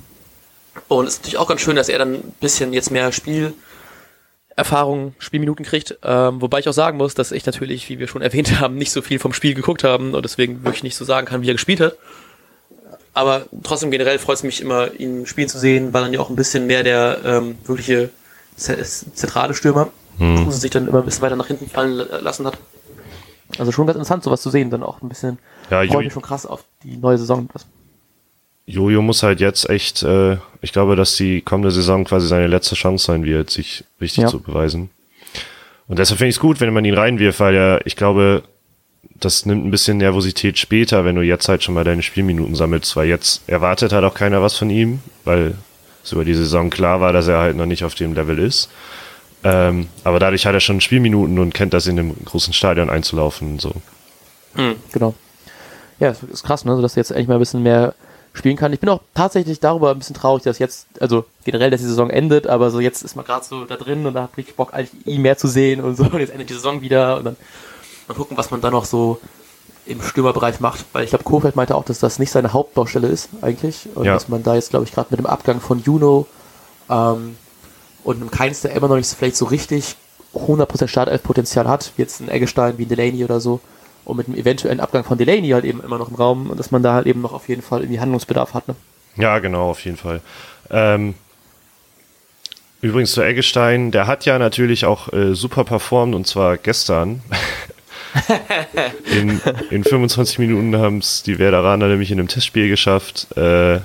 und 0.89 1.07
es 1.07 1.15
ist 1.15 1.21
natürlich 1.21 1.39
auch 1.39 1.49
ganz 1.49 1.61
schön, 1.61 1.77
dass 1.77 1.89
er 1.89 1.99
dann 1.99 2.15
ein 2.15 2.35
bisschen 2.41 2.73
jetzt 2.73 2.91
mehr 2.91 3.11
Spielerfahrung, 3.13 5.15
Spielminuten 5.19 5.65
kriegt. 5.65 5.99
Ähm, 6.03 6.41
wobei 6.41 6.61
ich 6.61 6.69
auch 6.69 6.73
sagen 6.73 6.97
muss, 6.97 7.15
dass 7.15 7.33
ich 7.33 7.45
natürlich, 7.47 7.89
wie 7.89 7.99
wir 7.99 8.09
schon 8.09 8.23
erwähnt 8.23 8.61
haben, 8.61 8.77
nicht 8.77 8.93
so 8.93 9.03
viel 9.03 9.19
vom 9.19 9.33
Spiel 9.33 9.55
geguckt 9.55 9.85
haben 9.85 10.15
und 10.15 10.25
deswegen 10.25 10.65
wirklich 10.65 10.83
nicht 10.85 10.97
so 10.97 11.05
sagen 11.05 11.27
kann, 11.27 11.43
wie 11.43 11.51
er 11.51 11.55
gespielt 11.55 11.81
hat. 11.81 11.97
Aber 13.13 13.47
trotzdem 13.65 13.91
generell 13.91 14.21
freut 14.21 14.37
es 14.37 14.43
mich 14.45 14.61
immer, 14.61 14.95
ihn 14.95 15.27
spielen 15.27 15.49
zu 15.49 15.59
sehen, 15.59 15.93
weil 15.93 16.03
dann 16.03 16.13
ja 16.13 16.21
auch 16.21 16.31
ein 16.31 16.37
bisschen 16.37 16.67
mehr 16.69 16.85
der 16.85 17.19
ähm, 17.25 17.59
wirkliche 17.65 18.11
ze- 18.57 18.81
zentrale 18.83 19.55
Stürmer 19.55 19.89
Hm. 20.19 20.45
Kruse 20.45 20.59
sich 20.61 20.71
dann 20.71 20.87
immer 20.87 20.99
ein 20.99 21.05
bisschen 21.07 21.23
weiter 21.23 21.35
nach 21.37 21.47
hinten 21.47 21.69
fallen 21.69 21.93
la- 21.93 22.19
lassen 22.19 22.47
hat. 22.47 22.59
Also 23.59 23.73
schon 23.73 23.87
ganz 23.87 23.97
interessant, 23.97 24.23
sowas 24.25 24.43
zu 24.43 24.51
sehen, 24.51 24.71
dann 24.71 24.83
auch 24.83 25.03
ein 25.03 25.09
bisschen 25.09 25.39
Ja, 25.71 25.79
freue 25.79 25.87
Jo- 25.87 25.99
mich 26.01 26.13
schon 26.13 26.23
krass 26.23 26.47
auf 26.47 26.65
die 26.85 26.97
neue 26.97 27.19
Saison. 27.19 27.49
Jojo 28.67 29.03
muss 29.03 29.23
halt 29.23 29.41
jetzt 29.41 29.69
echt, 29.69 30.03
äh, 30.03 30.37
ich 30.63 30.73
glaube, 30.73 30.95
dass 30.97 31.17
die 31.17 31.41
kommende 31.41 31.71
Saison 31.73 32.05
quasi 32.05 32.29
seine 32.29 32.47
letzte 32.47 32.77
Chance 32.77 33.05
sein 33.07 33.25
wird, 33.25 33.51
sich 33.51 33.85
richtig 34.01 34.23
Ja. 34.23 34.29
zu 34.29 34.41
beweisen. 34.41 34.91
Und 35.89 35.99
deshalb 35.99 36.19
finde 36.19 36.29
ich 36.31 36.37
es 36.37 36.41
gut, 36.41 36.61
wenn 36.61 36.73
man 36.73 36.85
ihn 36.85 36.95
reinwirft, 36.95 37.41
weil 37.41 37.55
er, 37.57 37.85
ich 37.87 37.97
glaube, 37.97 38.45
das 39.19 39.45
nimmt 39.45 39.67
ein 39.67 39.71
bisschen 39.73 39.99
Nervosität 39.99 40.57
später, 40.59 41.05
wenn 41.05 41.17
du 41.17 41.23
jetzt 41.23 41.49
halt 41.49 41.65
schon 41.65 41.75
mal 41.75 41.83
deine 41.85 42.03
Spielminuten 42.03 42.55
sammelst, 42.55 42.95
weil 42.97 43.09
jetzt 43.09 43.43
erwartet 43.49 43.93
halt 43.93 44.05
auch 44.05 44.15
keiner 44.15 44.41
was 44.41 44.57
von 44.57 44.71
ihm, 44.71 45.01
weil 45.25 45.57
es 46.05 46.13
über 46.13 46.25
die 46.25 46.35
Saison 46.35 46.71
klar 46.71 47.01
war, 47.01 47.13
dass 47.13 47.27
er 47.27 47.39
halt 47.39 47.57
noch 47.57 47.67
nicht 47.67 47.83
auf 47.85 47.95
dem 47.97 48.15
Level 48.15 48.39
ist. 48.39 48.71
Ähm, 49.43 49.89
aber 50.05 50.19
dadurch 50.19 50.47
hat 50.47 50.55
er 50.55 50.61
schon 50.61 50.81
Spielminuten 50.81 51.39
und 51.39 51.55
kennt 51.55 51.73
das 51.73 51.87
in 51.87 51.97
dem 51.97 52.15
großen 52.25 52.53
Stadion 52.53 52.91
einzulaufen 52.91 53.53
und 53.53 53.61
so. 53.61 53.73
Genau. 54.93 55.15
Ja, 55.99 56.09
es 56.09 56.23
ist 56.23 56.45
krass, 56.45 56.65
ne? 56.65 56.75
so 56.77 56.83
dass 56.83 56.97
er 56.97 57.01
jetzt 57.01 57.13
eigentlich 57.13 57.29
mal 57.29 57.35
ein 57.35 57.41
bisschen 57.41 57.63
mehr 57.63 57.95
spielen 58.33 58.57
kann. 58.57 58.73
Ich 58.73 58.81
bin 58.81 58.89
auch 58.89 59.01
tatsächlich 59.15 59.61
darüber 59.61 59.91
ein 59.91 59.99
bisschen 59.99 60.17
traurig, 60.17 60.43
dass 60.43 60.59
jetzt, 60.59 60.87
also 61.01 61.25
generell, 61.45 61.71
dass 61.71 61.81
die 61.81 61.87
Saison 61.87 62.11
endet, 62.11 62.47
aber 62.47 62.71
so 62.71 62.81
jetzt 62.81 63.03
ist 63.03 63.17
man 63.17 63.25
gerade 63.25 63.45
so 63.45 63.65
da 63.65 63.77
drin 63.77 64.07
und 64.07 64.15
da 64.15 64.25
hat 64.25 64.37
richtig 64.37 64.57
Bock, 64.57 64.73
eigentlich 64.73 65.07
ihn 65.07 65.23
mehr 65.23 65.37
zu 65.37 65.49
sehen 65.49 65.81
und 65.81 65.97
so. 65.97 66.05
Und 66.05 66.21
jetzt 66.21 66.33
endet 66.33 66.49
die 66.49 66.55
Saison 66.55 66.81
wieder 66.81 67.19
und 67.19 67.25
dann 67.25 67.37
mal 68.09 68.15
gucken, 68.15 68.37
was 68.37 68.51
man 68.51 68.61
da 68.61 68.71
noch 68.71 68.85
so 68.85 69.21
im 69.87 70.01
Stürmerbereich 70.01 70.61
macht. 70.61 70.85
Weil 70.93 71.05
ich 71.05 71.11
glaube, 71.11 71.25
Kofeld 71.25 71.57
meinte 71.57 71.75
auch, 71.75 71.85
dass 71.85 71.99
das 71.99 72.19
nicht 72.19 72.31
seine 72.31 72.53
Hauptbaustelle 72.53 73.09
ist, 73.09 73.31
eigentlich. 73.43 73.89
Und 73.95 74.05
ja. 74.05 74.15
dass 74.15 74.29
man 74.29 74.43
da 74.43 74.55
jetzt, 74.55 74.71
glaube 74.71 74.85
ich, 74.85 74.93
gerade 74.93 75.09
mit 75.11 75.19
dem 75.19 75.27
Abgang 75.27 75.61
von 75.61 75.83
Juno 75.83 76.27
ähm, 76.89 77.37
und 78.05 78.17
einem 78.17 78.31
Keins, 78.31 78.63
der 78.63 78.73
immer 78.73 78.89
noch 78.89 78.97
nicht 78.97 79.09
vielleicht 79.09 79.37
so 79.37 79.47
richtig 79.47 79.97
100% 80.35 80.89
Startelf-Potenzial 80.89 81.69
hat, 81.69 81.93
wie 81.97 82.03
jetzt 82.03 82.21
ein 82.21 82.29
Eggestein, 82.29 82.79
wie 82.79 82.85
ein 82.85 82.89
Delaney 82.89 83.25
oder 83.25 83.41
so, 83.41 83.61
und 84.05 84.17
mit 84.17 84.27
dem 84.27 84.35
eventuellen 84.35 84.81
Abgang 84.81 85.05
von 85.05 85.19
Delaney 85.19 85.51
halt 85.51 85.65
eben 85.65 85.83
immer 85.83 85.99
noch 85.99 86.09
im 86.09 86.15
Raum, 86.15 86.53
dass 86.57 86.71
man 86.71 86.83
da 86.83 86.95
halt 86.95 87.07
eben 87.07 87.21
noch 87.21 87.33
auf 87.33 87.49
jeden 87.49 87.63
Fall 87.63 87.81
irgendwie 87.81 88.01
Handlungsbedarf 88.01 88.55
hat. 88.55 88.69
Ne? 88.69 88.75
Ja, 89.17 89.39
genau, 89.39 89.71
auf 89.71 89.85
jeden 89.85 89.97
Fall. 89.97 90.21
Ähm, 90.71 91.15
übrigens 92.81 93.13
zu 93.13 93.23
Eggestein, 93.23 93.91
der 93.91 94.07
hat 94.07 94.25
ja 94.25 94.39
natürlich 94.39 94.85
auch 94.85 95.13
äh, 95.13 95.35
super 95.35 95.65
performt 95.65 96.15
und 96.15 96.27
zwar 96.27 96.57
gestern. 96.57 97.23
in, 99.13 99.41
in 99.71 99.85
25 99.85 100.39
Minuten 100.39 100.77
haben 100.77 100.99
es 100.99 101.23
die 101.23 101.39
Werderaner 101.39 101.89
nämlich 101.89 102.11
in 102.11 102.19
einem 102.19 102.29
Testspiel 102.29 102.69
geschafft, 102.69 103.29
äh, 103.37 103.81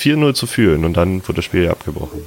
4-0 0.00 0.34
zu 0.34 0.46
führen 0.46 0.84
und 0.84 0.96
dann 0.96 1.22
wurde 1.22 1.36
das 1.36 1.44
Spiel 1.44 1.68
abgebrochen. 1.68 2.22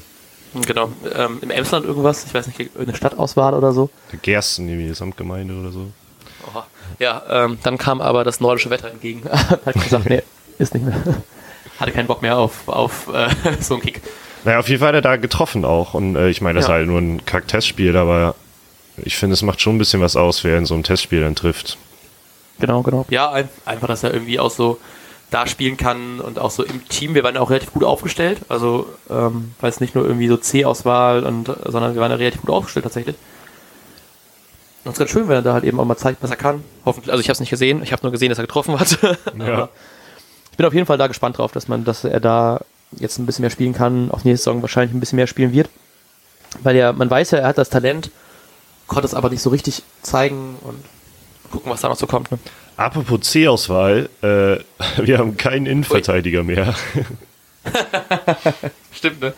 Genau, 0.61 0.91
ähm, 1.13 1.39
im 1.41 1.51
Emsland 1.51 1.85
irgendwas, 1.85 2.25
ich 2.25 2.33
weiß 2.33 2.47
nicht, 2.47 2.71
eine 2.77 2.95
Stadtauswahl 2.95 3.53
oder 3.53 3.73
so. 3.73 3.89
Gersten, 4.21 4.67
irgendwie, 4.69 4.93
Samtgemeinde 4.93 5.53
oder 5.53 5.71
so. 5.71 5.91
Oha. 6.47 6.65
Ja, 6.99 7.23
ähm, 7.29 7.57
dann 7.63 7.77
kam 7.77 8.01
aber 8.01 8.23
das 8.23 8.39
nordische 8.39 8.69
Wetter 8.69 8.89
entgegen. 8.89 9.23
Hat 9.29 9.73
gesagt, 9.73 10.05
nee, 10.09 10.23
ist 10.57 10.73
nicht 10.73 10.85
mehr. 10.85 10.95
Hatte 11.79 11.91
keinen 11.91 12.07
Bock 12.07 12.21
mehr 12.21 12.37
auf, 12.37 12.67
auf 12.67 13.13
äh, 13.13 13.27
so 13.59 13.73
einen 13.75 13.83
Kick. 13.83 14.01
Naja, 14.45 14.59
auf 14.59 14.69
jeden 14.69 14.79
Fall 14.79 14.89
hat 14.89 14.95
er 14.95 15.01
da 15.01 15.15
getroffen 15.17 15.65
auch. 15.65 15.93
Und 15.93 16.15
äh, 16.15 16.29
ich 16.29 16.39
meine, 16.39 16.59
das 16.59 16.67
ja. 16.67 16.75
ist 16.75 16.77
halt 16.77 16.87
nur 16.87 16.99
ein 16.99 17.25
Kack-Testspiel, 17.25 17.97
aber 17.97 18.35
ich 18.97 19.17
finde, 19.17 19.33
es 19.33 19.41
macht 19.41 19.59
schon 19.59 19.75
ein 19.75 19.77
bisschen 19.79 20.01
was 20.01 20.15
aus, 20.15 20.43
wer 20.43 20.57
in 20.57 20.65
so 20.65 20.73
einem 20.73 20.83
Testspiel 20.83 21.21
dann 21.21 21.35
trifft. 21.35 21.77
Genau, 22.59 22.81
genau. 22.81 23.05
Ja, 23.09 23.31
ein, 23.31 23.49
einfach, 23.65 23.87
dass 23.87 24.03
er 24.03 24.13
irgendwie 24.13 24.39
auch 24.39 24.51
so 24.51 24.79
da 25.31 25.47
spielen 25.47 25.77
kann 25.77 26.19
und 26.19 26.39
auch 26.39 26.51
so 26.51 26.63
im 26.63 26.87
Team. 26.87 27.15
Wir 27.15 27.23
waren 27.23 27.37
auch 27.37 27.49
relativ 27.49 27.73
gut 27.73 27.83
aufgestellt. 27.83 28.41
Also, 28.49 28.87
ähm, 29.09 29.53
weil 29.59 29.69
es 29.69 29.79
nicht 29.79 29.95
nur 29.95 30.05
irgendwie 30.05 30.27
so 30.27 30.37
C-Auswahl 30.37 31.23
und, 31.23 31.49
sondern 31.65 31.93
wir 31.93 32.01
waren 32.01 32.11
ja 32.11 32.17
relativ 32.17 32.41
gut 32.41 32.51
aufgestellt 32.51 32.83
tatsächlich. 32.83 33.15
Und 34.83 34.91
es 34.91 34.93
ist 34.93 34.99
ganz 34.99 35.11
schön, 35.11 35.27
wenn 35.27 35.37
er 35.37 35.41
da 35.41 35.53
halt 35.53 35.63
eben 35.63 35.79
auch 35.79 35.85
mal 35.85 35.97
zeigt, 35.97 36.21
was 36.21 36.29
er 36.29 36.35
kann. 36.35 36.63
Hoffentlich, 36.85 37.11
also 37.11 37.19
ich 37.19 37.27
habe 37.27 37.33
es 37.33 37.39
nicht 37.39 37.49
gesehen, 37.49 37.81
ich 37.81 37.91
habe 37.91 38.03
nur 38.03 38.11
gesehen, 38.11 38.29
dass 38.29 38.37
er 38.37 38.45
getroffen 38.45 38.79
hat. 38.79 38.97
Ja. 39.37 39.69
ich 40.51 40.57
bin 40.57 40.65
auf 40.65 40.73
jeden 40.73 40.85
Fall 40.85 40.97
da 40.97 41.07
gespannt 41.07 41.37
drauf, 41.37 41.51
dass 41.51 41.67
man, 41.67 41.83
dass 41.83 42.03
er 42.03 42.19
da 42.19 42.61
jetzt 42.91 43.17
ein 43.17 43.25
bisschen 43.25 43.41
mehr 43.41 43.49
spielen 43.49 43.73
kann, 43.73 44.11
auf 44.11 44.23
nächste 44.23 44.45
Saison 44.45 44.61
wahrscheinlich 44.61 44.95
ein 44.95 44.99
bisschen 44.99 45.17
mehr 45.17 45.27
spielen 45.27 45.51
wird. 45.51 45.69
Weil 46.61 46.75
ja, 46.75 46.93
man 46.93 47.09
weiß 47.09 47.31
ja, 47.31 47.39
er 47.39 47.47
hat 47.47 47.57
das 47.57 47.69
Talent, 47.69 48.11
konnte 48.87 49.07
es 49.07 49.13
aber 49.13 49.29
nicht 49.29 49.41
so 49.41 49.49
richtig 49.49 49.83
zeigen 50.01 50.55
und 50.61 50.83
gucken, 51.51 51.71
was 51.71 51.81
da 51.81 51.89
noch 51.89 51.97
so 51.97 52.07
kommt. 52.07 52.31
Ne? 52.31 52.37
Apropos 52.77 53.21
C-Auswahl, 53.21 54.09
äh, 54.21 54.57
wir 55.03 55.17
haben 55.17 55.37
keinen 55.37 55.65
Innenverteidiger 55.65 56.39
Ui. 56.39 56.45
mehr. 56.45 56.75
Stimmt, 58.91 59.21
ne? 59.21 59.33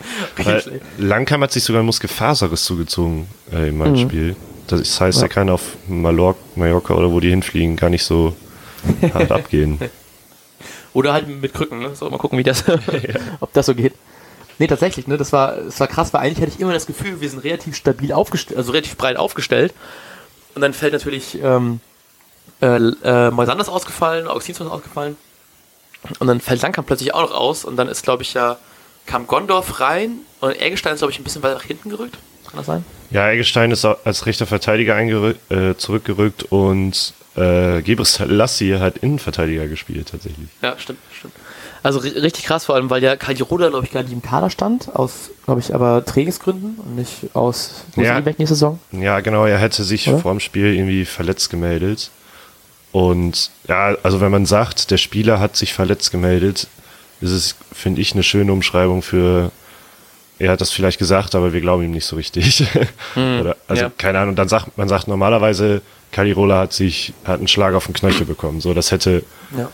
Langheim 0.98 1.42
hat 1.42 1.52
sich 1.52 1.64
sogar 1.64 1.82
ein 1.82 1.86
Muskelfaserriss 1.86 2.64
zugezogen 2.64 3.28
äh, 3.52 3.68
in 3.68 3.78
meinem 3.78 3.92
mhm. 3.92 3.98
Spiel. 3.98 4.36
Das 4.66 5.00
heißt, 5.00 5.18
ja. 5.18 5.24
er 5.24 5.28
kann 5.28 5.48
auf 5.48 5.76
Mallorca 5.88 6.94
oder 6.94 7.10
wo 7.10 7.20
die 7.20 7.30
hinfliegen 7.30 7.76
gar 7.76 7.90
nicht 7.90 8.04
so 8.04 8.36
hart 9.14 9.32
abgehen. 9.32 9.78
Oder 10.92 11.12
halt 11.12 11.28
mit 11.28 11.54
Krücken, 11.54 11.78
ne? 11.80 11.94
So, 11.94 12.08
mal 12.10 12.18
gucken, 12.18 12.38
wie 12.38 12.42
das, 12.42 12.64
ja. 12.66 12.78
ob 13.40 13.52
das 13.52 13.66
so 13.66 13.74
geht. 13.74 13.94
Nee, 14.58 14.66
tatsächlich, 14.66 15.06
ne? 15.06 15.16
Das 15.16 15.32
war, 15.32 15.56
das 15.56 15.80
war 15.80 15.86
krass, 15.86 16.12
weil 16.12 16.22
eigentlich 16.22 16.40
hatte 16.40 16.52
ich 16.54 16.60
immer 16.60 16.72
das 16.72 16.86
Gefühl, 16.86 17.20
wir 17.20 17.30
sind 17.30 17.44
relativ 17.44 17.76
stabil 17.76 18.12
aufgestellt, 18.12 18.58
also 18.58 18.72
relativ 18.72 18.96
breit 18.96 19.16
aufgestellt. 19.16 19.72
Und 20.54 20.62
dann 20.62 20.74
fällt 20.74 20.92
natürlich 20.92 21.38
ähm, 21.42 21.80
äh, 22.60 22.76
äh, 22.76 23.30
Moisander 23.30 23.68
ausgefallen, 23.68 24.28
Augustinsson 24.28 24.66
ist 24.66 24.72
ausgefallen. 24.72 25.16
Und 26.18 26.26
dann 26.26 26.40
fällt 26.40 26.62
Langkamp 26.62 26.86
plötzlich 26.86 27.14
auch 27.14 27.22
noch 27.22 27.32
aus. 27.32 27.64
Und 27.64 27.76
dann 27.76 27.88
ist, 27.88 28.02
glaube 28.02 28.22
ich, 28.22 28.34
ja, 28.34 28.56
kam 29.06 29.26
Gondorf 29.26 29.80
rein 29.80 30.18
und 30.40 30.60
Eggestein 30.60 30.94
ist, 30.94 31.00
glaube 31.00 31.12
ich, 31.12 31.18
ein 31.18 31.24
bisschen 31.24 31.42
weiter 31.42 31.54
nach 31.54 31.64
hinten 31.64 31.90
gerückt. 31.90 32.18
Kann 32.46 32.56
das 32.56 32.66
sein? 32.66 32.84
Ja, 33.10 33.30
Eggestein 33.30 33.70
ist 33.70 33.84
als 33.84 34.26
rechter 34.26 34.46
Verteidiger 34.46 34.98
äh, 34.98 35.76
zurückgerückt 35.76 36.44
und 36.50 37.14
äh, 37.36 37.82
Gebris 37.82 38.18
Lassi 38.24 38.76
hat 38.78 38.98
Innenverteidiger 38.98 39.66
gespielt 39.68 40.08
tatsächlich. 40.10 40.48
Ja, 40.62 40.76
stimmt, 40.78 40.98
stimmt. 41.16 41.34
Also 41.82 42.00
richtig 42.00 42.44
krass, 42.44 42.64
vor 42.64 42.74
allem, 42.74 42.90
weil 42.90 43.02
ja 43.02 43.16
Caldiroda, 43.16 43.68
glaube 43.68 43.86
ich, 43.86 43.92
gar 43.92 44.02
nicht 44.02 44.12
im 44.12 44.20
Kader 44.22 44.50
stand, 44.50 44.94
aus, 44.94 45.30
glaube 45.44 45.60
ich, 45.60 45.74
aber 45.74 46.04
Trainingsgründen 46.04 46.76
und 46.76 46.96
nicht 46.96 47.34
aus 47.34 47.84
ja, 47.96 48.20
nächste 48.20 48.46
Saison. 48.46 48.80
Ja, 48.90 49.20
genau, 49.20 49.44
er 49.46 49.58
hätte 49.58 49.84
sich 49.84 50.08
Oder? 50.08 50.18
vor 50.18 50.32
dem 50.32 50.40
Spiel 50.40 50.74
irgendwie 50.74 51.04
verletzt 51.04 51.50
gemeldet. 51.50 52.10
Und 52.92 53.50
ja, 53.68 53.96
also 54.02 54.20
wenn 54.20 54.30
man 54.30 54.46
sagt, 54.46 54.90
der 54.90 54.96
Spieler 54.96 55.40
hat 55.40 55.56
sich 55.56 55.74
verletzt 55.74 56.10
gemeldet, 56.10 56.68
ist 57.20 57.30
es, 57.30 57.56
finde 57.72 58.00
ich, 58.00 58.12
eine 58.12 58.22
schöne 58.22 58.52
Umschreibung 58.52 59.02
für 59.02 59.50
er 60.38 60.52
hat 60.52 60.60
das 60.60 60.70
vielleicht 60.70 60.98
gesagt, 60.98 61.34
aber 61.34 61.52
wir 61.52 61.60
glauben 61.60 61.82
ihm 61.82 61.90
nicht 61.90 62.06
so 62.06 62.16
richtig. 62.16 62.64
Hm, 63.14 63.40
Oder, 63.40 63.56
also 63.66 63.84
ja. 63.84 63.92
keine 63.96 64.18
Ahnung. 64.18 64.36
Dann 64.36 64.48
sagt 64.48 64.76
man 64.76 64.88
sagt 64.88 65.08
normalerweise, 65.08 65.82
Calirola 66.12 66.60
hat 66.60 66.72
sich 66.72 67.12
hat 67.24 67.38
einen 67.38 67.48
Schlag 67.48 67.74
auf 67.74 67.86
den 67.86 67.94
Knöchel 67.94 68.26
bekommen. 68.26 68.60
So, 68.60 68.74
das 68.74 68.92
hätte, 68.92 69.24
ja. 69.56 69.68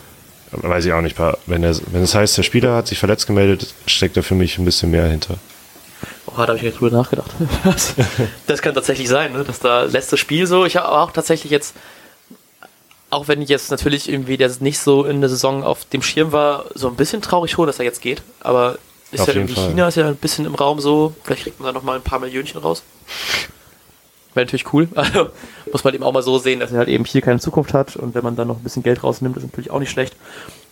weiß 0.51 0.85
ich 0.85 0.93
auch 0.93 1.01
nicht. 1.01 1.17
Wenn 1.45 1.63
er, 1.63 1.75
wenn 1.91 2.01
es 2.01 2.15
heißt, 2.15 2.37
der 2.37 2.43
Spieler 2.43 2.75
hat 2.75 2.87
sich 2.87 2.97
verletzt 2.97 3.27
gemeldet, 3.27 3.73
steckt 3.87 4.17
da 4.17 4.21
für 4.21 4.35
mich 4.35 4.57
ein 4.57 4.65
bisschen 4.65 4.91
mehr 4.91 5.05
hinter. 5.07 5.35
Oh, 6.27 6.37
da 6.37 6.47
habe 6.47 6.57
ich 6.57 6.63
nicht 6.63 6.79
drüber 6.79 6.95
nachgedacht. 6.97 7.31
das 8.47 8.61
kann 8.61 8.73
tatsächlich 8.73 9.07
sein, 9.07 9.33
ne? 9.33 9.43
dass 9.43 9.59
da 9.59 9.83
letztes 9.83 10.19
Spiel 10.19 10.47
so. 10.47 10.65
Ich 10.65 10.77
habe 10.77 10.89
auch 10.89 11.11
tatsächlich 11.11 11.51
jetzt, 11.51 11.75
auch 13.15 13.27
wenn 13.27 13.41
ich 13.41 13.49
jetzt 13.49 13.71
natürlich 13.71 14.09
irgendwie 14.09 14.37
der 14.37 14.51
nicht 14.59 14.79
so 14.79 15.05
in 15.05 15.21
der 15.21 15.29
Saison 15.29 15.63
auf 15.63 15.85
dem 15.85 16.01
Schirm 16.01 16.31
war, 16.31 16.65
so 16.73 16.87
ein 16.87 16.95
bisschen 16.95 17.21
traurig 17.21 17.51
schon, 17.51 17.67
dass 17.67 17.79
er 17.79 17.85
jetzt 17.85 18.01
geht. 18.01 18.21
Aber 18.41 18.77
ist 19.11 19.21
Auf 19.21 19.27
ja 19.27 19.35
irgendwie 19.35 19.55
Fall. 19.55 19.69
China 19.69 19.87
ist 19.87 19.95
ja 19.95 20.07
ein 20.07 20.15
bisschen 20.15 20.45
im 20.45 20.55
Raum 20.55 20.79
so. 20.79 21.13
Vielleicht 21.23 21.43
kriegt 21.43 21.59
man 21.59 21.67
da 21.67 21.71
noch 21.71 21.83
mal 21.83 21.95
ein 21.95 22.01
paar 22.01 22.19
Millionchen 22.19 22.59
raus. 22.59 22.83
Wäre 24.33 24.45
natürlich 24.45 24.73
cool. 24.73 24.89
Also 24.95 25.29
muss 25.71 25.83
man 25.83 25.93
eben 25.93 26.03
auch 26.03 26.11
mal 26.11 26.23
so 26.23 26.37
sehen, 26.37 26.59
dass 26.59 26.71
er 26.71 26.79
halt 26.79 26.89
eben 26.89 27.05
hier 27.05 27.21
keine 27.21 27.39
Zukunft 27.39 27.73
hat 27.73 27.95
und 27.95 28.15
wenn 28.15 28.23
man 28.23 28.35
dann 28.35 28.47
noch 28.47 28.57
ein 28.57 28.63
bisschen 28.63 28.83
Geld 28.83 29.03
rausnimmt, 29.03 29.37
ist 29.37 29.43
natürlich 29.43 29.71
auch 29.71 29.79
nicht 29.79 29.91
schlecht. 29.91 30.15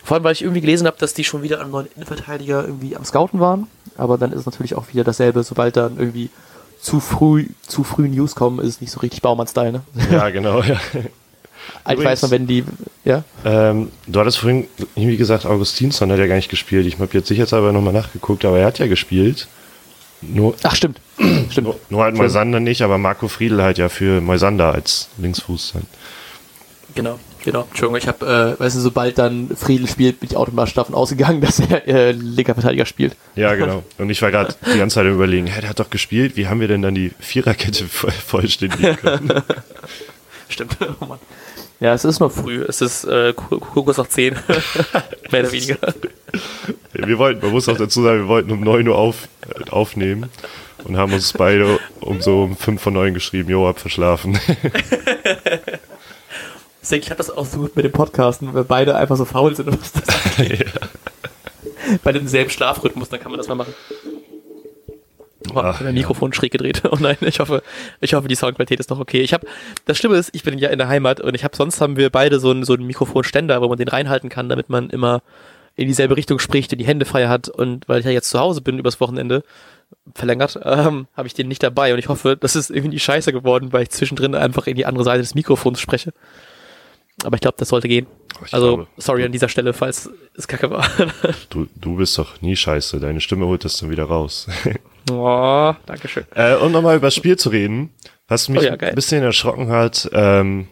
Vor 0.03 0.15
allem, 0.15 0.23
weil 0.23 0.33
ich 0.33 0.41
irgendwie 0.41 0.61
gelesen 0.61 0.85
habe, 0.85 0.97
dass 0.99 1.13
die 1.13 1.23
schon 1.23 1.43
wieder 1.43 1.61
an 1.61 1.71
neuen 1.71 1.87
Innenverteidiger 1.95 2.65
irgendwie 2.65 2.95
am 2.95 3.05
Scouten 3.05 3.39
waren. 3.39 3.67
Aber 3.97 4.17
dann 4.17 4.33
ist 4.33 4.41
es 4.41 4.45
natürlich 4.45 4.75
auch 4.75 4.89
wieder 4.91 5.03
dasselbe, 5.03 5.43
sobald 5.43 5.77
dann 5.77 5.97
irgendwie 5.97 6.29
zu 6.81 6.99
früh, 6.99 7.47
zu 7.61 7.85
früh 7.85 8.09
News 8.09 8.35
kommen, 8.35 8.59
ist 8.59 8.67
es 8.67 8.81
nicht 8.81 8.91
so 8.91 8.99
richtig 8.99 9.21
Baumann-Style, 9.21 9.71
ne? 9.71 9.81
Ja, 10.11 10.29
genau, 10.29 10.61
ja. 10.61 10.77
Eigentlich 11.83 12.05
weiß 12.05 12.21
man, 12.23 12.31
wenn 12.31 12.47
die, 12.47 12.63
ja? 13.03 13.23
Ähm, 13.45 13.91
du 14.07 14.19
hattest 14.19 14.37
vorhin 14.39 14.67
irgendwie 14.95 15.17
gesagt, 15.17 15.45
Augustinsson 15.45 16.11
hat 16.11 16.19
ja 16.19 16.27
gar 16.27 16.35
nicht 16.35 16.49
gespielt. 16.49 16.85
Ich 16.85 16.99
habe 16.99 17.09
jetzt 17.13 17.27
sicherheitshalber 17.27 17.71
nochmal 17.71 17.93
nachgeguckt, 17.93 18.45
aber 18.45 18.59
er 18.59 18.67
hat 18.67 18.79
ja 18.79 18.87
gespielt. 18.87 19.47
Nur, 20.21 20.55
Ach, 20.63 20.75
stimmt. 20.75 20.99
stimmt. 21.49 21.67
Nur, 21.67 21.79
nur 21.89 22.03
halt 22.03 22.15
Moisander 22.15 22.59
nicht, 22.59 22.81
aber 22.81 22.97
Marco 22.97 23.27
Friedl 23.27 23.61
halt 23.61 23.77
ja 23.77 23.89
für 23.89 24.21
Moisander 24.21 24.73
als 24.73 25.09
Linksfuß 25.17 25.69
sein. 25.69 25.85
Genau, 26.95 27.19
genau. 27.43 27.65
Entschuldigung, 27.69 27.97
ich 27.97 28.07
habe, 28.07 28.55
äh, 28.57 28.59
weißt 28.59 28.75
du, 28.75 28.79
sobald 28.79 29.17
dann 29.17 29.49
Friedl 29.55 29.87
spielt, 29.87 30.19
bin 30.19 30.29
ich 30.29 30.37
automatisch 30.37 30.75
davon 30.75 30.95
ausgegangen, 30.95 31.41
dass 31.41 31.59
er 31.59 31.87
äh, 31.87 32.11
linker 32.11 32.53
Verteidiger 32.53 32.85
spielt. 32.85 33.15
Ja, 33.35 33.55
genau. 33.55 33.83
Und 33.97 34.09
ich 34.09 34.21
war 34.21 34.31
gerade 34.31 34.55
die 34.73 34.77
ganze 34.77 34.95
Zeit 34.95 35.05
überlegen, 35.05 35.47
hä, 35.47 35.61
der 35.61 35.71
hat 35.71 35.79
doch 35.79 35.89
gespielt, 35.89 36.37
wie 36.37 36.47
haben 36.47 36.59
wir 36.59 36.67
denn 36.67 36.81
dann 36.81 36.95
die 36.95 37.11
Viererkette 37.19 37.85
vollständigen 37.87 38.95
können? 38.97 39.43
Stimmt, 40.49 40.77
oh 40.99 41.05
Mann. 41.05 41.19
Ja, 41.83 41.93
es 41.93 42.05
ist 42.05 42.21
noch 42.21 42.31
früh. 42.31 42.63
Es 42.63 42.79
ist 42.79 43.03
äh, 43.03 43.33
kurz 43.33 43.97
nach 43.97 44.07
10. 44.07 44.35
Mehr 45.31 45.41
oder 45.41 45.51
weniger. 45.51 45.77
Wir 46.93 47.17
wollten, 47.17 47.41
man 47.41 47.51
muss 47.51 47.67
auch 47.67 47.75
dazu 47.75 48.01
sagen, 48.01 48.19
wir 48.21 48.27
wollten 48.29 48.51
um 48.51 48.61
9 48.61 48.87
Uhr 48.87 48.95
auf, 48.97 49.27
äh, 49.49 49.69
aufnehmen 49.69 50.29
und 50.85 50.95
haben 50.95 51.11
uns 51.11 51.33
beide 51.33 51.79
um 51.99 52.21
so 52.21 52.43
um 52.43 52.55
5 52.55 52.81
von 52.81 52.93
9 52.93 53.13
geschrieben, 53.13 53.49
jo, 53.49 53.67
hab 53.67 53.79
verschlafen. 53.79 54.39
Deswegen 56.81 57.03
klappt 57.03 57.19
das 57.19 57.29
auch 57.29 57.45
so 57.45 57.57
gut 57.57 57.75
mit 57.75 57.83
dem 57.83 57.91
Podcasten, 57.91 58.53
weil 58.53 58.63
beide 58.63 58.95
einfach 58.95 59.17
so 59.17 59.25
faul 59.25 59.53
sind. 59.53 59.67
Was 59.67 59.91
das 59.91 60.37
ja. 60.37 60.65
Bei 62.01 62.13
demselben 62.13 62.49
Schlafrhythmus, 62.49 63.09
dann 63.09 63.19
kann 63.19 63.31
man 63.31 63.39
das 63.39 63.49
mal 63.49 63.55
machen. 63.55 63.73
Oh, 65.53 65.59
Ach, 65.59 65.81
mein 65.81 65.93
Mikrofon 65.93 66.31
ja. 66.31 66.35
schräg 66.35 66.51
gedreht. 66.51 66.81
Oh 66.91 66.97
nein, 66.99 67.17
ich 67.21 67.39
hoffe, 67.39 67.63
ich 68.01 68.13
hoffe, 68.13 68.27
die 68.27 68.35
Soundqualität 68.35 68.79
ist 68.79 68.89
noch 68.89 68.99
okay. 68.99 69.21
Ich 69.21 69.33
habe, 69.33 69.47
das 69.85 69.97
Schlimme 69.97 70.15
ist, 70.17 70.29
ich 70.33 70.43
bin 70.43 70.57
ja 70.57 70.69
in 70.69 70.77
der 70.77 70.87
Heimat 70.87 71.19
und 71.21 71.35
ich 71.35 71.43
habe, 71.43 71.55
sonst 71.55 71.81
haben 71.81 71.97
wir 71.97 72.09
beide 72.09 72.39
so 72.39 72.51
einen, 72.51 72.63
so 72.63 72.73
einen 72.73 72.85
Mikrofonständer, 72.87 73.61
wo 73.61 73.67
man 73.67 73.77
den 73.77 73.87
reinhalten 73.87 74.29
kann, 74.29 74.49
damit 74.49 74.69
man 74.69 74.89
immer 74.89 75.21
in 75.75 75.87
dieselbe 75.87 76.15
Richtung 76.15 76.39
spricht 76.39 76.71
und 76.71 76.77
die 76.77 76.85
Hände 76.85 77.05
frei 77.05 77.27
hat. 77.27 77.49
Und 77.49 77.89
weil 77.89 77.99
ich 77.99 78.05
ja 78.05 78.11
jetzt 78.11 78.29
zu 78.29 78.39
Hause 78.39 78.61
bin 78.61 78.77
übers 78.77 78.99
Wochenende, 78.99 79.43
verlängert, 80.15 80.59
ähm, 80.63 81.07
habe 81.15 81.27
ich 81.27 81.33
den 81.33 81.47
nicht 81.47 81.63
dabei 81.63 81.93
und 81.93 81.99
ich 81.99 82.09
hoffe, 82.09 82.35
das 82.35 82.55
ist 82.55 82.69
irgendwie 82.69 82.99
scheiße 82.99 83.31
geworden, 83.31 83.73
weil 83.73 83.83
ich 83.83 83.89
zwischendrin 83.89 84.35
einfach 84.35 84.67
in 84.67 84.75
die 84.75 84.85
andere 84.85 85.03
Seite 85.03 85.21
des 85.21 85.35
Mikrofons 85.35 85.79
spreche. 85.79 86.13
Aber 87.23 87.35
ich 87.35 87.41
glaube, 87.41 87.57
das 87.59 87.69
sollte 87.69 87.87
gehen. 87.87 88.07
Ich 88.45 88.53
Also, 88.53 88.75
glaube, 88.77 88.87
sorry 88.97 89.23
an 89.23 89.31
dieser 89.31 89.47
Stelle, 89.49 89.73
falls 89.73 90.09
es 90.35 90.47
kacke 90.47 90.71
war. 90.71 90.85
Du, 91.49 91.67
du 91.75 91.95
bist 91.97 92.17
doch 92.17 92.41
nie 92.41 92.55
scheiße. 92.55 92.99
Deine 92.99 93.21
Stimme 93.21 93.45
holt 93.45 93.63
das 93.63 93.77
dann 93.77 93.91
wieder 93.91 94.05
raus. 94.05 94.47
oh, 95.11 95.73
Dankeschön. 95.85 96.25
äh, 96.35 96.55
um 96.55 96.71
nochmal 96.71 96.97
über 96.97 97.07
das 97.07 97.15
Spiel 97.15 97.37
zu 97.37 97.49
reden, 97.49 97.89
was 98.27 98.49
mich 98.49 98.61
Oh 98.61 98.65
ja, 98.65 98.73
ein 98.73 98.95
bisschen 98.95 99.23
erschrocken 99.23 99.69
hat, 99.69 100.09
ähm, 100.13 100.67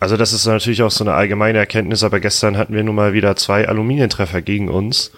also 0.00 0.16
das 0.16 0.32
ist 0.32 0.46
natürlich 0.46 0.82
auch 0.82 0.90
so 0.90 1.04
eine 1.04 1.14
allgemeine 1.14 1.58
Erkenntnis, 1.58 2.04
aber 2.04 2.20
gestern 2.20 2.56
hatten 2.56 2.74
wir 2.74 2.84
nun 2.84 2.94
mal 2.94 3.12
wieder 3.12 3.34
zwei 3.36 3.66
Aluminientreffer 3.66 4.42
gegen 4.42 4.68
uns. 4.68 5.10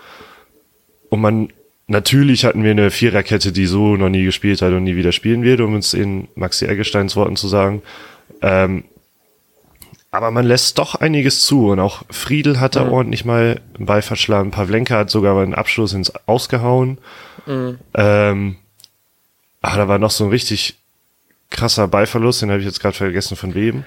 Und 1.11 1.21
man, 1.21 1.53
natürlich 1.87 2.45
hatten 2.45 2.65
wir 2.65 2.71
eine 2.71 2.91
Viererkette, 2.91 3.53
die 3.53 3.67
so 3.67 3.97
noch 3.97 4.09
nie 4.09 4.25
gespielt 4.25 4.63
hat 4.63 4.73
und 4.73 4.85
nie 4.85 4.97
wieder 4.97 5.13
spielen 5.13 5.43
wird, 5.43 5.61
um 5.61 5.77
es 5.77 5.93
in 5.93 6.29
Maxi 6.35 6.67
Eggesteins 6.67 7.15
Worten 7.15 7.37
zu 7.37 7.49
sagen. 7.49 7.83
Ähm, 8.41 8.85
aber 10.11 10.31
man 10.31 10.47
lässt 10.47 10.79
doch 10.79 10.97
einiges 10.97 11.45
zu 11.45 11.69
und 11.69 11.79
auch 11.79 12.03
Friedel 12.11 12.59
hat 12.59 12.75
da 12.75 12.89
ordentlich 12.89 13.25
mal 13.25 13.61
einen 13.77 13.87
Ball 13.87 14.03
verschlagen. 14.03 14.51
Pavlenka 14.51 14.97
hat 14.97 15.11
sogar 15.11 15.35
mal 15.35 15.45
einen 15.45 15.55
Abschluss 15.55 15.93
ins 15.93 16.13
Ausgehauen. 16.27 16.99
Ähm, 17.47 18.57
ah, 19.63 19.77
da 19.77 19.89
war 19.89 19.99
noch 19.99 20.11
so 20.11 20.25
ein 20.25 20.31
richtig 20.31 20.77
krasser 21.51 21.89
Ballverlust, 21.89 22.43
den 22.43 22.51
habe 22.51 22.61
ich 22.61 22.67
jetzt 22.67 22.81
gerade 22.81 22.97
vergessen 22.97 23.37
von 23.37 23.55
wem. 23.55 23.85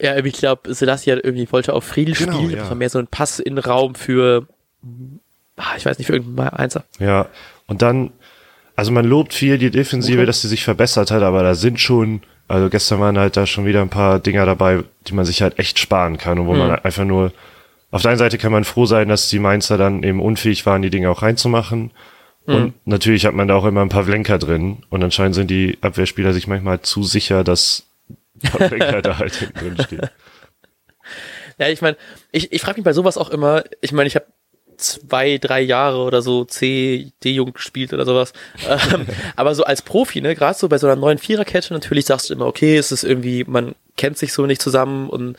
Ja, 0.00 0.16
ich 0.16 0.32
glaube, 0.34 0.74
Selassie 0.74 1.12
hat 1.12 1.20
irgendwie 1.24 1.50
wollte 1.50 1.72
auf 1.72 1.84
Friedel 1.84 2.14
Genau, 2.14 2.34
spielen. 2.36 2.50
ja. 2.50 2.56
Das 2.58 2.68
war 2.68 2.76
mehr 2.76 2.90
so 2.90 2.98
ein 2.98 3.06
Pass 3.06 3.38
in 3.38 3.58
Raum 3.58 3.94
für, 3.94 4.46
ah, 5.56 5.74
ich 5.76 5.86
weiß 5.86 5.98
nicht, 5.98 6.06
für 6.06 6.14
irgendeinen 6.14 6.48
Einser. 6.50 6.84
Ja, 6.98 7.26
und 7.66 7.82
dann, 7.82 8.10
also 8.76 8.92
man 8.92 9.04
lobt 9.04 9.32
viel 9.34 9.58
die 9.58 9.70
Defensive, 9.70 10.18
Okay. 10.18 10.26
dass 10.26 10.42
sie 10.42 10.48
sich 10.48 10.64
verbessert 10.64 11.10
hat, 11.10 11.22
aber 11.22 11.42
da 11.42 11.54
sind 11.54 11.80
schon, 11.80 12.22
also 12.48 12.68
gestern 12.68 13.00
waren 13.00 13.18
halt 13.18 13.36
da 13.36 13.46
schon 13.46 13.66
wieder 13.66 13.82
ein 13.82 13.88
paar 13.90 14.18
Dinger 14.20 14.46
dabei, 14.46 14.82
die 15.06 15.14
man 15.14 15.24
sich 15.24 15.42
halt 15.42 15.58
echt 15.58 15.78
sparen 15.78 16.16
kann 16.18 16.38
und 16.38 16.46
wo 16.46 16.54
man 16.54 16.70
einfach 16.80 17.04
nur, 17.04 17.32
auf 17.90 18.02
der 18.02 18.10
einen 18.12 18.18
Seite 18.18 18.38
kann 18.38 18.52
man 18.52 18.64
froh 18.64 18.86
sein, 18.86 19.08
dass 19.08 19.28
die 19.28 19.38
Mainzer 19.38 19.78
dann 19.78 20.02
eben 20.02 20.20
unfähig 20.20 20.66
waren, 20.66 20.82
die 20.82 20.90
Dinge 20.90 21.10
auch 21.10 21.22
reinzumachen. 21.22 21.90
Und 22.54 22.74
natürlich 22.86 23.26
hat 23.26 23.34
man 23.34 23.48
da 23.48 23.54
auch 23.54 23.64
immer 23.64 23.82
ein 23.82 23.90
paar 23.90 24.04
Blenker 24.04 24.38
drin. 24.38 24.78
Und 24.88 25.02
anscheinend 25.02 25.34
sind 25.34 25.50
die 25.50 25.78
Abwehrspieler 25.80 26.32
sich 26.32 26.46
manchmal 26.46 26.80
zu 26.80 27.02
sicher, 27.02 27.44
dass 27.44 27.84
Pavlenka 28.42 29.02
da 29.02 29.18
halt 29.18 29.34
hinten 29.34 29.58
drin 29.58 29.76
steht. 29.84 30.10
Ja, 31.58 31.68
ich 31.68 31.82
meine, 31.82 31.96
ich, 32.32 32.52
ich 32.52 32.62
frage 32.62 32.78
mich 32.78 32.84
bei 32.84 32.92
sowas 32.92 33.18
auch 33.18 33.30
immer, 33.30 33.64
ich 33.80 33.92
meine, 33.92 34.06
ich 34.06 34.14
habe 34.14 34.26
zwei, 34.78 35.38
drei 35.38 35.60
Jahre 35.60 35.98
oder 35.98 36.22
so 36.22 36.44
C, 36.44 37.12
D-Jugend 37.24 37.54
gespielt 37.54 37.92
oder 37.92 38.04
sowas. 38.04 38.32
ähm, 38.94 39.06
aber 39.36 39.54
so 39.54 39.64
als 39.64 39.82
Profi, 39.82 40.20
ne, 40.20 40.34
gerade 40.34 40.56
so 40.56 40.68
bei 40.68 40.78
so 40.78 40.86
einer 40.86 40.96
neuen 40.96 41.18
Viererkette, 41.18 41.74
natürlich 41.74 42.06
sagst 42.06 42.30
du 42.30 42.34
immer, 42.34 42.46
okay, 42.46 42.76
es 42.76 42.92
ist 42.92 43.04
irgendwie, 43.04 43.44
man 43.44 43.74
kennt 43.96 44.16
sich 44.16 44.32
so 44.32 44.46
nicht 44.46 44.62
zusammen 44.62 45.10
und 45.10 45.36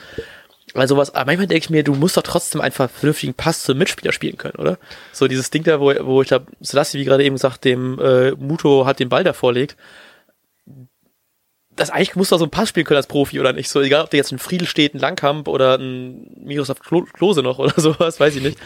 weil 0.74 0.88
sowas, 0.88 1.14
aber 1.14 1.26
manchmal 1.26 1.48
denke 1.48 1.64
ich 1.64 1.70
mir, 1.70 1.84
du 1.84 1.96
musst 1.96 2.18
doch 2.18 2.24
trotzdem 2.24 2.62
einfach 2.62 2.86
einen 2.86 2.94
vernünftigen 2.94 3.34
Pass 3.34 3.64
zum 3.64 3.78
Mitspieler 3.78 4.12
spielen 4.12 4.38
können, 4.38 4.58
oder? 4.58 4.78
So 5.12 5.28
dieses 5.28 5.50
Ding 5.50 5.64
da, 5.64 5.80
wo, 5.80 5.94
wo 6.06 6.22
ich 6.22 6.28
glaube, 6.28 6.48
Selassie, 6.62 7.00
wie 7.00 7.06
gerade 7.06 7.24
eben 7.24 7.36
gesagt, 7.36 7.66
dem 7.66 8.00
äh, 8.00 8.32
Muto 8.32 8.86
hat 8.86 9.00
den 9.00 9.10
Ball 9.10 9.24
da 9.24 9.34
vorlegt. 9.34 9.76
Das 11.76 11.90
eigentlich 11.90 12.16
musst 12.16 12.32
du 12.32 12.36
auch 12.36 12.40
so 12.40 12.46
einen 12.46 12.52
Pass 12.52 12.70
spielen 12.70 12.86
können 12.86 12.98
als 12.98 13.08
Profi 13.08 13.40
oder 13.40 13.54
nicht. 13.54 13.70
So, 13.70 13.82
egal, 13.82 14.04
ob 14.04 14.10
der 14.10 14.18
jetzt 14.18 14.32
ein 14.32 14.40
Friedel 14.40 14.68
steht, 14.68 14.94
ein 14.94 15.00
Langkamp 15.00 15.48
oder 15.48 15.78
ein 15.78 16.28
Miroslav 16.44 16.80
Klo 16.80 17.06
Klose 17.14 17.42
noch 17.42 17.58
oder 17.60 17.74
sowas, 17.78 18.20
weiß 18.20 18.36
ich 18.36 18.44
nicht. 18.44 18.60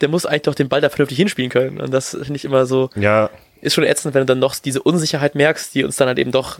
Der 0.00 0.08
muss 0.08 0.26
eigentlich 0.26 0.42
doch 0.42 0.54
den 0.54 0.68
Ball 0.68 0.80
da 0.80 0.88
vernünftig 0.88 1.18
hinspielen 1.18 1.50
können. 1.50 1.80
Und 1.80 1.92
das 1.92 2.10
finde 2.10 2.36
ich 2.36 2.44
immer 2.44 2.66
so, 2.66 2.90
Ja, 2.96 3.30
ist 3.60 3.74
schon 3.74 3.84
ätzend, 3.84 4.14
wenn 4.14 4.22
du 4.22 4.26
dann 4.26 4.38
noch 4.38 4.54
diese 4.56 4.82
Unsicherheit 4.82 5.34
merkst, 5.34 5.74
die 5.74 5.84
uns 5.84 5.96
dann 5.96 6.08
halt 6.08 6.18
eben 6.18 6.32
doch 6.32 6.58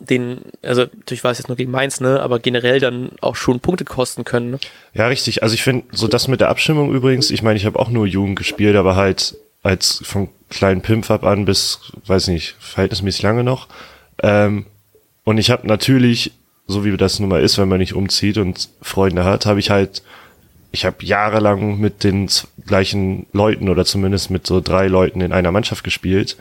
den, 0.00 0.40
also 0.62 0.82
natürlich 0.82 1.24
war 1.24 1.30
es 1.30 1.38
jetzt 1.38 1.48
nur 1.48 1.56
gegen 1.56 1.70
Mainz, 1.70 2.00
ne, 2.00 2.20
aber 2.20 2.38
generell 2.38 2.80
dann 2.80 3.10
auch 3.20 3.36
schon 3.36 3.60
Punkte 3.60 3.84
kosten 3.84 4.24
können. 4.24 4.50
Ne? 4.52 4.58
Ja, 4.94 5.08
richtig. 5.08 5.42
Also 5.42 5.54
ich 5.54 5.62
finde, 5.62 5.86
so 5.92 6.08
das 6.08 6.28
mit 6.28 6.40
der 6.40 6.50
Abstimmung 6.50 6.92
übrigens, 6.92 7.30
ich 7.30 7.42
meine, 7.42 7.56
ich 7.56 7.66
habe 7.66 7.78
auch 7.78 7.88
nur 7.88 8.06
Jugend 8.06 8.36
gespielt, 8.36 8.76
aber 8.76 8.96
halt 8.96 9.36
als 9.62 10.00
von 10.04 10.28
kleinen 10.50 10.82
Pimpf 10.82 11.10
ab 11.10 11.24
an 11.24 11.44
bis, 11.44 11.80
weiß 12.06 12.28
nicht, 12.28 12.56
verhältnismäßig 12.60 13.22
lange 13.22 13.44
noch. 13.44 13.68
Ähm, 14.22 14.66
und 15.24 15.38
ich 15.38 15.50
habe 15.50 15.66
natürlich, 15.66 16.32
so 16.66 16.84
wie 16.84 16.96
das 16.96 17.18
nun 17.18 17.28
mal 17.28 17.42
ist, 17.42 17.58
wenn 17.58 17.68
man 17.68 17.78
nicht 17.78 17.94
umzieht 17.94 18.38
und 18.38 18.68
Freunde 18.80 19.24
hat, 19.24 19.46
habe 19.46 19.60
ich 19.60 19.70
halt, 19.70 20.02
ich 20.70 20.84
habe 20.84 21.04
jahrelang 21.04 21.78
mit 21.78 22.04
den 22.04 22.30
gleichen 22.66 23.26
Leuten 23.32 23.68
oder 23.68 23.84
zumindest 23.84 24.30
mit 24.30 24.46
so 24.46 24.60
drei 24.60 24.86
Leuten 24.86 25.20
in 25.20 25.32
einer 25.32 25.52
Mannschaft 25.52 25.82
gespielt. 25.82 26.36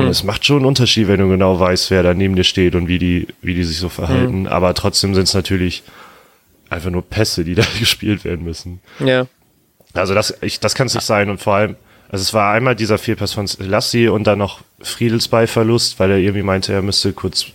Und 0.00 0.08
es 0.08 0.24
macht 0.24 0.44
schon 0.44 0.58
einen 0.58 0.66
Unterschied, 0.66 1.06
wenn 1.06 1.20
du 1.20 1.28
genau 1.28 1.58
weißt, 1.60 1.90
wer 1.90 2.02
da 2.02 2.14
neben 2.14 2.34
dir 2.34 2.44
steht 2.44 2.74
und 2.74 2.88
wie 2.88 2.98
die, 2.98 3.28
wie 3.42 3.54
die 3.54 3.62
sich 3.62 3.78
so 3.78 3.88
verhalten. 3.88 4.48
Aber 4.48 4.74
trotzdem 4.74 5.14
sind 5.14 5.24
es 5.24 5.34
natürlich 5.34 5.84
einfach 6.68 6.90
nur 6.90 7.02
Pässe, 7.02 7.44
die 7.44 7.54
da 7.54 7.64
gespielt 7.78 8.24
werden 8.24 8.44
müssen. 8.44 8.80
Ja. 8.98 9.26
Also 9.92 10.14
das, 10.14 10.34
ich, 10.40 10.58
das 10.58 10.74
kann 10.74 10.88
es 10.88 10.94
nicht 10.94 11.06
sein. 11.06 11.30
Und 11.30 11.40
vor 11.40 11.54
allem, 11.54 11.76
also 12.08 12.22
es 12.22 12.34
war 12.34 12.52
einmal 12.52 12.74
dieser 12.74 12.98
Fehlpass 12.98 13.32
von 13.34 13.48
Lassi 13.58 14.08
und 14.08 14.24
dann 14.24 14.38
noch 14.38 14.62
Friedels 14.80 15.28
Ballverlust, 15.28 16.00
weil 16.00 16.10
er 16.10 16.18
irgendwie 16.18 16.42
meinte, 16.42 16.72
er 16.72 16.82
müsste 16.82 17.12
kurz 17.12 17.46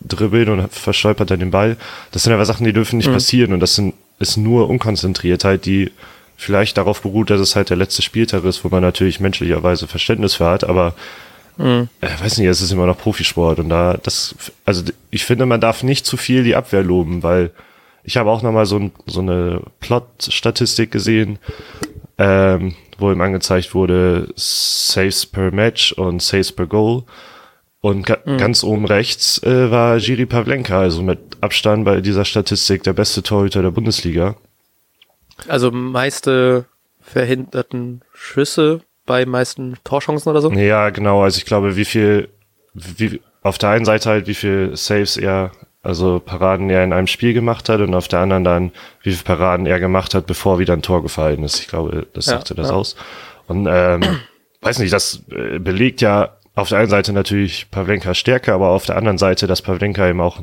dribbeln 0.00 0.48
und 0.48 0.72
verstolpert 0.72 1.30
dann 1.32 1.40
den 1.40 1.50
Ball. 1.50 1.76
Das 2.12 2.22
sind 2.22 2.32
aber 2.32 2.44
Sachen, 2.44 2.64
die 2.64 2.72
dürfen 2.72 2.98
nicht 2.98 3.12
passieren 3.12 3.52
und 3.52 3.60
das 3.60 3.74
sind, 3.74 3.94
ist 4.20 4.36
nur 4.36 4.70
Unkonzentriertheit, 4.70 5.66
die 5.66 5.90
vielleicht 6.36 6.78
darauf 6.78 7.02
beruht, 7.02 7.30
dass 7.30 7.40
es 7.40 7.56
halt 7.56 7.70
der 7.70 7.76
letzte 7.76 8.02
Spieltag 8.02 8.44
ist, 8.44 8.64
wo 8.64 8.68
man 8.68 8.82
natürlich 8.82 9.18
menschlicherweise 9.18 9.88
Verständnis 9.88 10.36
für 10.36 10.46
hat, 10.46 10.64
aber 10.64 10.94
äh, 11.58 11.86
weiß 12.00 12.38
nicht, 12.38 12.46
es 12.46 12.60
ist 12.60 12.70
immer 12.70 12.86
noch 12.86 12.98
Profisport 12.98 13.58
und 13.58 13.68
da 13.68 13.98
das, 14.02 14.34
also 14.64 14.84
ich 15.10 15.24
finde, 15.24 15.46
man 15.46 15.60
darf 15.60 15.82
nicht 15.82 16.06
zu 16.06 16.16
viel 16.16 16.44
die 16.44 16.56
Abwehr 16.56 16.82
loben, 16.82 17.22
weil 17.22 17.50
ich 18.04 18.16
habe 18.16 18.30
auch 18.30 18.42
nochmal 18.42 18.66
so, 18.66 18.78
ein, 18.78 18.92
so 19.06 19.20
eine 19.20 19.60
Plot-Statistik 19.80 20.90
gesehen, 20.90 21.38
ähm, 22.16 22.74
wo 22.96 23.12
ihm 23.12 23.20
angezeigt 23.20 23.74
wurde 23.74 24.28
Saves 24.34 25.26
per 25.26 25.50
Match 25.52 25.92
und 25.92 26.22
Saves 26.22 26.52
per 26.52 26.66
Goal. 26.66 27.02
Und 27.80 28.06
ga 28.06 28.16
ganz 28.16 28.64
oben 28.64 28.86
rechts 28.86 29.40
äh, 29.44 29.70
war 29.70 29.98
Jiri 29.98 30.26
Pavlenka, 30.26 30.80
also 30.80 31.00
mit 31.00 31.18
Abstand 31.40 31.84
bei 31.84 32.00
dieser 32.00 32.24
Statistik 32.24 32.82
der 32.82 32.92
beste 32.92 33.22
Torhüter 33.22 33.62
der 33.62 33.70
Bundesliga. 33.70 34.36
Also 35.46 35.70
meiste 35.70 36.64
verhinderten 37.00 38.02
Schüsse 38.12 38.80
bei 39.08 39.26
meisten 39.26 39.74
Torchancen 39.82 40.30
oder 40.30 40.40
so. 40.40 40.52
Ja, 40.52 40.90
genau. 40.90 41.22
Also 41.22 41.38
ich 41.38 41.44
glaube, 41.44 41.74
wie 41.76 41.84
viel, 41.84 42.28
wie, 42.74 43.20
auf 43.42 43.58
der 43.58 43.70
einen 43.70 43.84
Seite 43.84 44.08
halt, 44.10 44.26
wie 44.28 44.34
viel 44.34 44.76
Saves 44.76 45.16
er, 45.16 45.50
also 45.82 46.20
Paraden 46.20 46.70
er 46.70 46.84
in 46.84 46.92
einem 46.92 47.06
Spiel 47.08 47.32
gemacht 47.34 47.68
hat 47.68 47.80
und 47.80 47.94
auf 47.94 48.06
der 48.08 48.20
anderen 48.20 48.44
dann, 48.44 48.72
wie 49.02 49.12
viel 49.12 49.24
Paraden 49.24 49.66
er 49.66 49.80
gemacht 49.80 50.14
hat, 50.14 50.26
bevor 50.26 50.58
wieder 50.60 50.74
ein 50.74 50.82
Tor 50.82 51.02
gefallen 51.02 51.42
ist. 51.42 51.58
Ich 51.60 51.68
glaube, 51.68 52.06
das 52.12 52.26
Ja, 52.26 52.32
sagte 52.34 52.54
das 52.54 52.68
ja. 52.68 52.74
aus. 52.74 52.94
Und 53.48 53.66
ähm, 53.68 54.02
weiß 54.62 54.78
nicht, 54.78 54.92
das 54.92 55.22
äh, 55.30 55.58
belegt 55.58 56.00
ja 56.00 56.36
auf 56.54 56.68
der 56.68 56.78
einen 56.78 56.90
Seite 56.90 57.12
natürlich 57.12 57.70
Pavlenkas 57.70 58.18
Stärke, 58.18 58.52
aber 58.52 58.68
auf 58.70 58.84
der 58.86 58.96
anderen 58.96 59.18
Seite, 59.18 59.46
dass 59.46 59.62
Pavlenka 59.62 60.08
eben 60.08 60.20
auch 60.20 60.38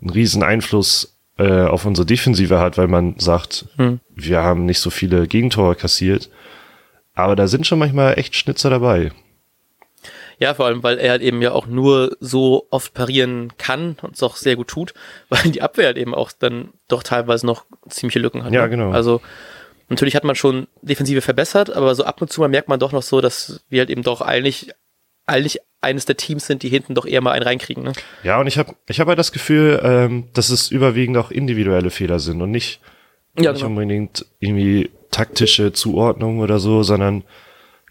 einen 0.00 0.10
riesen 0.10 0.42
Einfluss 0.42 1.16
äh, 1.38 1.62
auf 1.62 1.86
unsere 1.86 2.04
Defensive 2.04 2.58
hat, 2.58 2.76
weil 2.76 2.88
man 2.88 3.14
sagt, 3.18 3.66
Hm. 3.76 4.00
wir 4.14 4.42
haben 4.42 4.66
nicht 4.66 4.80
so 4.80 4.90
viele 4.90 5.26
Gegentore 5.28 5.76
kassiert. 5.76 6.28
Aber 7.14 7.36
da 7.36 7.46
sind 7.46 7.66
schon 7.66 7.78
manchmal 7.78 8.18
echt 8.18 8.36
Schnitzer 8.36 8.70
dabei. 8.70 9.12
Ja, 10.38 10.54
vor 10.54 10.66
allem, 10.66 10.82
weil 10.82 10.98
er 10.98 11.12
halt 11.12 11.22
eben 11.22 11.40
ja 11.40 11.52
auch 11.52 11.66
nur 11.66 12.16
so 12.18 12.66
oft 12.70 12.94
parieren 12.94 13.52
kann 13.58 13.96
und 14.02 14.14
es 14.16 14.22
auch 14.22 14.36
sehr 14.36 14.56
gut 14.56 14.68
tut, 14.68 14.92
weil 15.28 15.50
die 15.50 15.62
Abwehr 15.62 15.86
halt 15.86 15.98
eben 15.98 16.14
auch 16.14 16.32
dann 16.32 16.70
doch 16.88 17.02
teilweise 17.02 17.46
noch 17.46 17.64
ziemliche 17.88 18.18
Lücken 18.18 18.44
hat. 18.44 18.52
Ja, 18.52 18.62
ne? 18.62 18.70
genau. 18.70 18.90
Also 18.90 19.20
natürlich 19.88 20.16
hat 20.16 20.24
man 20.24 20.34
schon 20.34 20.66
Defensive 20.80 21.20
verbessert, 21.20 21.70
aber 21.70 21.94
so 21.94 22.04
ab 22.04 22.20
und 22.20 22.32
zu 22.32 22.40
mal 22.40 22.48
merkt 22.48 22.68
man 22.68 22.80
doch 22.80 22.92
noch 22.92 23.02
so, 23.02 23.20
dass 23.20 23.62
wir 23.68 23.80
halt 23.80 23.90
eben 23.90 24.02
doch 24.02 24.20
eigentlich, 24.20 24.72
eigentlich 25.26 25.60
eines 25.80 26.06
der 26.06 26.16
Teams 26.16 26.46
sind, 26.46 26.62
die 26.62 26.68
hinten 26.68 26.94
doch 26.94 27.06
eher 27.06 27.20
mal 27.20 27.32
einen 27.32 27.44
reinkriegen. 27.44 27.84
Ne? 27.84 27.92
Ja, 28.22 28.40
und 28.40 28.46
ich 28.46 28.58
habe 28.58 28.74
ich 28.88 29.00
hab 29.00 29.08
halt 29.08 29.18
das 29.18 29.32
Gefühl, 29.32 29.80
ähm, 29.84 30.28
dass 30.32 30.50
es 30.50 30.70
überwiegend 30.70 31.18
auch 31.18 31.30
individuelle 31.30 31.90
Fehler 31.90 32.18
sind 32.18 32.40
und 32.40 32.50
nicht, 32.50 32.80
Ja, 33.38 33.52
nicht 33.52 33.60
genau. 33.60 33.66
unbedingt 33.66 34.24
irgendwie 34.40 34.90
taktische 35.12 35.72
Zuordnung 35.72 36.40
oder 36.40 36.58
so, 36.58 36.82
sondern 36.82 37.22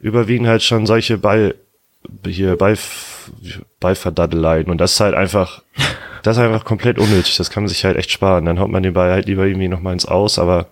überwiegend 0.01 0.47
halt 0.49 0.63
schon 0.63 0.85
solche 0.85 1.17
Ball, 1.17 1.55
hier 2.25 2.57
Ball, 2.57 2.77
Ballverdaddeleien 3.79 4.69
und 4.69 4.77
das 4.79 4.93
ist 4.93 4.99
halt 4.99 5.15
einfach, 5.15 5.61
das 6.23 6.37
ist 6.37 6.43
einfach 6.43 6.65
komplett 6.65 6.97
unnötig, 6.99 7.37
das 7.37 7.49
kann 7.49 7.63
man 7.63 7.69
sich 7.69 7.85
halt 7.85 7.97
echt 7.97 8.11
sparen, 8.11 8.45
dann 8.45 8.59
haut 8.59 8.69
man 8.69 8.83
den 8.83 8.93
Ball 8.93 9.11
halt 9.11 9.27
lieber 9.27 9.45
irgendwie 9.45 9.67
nochmal 9.67 9.93
ins 9.93 10.05
Aus, 10.05 10.39
aber 10.39 10.67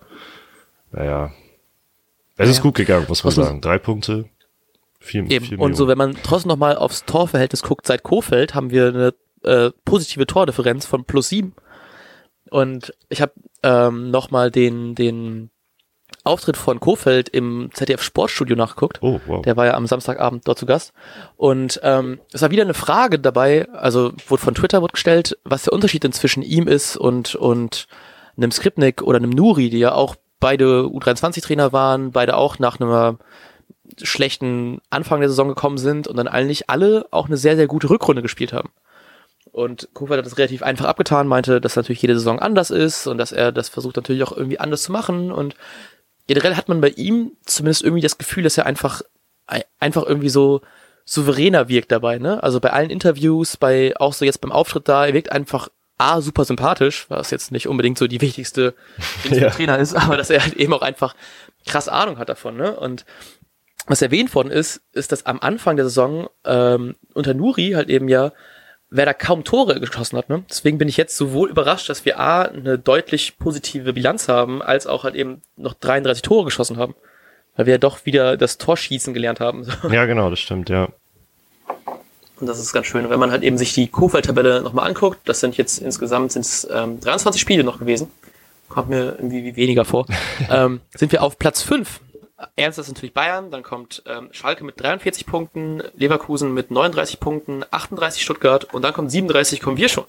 naja, 0.91 1.31
es 2.38 2.49
ist 2.49 2.57
Ja. 2.57 2.63
gut 2.63 2.75
gegangen, 2.75 3.05
muss 3.07 3.23
man 3.23 3.35
man- 3.35 3.45
sagen. 3.45 3.62
Drei 3.62 3.77
Punkte, 3.77 4.25
vier, 4.99 5.29
Eben. 5.29 5.45
vier 5.45 5.59
Und 5.59 5.75
so, 5.75 5.88
wenn 5.88 5.97
man 5.97 6.15
trotzdem 6.23 6.49
nochmal 6.49 6.75
aufs 6.77 7.05
Torverhältnis 7.05 7.62
guckt, 7.63 7.85
seit 7.85 8.03
Kofeld 8.03 8.55
haben 8.55 8.71
wir 8.71 8.88
eine 8.88 9.13
äh, 9.43 9.71
positive 9.85 10.25
Tordifferenz 10.27 10.85
von 10.85 11.05
plus 11.05 11.29
sieben. 11.29 11.53
Und 12.49 12.93
ich 13.09 13.21
habe 13.21 13.31
ähm, 13.63 14.09
nochmal 14.12 14.51
den, 14.51 14.95
den 14.95 15.49
Auftritt 16.30 16.58
von 16.58 16.80
Kofeld 16.80 17.30
im 17.30 17.70
ZDF 17.74 18.02
Sportstudio 18.02 18.56
nachgeguckt. 18.56 19.00
Oh, 19.02 19.20
wow. 19.26 19.42
Der 19.42 19.58
war 19.58 19.65
ja 19.65 19.74
am 19.74 19.88
Samstagabend 19.88 20.48
dort 20.48 20.60
zu 20.60 20.65
Gast. 20.65 20.94
Und 21.36 21.80
ähm, 21.84 22.20
es 22.32 22.42
war 22.42 22.52
wieder 22.52 22.63
eine 22.63 22.74
Frage 22.74 23.20
dabei, 23.20 23.68
also 23.70 24.13
wurde 24.28 24.42
von 24.42 24.56
Twitter 24.56 24.82
wurde 24.82 24.94
gestellt, 24.94 25.38
was 25.44 25.63
der 25.63 25.74
Unterschied 25.74 26.04
denn 26.04 26.13
zwischen 26.13 26.44
ihm 26.44 26.68
ist 26.68 26.96
und, 26.96 27.36
und 27.36 27.88
einem 28.38 28.52
Skripnik 28.52 29.02
oder 29.02 29.18
einem 29.18 29.32
Nuri, 29.32 29.70
die 29.70 29.80
ja 29.80 29.94
auch 29.94 30.15
beide 30.39 30.84
U23-Trainer 30.84 31.74
waren, 31.74 32.12
beide 32.12 32.38
auch 32.38 32.60
nach 32.60 32.80
einer 32.80 33.18
schlechten 34.02 34.80
Anfang 34.89 35.20
der 35.20 35.30
Saison 35.30 35.48
gekommen 35.48 35.78
sind 35.78 36.08
und 36.08 36.15
dann 36.15 36.28
eigentlich 36.28 36.70
alle 36.70 37.08
auch 37.12 37.28
eine 37.28 37.38
sehr, 37.38 37.56
sehr 37.56 37.68
gute 37.68 37.89
Rückrunde 37.89 38.22
gespielt 38.22 38.54
haben. 38.54 38.70
Und 39.52 39.89
Kofeld 39.94 40.20
hat 40.20 40.26
das 40.26 40.38
relativ 40.38 40.62
einfach 40.62 40.86
abgetan, 40.86 41.28
meinte, 41.28 41.60
dass 41.60 41.76
natürlich 41.76 42.02
jede 42.02 42.13
Saison 42.13 42.39
anders 42.39 42.70
ist 42.70 43.08
und 43.08 43.18
dass 43.18 43.32
er 43.32 43.52
das 43.52 43.70
versucht 43.70 43.96
natürlich 43.96 44.24
auch 44.24 44.36
irgendwie 44.36 44.60
anders 44.60 44.84
zu 44.84 44.92
machen. 44.92 45.32
Und 45.32 45.56
generell 46.30 46.56
hat 46.56 46.70
man 46.70 46.80
bei 46.80 46.89
ihm 46.89 47.32
zumindest 47.44 47.84
irgendwie 47.84 48.04
das 48.04 48.20
Gefühl, 48.20 48.44
dass 48.44 48.56
er 48.56 48.68
einfach, 48.68 49.02
einfach 49.80 50.06
irgendwie 50.06 50.30
so 50.30 50.62
souveräner 51.04 51.70
wirkt 51.70 51.92
dabei, 51.92 52.20
ne? 52.20 52.44
Also 52.44 52.60
bei 52.60 52.72
allen 52.72 52.92
Interviews, 52.92 53.58
bei, 53.58 53.96
auch 53.98 54.13
so 54.13 54.26
jetzt 54.26 54.42
beim 54.42 54.52
Auftritt 54.52 54.88
da, 54.88 55.08
er 55.08 55.15
wirkt 55.15 55.32
einfach 55.32 55.70
A, 55.98 56.22
super 56.22 56.46
sympathisch, 56.46 57.08
was 57.10 57.32
jetzt 57.32 57.52
nicht 57.52 57.68
unbedingt 57.68 57.98
so 57.98 58.06
die 58.06 58.22
wichtigste 58.22 58.76
ja. 59.32 59.50
Trainer 59.50 59.80
ist, 59.80 59.96
aber 59.96 60.18
dass 60.18 60.30
er 60.30 60.44
halt 60.44 60.54
eben 60.54 60.72
auch 60.72 60.84
einfach 60.84 61.15
krass 61.65 61.88
Ahnung 61.89 62.20
hat 62.20 62.30
davon, 62.30 62.58
ne? 62.58 62.80
Und 62.80 63.06
was 63.88 64.04
erwähnt 64.04 64.36
worden 64.36 64.52
ist, 64.52 64.82
ist, 64.94 65.12
dass 65.12 65.26
am 65.26 65.39
Anfang 65.39 65.78
der 65.78 65.86
Saison 65.86 66.30
ähm, 66.46 66.96
unter 67.15 67.34
Nuri 67.34 67.72
halt 67.72 67.89
eben 67.89 68.08
ja 68.08 68.32
wer 68.89 69.06
da 69.06 69.13
kaum 69.13 69.43
Tore 69.43 69.80
geschossen 69.80 70.17
hat. 70.17 70.30
Ne? 70.30 70.43
Deswegen 70.49 70.78
bin 70.78 70.88
ich 70.88 70.97
jetzt 70.97 71.15
sowohl 71.15 71.49
überrascht, 71.49 71.89
dass 71.89 72.06
wir 72.06 72.19
A, 72.19 72.43
eine 72.43 72.80
deutlich 72.80 73.38
positive 73.38 73.93
Bilanz 73.93 74.28
haben, 74.28 74.62
als 74.62 74.88
auch 74.88 75.04
halt 75.04 75.15
eben 75.15 75.41
noch 75.58 75.73
33 75.73 76.21
Tore 76.21 76.45
geschossen 76.45 76.78
haben. 76.78 76.95
Weil 77.56 77.65
wir 77.65 77.73
ja 77.73 77.78
doch 77.78 78.06
wieder 78.06 78.38
das 78.38 78.58
Torschießen 78.58 79.13
gelernt 79.13 79.39
haben. 79.39 79.67
Ja, 79.91 80.06
genau, 80.06 80.30
das 80.30 80.39
stimmt, 80.39 80.69
ja. 80.69 80.88
Und 82.39 82.47
das 82.47 82.60
ist 82.60 82.71
ganz 82.71 82.86
schön. 82.86 83.10
Wenn 83.10 83.19
man 83.19 83.32
halt 83.32 83.43
eben 83.43 83.58
sich 83.58 83.73
die 83.73 83.88
Kofeld-Tabelle 83.88 84.62
nochmal 84.62 84.88
anguckt, 84.88 85.19
das 85.25 85.41
sind 85.41 85.58
jetzt 85.58 85.80
insgesamt 85.80 86.32
sind's, 86.32 86.67
ähm, 86.71 86.99
23 87.02 87.41
Spiele 87.41 87.65
noch 87.65 87.80
gewesen. 87.80 88.10
Kommt 88.69 88.89
mir 88.89 89.15
irgendwie 89.17 89.56
weniger 89.58 89.84
vor. 89.84 90.06
ähm, 90.49 90.80
sind 90.95 91.12
wir 91.12 91.21
auf 91.21 91.38
Platz 91.38 91.62
5 91.62 91.99
Ernst 92.56 92.80
ist 92.80 92.88
natürlich 92.88 93.13
Bayern, 93.13 93.52
dann 93.52 93.63
kommt 93.63 94.04
ähm, 94.06 94.30
Schalke 94.32 94.63
mit 94.63 94.80
43 94.80 95.25
Punkten, 95.25 95.84
Leverkusen 95.95 96.54
mit 96.54 96.71
39 96.71 97.19
Punkten, 97.19 97.65
38 97.69 98.23
Stuttgart 98.23 98.65
und 98.73 98.82
dann 98.82 98.93
kommt 98.93 99.12
37, 99.12 99.60
kommen 99.62 99.78
wir 99.78 99.89
schon. 99.89 100.06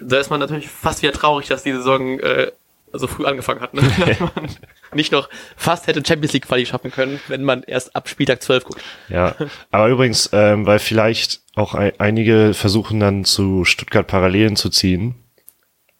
Da 0.00 0.18
ist 0.18 0.30
man 0.30 0.40
natürlich 0.40 0.68
fast 0.68 1.02
wieder 1.02 1.12
traurig, 1.12 1.48
dass 1.48 1.62
die 1.62 1.72
Saison 1.72 2.20
äh, 2.20 2.52
so 2.92 3.06
früh 3.06 3.24
angefangen 3.24 3.60
hat. 3.60 3.74
Ne? 3.74 3.82
man 4.20 4.48
nicht 4.92 5.12
noch 5.12 5.28
fast 5.56 5.86
hätte 5.86 6.02
Champions 6.06 6.32
League 6.32 6.46
Quali 6.46 6.66
schaffen 6.66 6.90
können, 6.90 7.20
wenn 7.28 7.42
man 7.42 7.62
erst 7.64 7.96
ab 7.96 8.08
Spieltag 8.08 8.42
12 8.42 8.64
guckt. 8.64 8.82
Ja, 9.08 9.34
aber 9.70 9.88
übrigens, 9.88 10.30
ähm, 10.32 10.66
weil 10.66 10.78
vielleicht 10.78 11.40
auch 11.56 11.74
ein, 11.74 11.92
einige 11.98 12.54
versuchen 12.54 13.00
dann 13.00 13.24
zu 13.24 13.64
Stuttgart 13.64 14.06
Parallelen 14.06 14.56
zu 14.56 14.70
ziehen, 14.70 15.16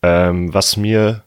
ähm, 0.02 0.54
was 0.54 0.76
mir 0.76 1.24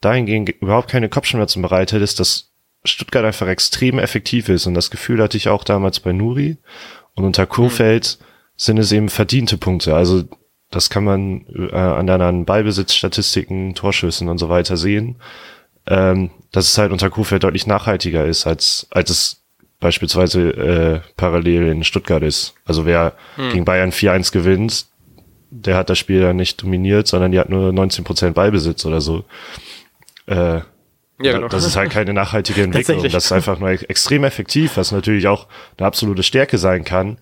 dahingehend 0.00 0.50
überhaupt 0.50 0.88
keine 0.88 1.08
Kopfschmerzen 1.08 1.62
bereitet, 1.62 2.02
ist, 2.02 2.20
dass 2.20 2.50
Stuttgart 2.84 3.24
einfach 3.24 3.48
extrem 3.48 3.98
effektiv 3.98 4.48
ist. 4.48 4.66
Und 4.66 4.74
das 4.74 4.90
Gefühl 4.90 5.22
hatte 5.22 5.36
ich 5.36 5.48
auch 5.48 5.64
damals 5.64 6.00
bei 6.00 6.12
Nuri. 6.12 6.56
Und 7.14 7.24
unter 7.24 7.46
Kurfeld 7.46 8.18
mhm. 8.20 8.24
sind 8.56 8.78
es 8.78 8.92
eben 8.92 9.08
verdiente 9.08 9.58
Punkte. 9.58 9.94
Also 9.94 10.24
das 10.70 10.90
kann 10.90 11.04
man 11.04 11.46
äh, 11.54 11.74
an 11.74 12.06
deinen 12.06 12.44
Ballbesitzstatistiken, 12.44 13.74
Torschüssen 13.74 14.28
und 14.28 14.38
so 14.38 14.48
weiter 14.48 14.76
sehen, 14.76 15.16
ähm, 15.86 16.30
dass 16.52 16.68
es 16.68 16.78
halt 16.78 16.92
unter 16.92 17.10
Kurfeld 17.10 17.42
deutlich 17.42 17.66
nachhaltiger 17.66 18.26
ist, 18.26 18.46
als, 18.46 18.86
als 18.90 19.10
es 19.10 19.42
beispielsweise 19.80 20.50
äh, 20.50 21.00
parallel 21.16 21.68
in 21.68 21.84
Stuttgart 21.84 22.22
ist. 22.22 22.54
Also 22.64 22.84
wer 22.84 23.14
mhm. 23.36 23.50
gegen 23.50 23.64
Bayern 23.64 23.90
4-1 23.90 24.32
gewinnt, 24.32 24.86
der 25.50 25.76
hat 25.76 25.88
das 25.88 25.98
Spiel 25.98 26.20
dann 26.20 26.36
nicht 26.36 26.62
dominiert, 26.62 27.06
sondern 27.06 27.32
die 27.32 27.38
hat 27.38 27.48
nur 27.48 27.70
19% 27.70 28.32
Ballbesitz 28.32 28.84
oder 28.84 29.00
so. 29.00 29.24
Äh, 30.26 30.60
ja, 31.20 31.32
genau. 31.32 31.48
Das 31.48 31.64
ist 31.64 31.76
halt 31.76 31.90
keine 31.90 32.12
nachhaltige 32.12 32.62
Entwicklung. 32.64 33.02
das 33.02 33.26
ist 33.26 33.32
einfach 33.32 33.58
nur 33.58 33.70
extrem 33.70 34.24
effektiv, 34.24 34.76
was 34.76 34.92
natürlich 34.92 35.26
auch 35.26 35.46
eine 35.76 35.86
absolute 35.86 36.22
Stärke 36.22 36.58
sein 36.58 36.84
kann. 36.84 37.18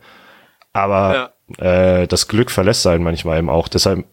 Aber 0.73 1.33
ja. 1.59 2.01
äh, 2.03 2.07
das 2.07 2.29
Glück 2.29 2.51
verlässt 2.51 2.87
einen 2.87 3.05
manchmal 3.05 3.39
eben 3.39 3.49
auch. 3.49 3.69
Deshalb 3.69 4.05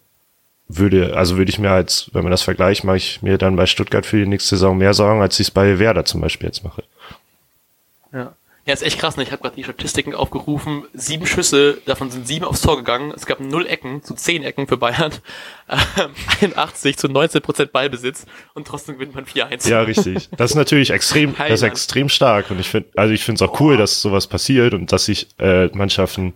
würde, 0.67 1.15
also 1.17 1.37
würde 1.37 1.49
ich 1.49 1.59
mir 1.59 1.71
als, 1.71 2.09
wenn 2.13 2.23
man 2.23 2.31
das 2.31 2.41
vergleicht, 2.41 2.83
mache 2.83 2.97
ich 2.97 3.21
mir 3.21 3.37
dann 3.37 3.55
bei 3.55 3.65
Stuttgart 3.65 4.05
für 4.05 4.17
die 4.17 4.27
nächste 4.27 4.55
Saison 4.55 4.77
mehr 4.77 4.93
Sorgen, 4.93 5.21
als 5.21 5.39
ich 5.39 5.47
es 5.47 5.51
bei 5.51 5.79
Werder 5.79 6.05
zum 6.05 6.21
Beispiel 6.21 6.47
jetzt 6.47 6.63
mache. 6.63 6.83
Ja. 8.65 8.73
Ist 8.73 8.83
echt 8.83 8.99
krass. 8.99 9.17
Ne? 9.17 9.23
Ich 9.23 9.31
habe 9.31 9.41
gerade 9.41 9.55
die 9.55 9.63
Statistiken 9.63 10.15
aufgerufen. 10.15 10.83
Sieben 10.93 11.27
Schüsse, 11.27 11.79
davon 11.85 12.11
sind 12.11 12.27
sieben 12.27 12.45
aufs 12.45 12.61
Tor 12.61 12.77
gegangen. 12.77 13.11
Es 13.15 13.25
gab 13.25 13.39
null 13.39 13.67
Ecken 13.67 14.03
zu 14.03 14.13
zehn 14.13 14.43
Ecken 14.43 14.67
für 14.67 14.77
Bayern. 14.77 15.11
Ähm, 15.97 16.11
81 16.41 16.97
zu 16.97 17.07
19 17.07 17.41
Prozent 17.41 17.71
Ballbesitz 17.71 18.25
und 18.53 18.67
trotzdem 18.67 18.95
gewinnt 18.95 19.15
man 19.15 19.25
4-1. 19.25 19.69
Ja, 19.69 19.81
richtig. 19.81 20.29
Das 20.35 20.51
ist 20.51 20.55
natürlich 20.55 20.91
extrem, 20.91 21.33
das 21.37 21.61
ist 21.61 21.63
extrem 21.63 22.09
stark 22.09 22.51
und 22.51 22.59
ich 22.59 22.67
finde, 22.67 22.89
also 22.95 23.13
ich 23.13 23.23
finde 23.23 23.43
es 23.43 23.49
auch 23.49 23.59
cool, 23.61 23.77
dass 23.77 24.01
sowas 24.01 24.27
passiert 24.27 24.73
und 24.73 24.91
dass 24.91 25.05
sich 25.05 25.27
äh, 25.39 25.67
Mannschaften 25.67 26.33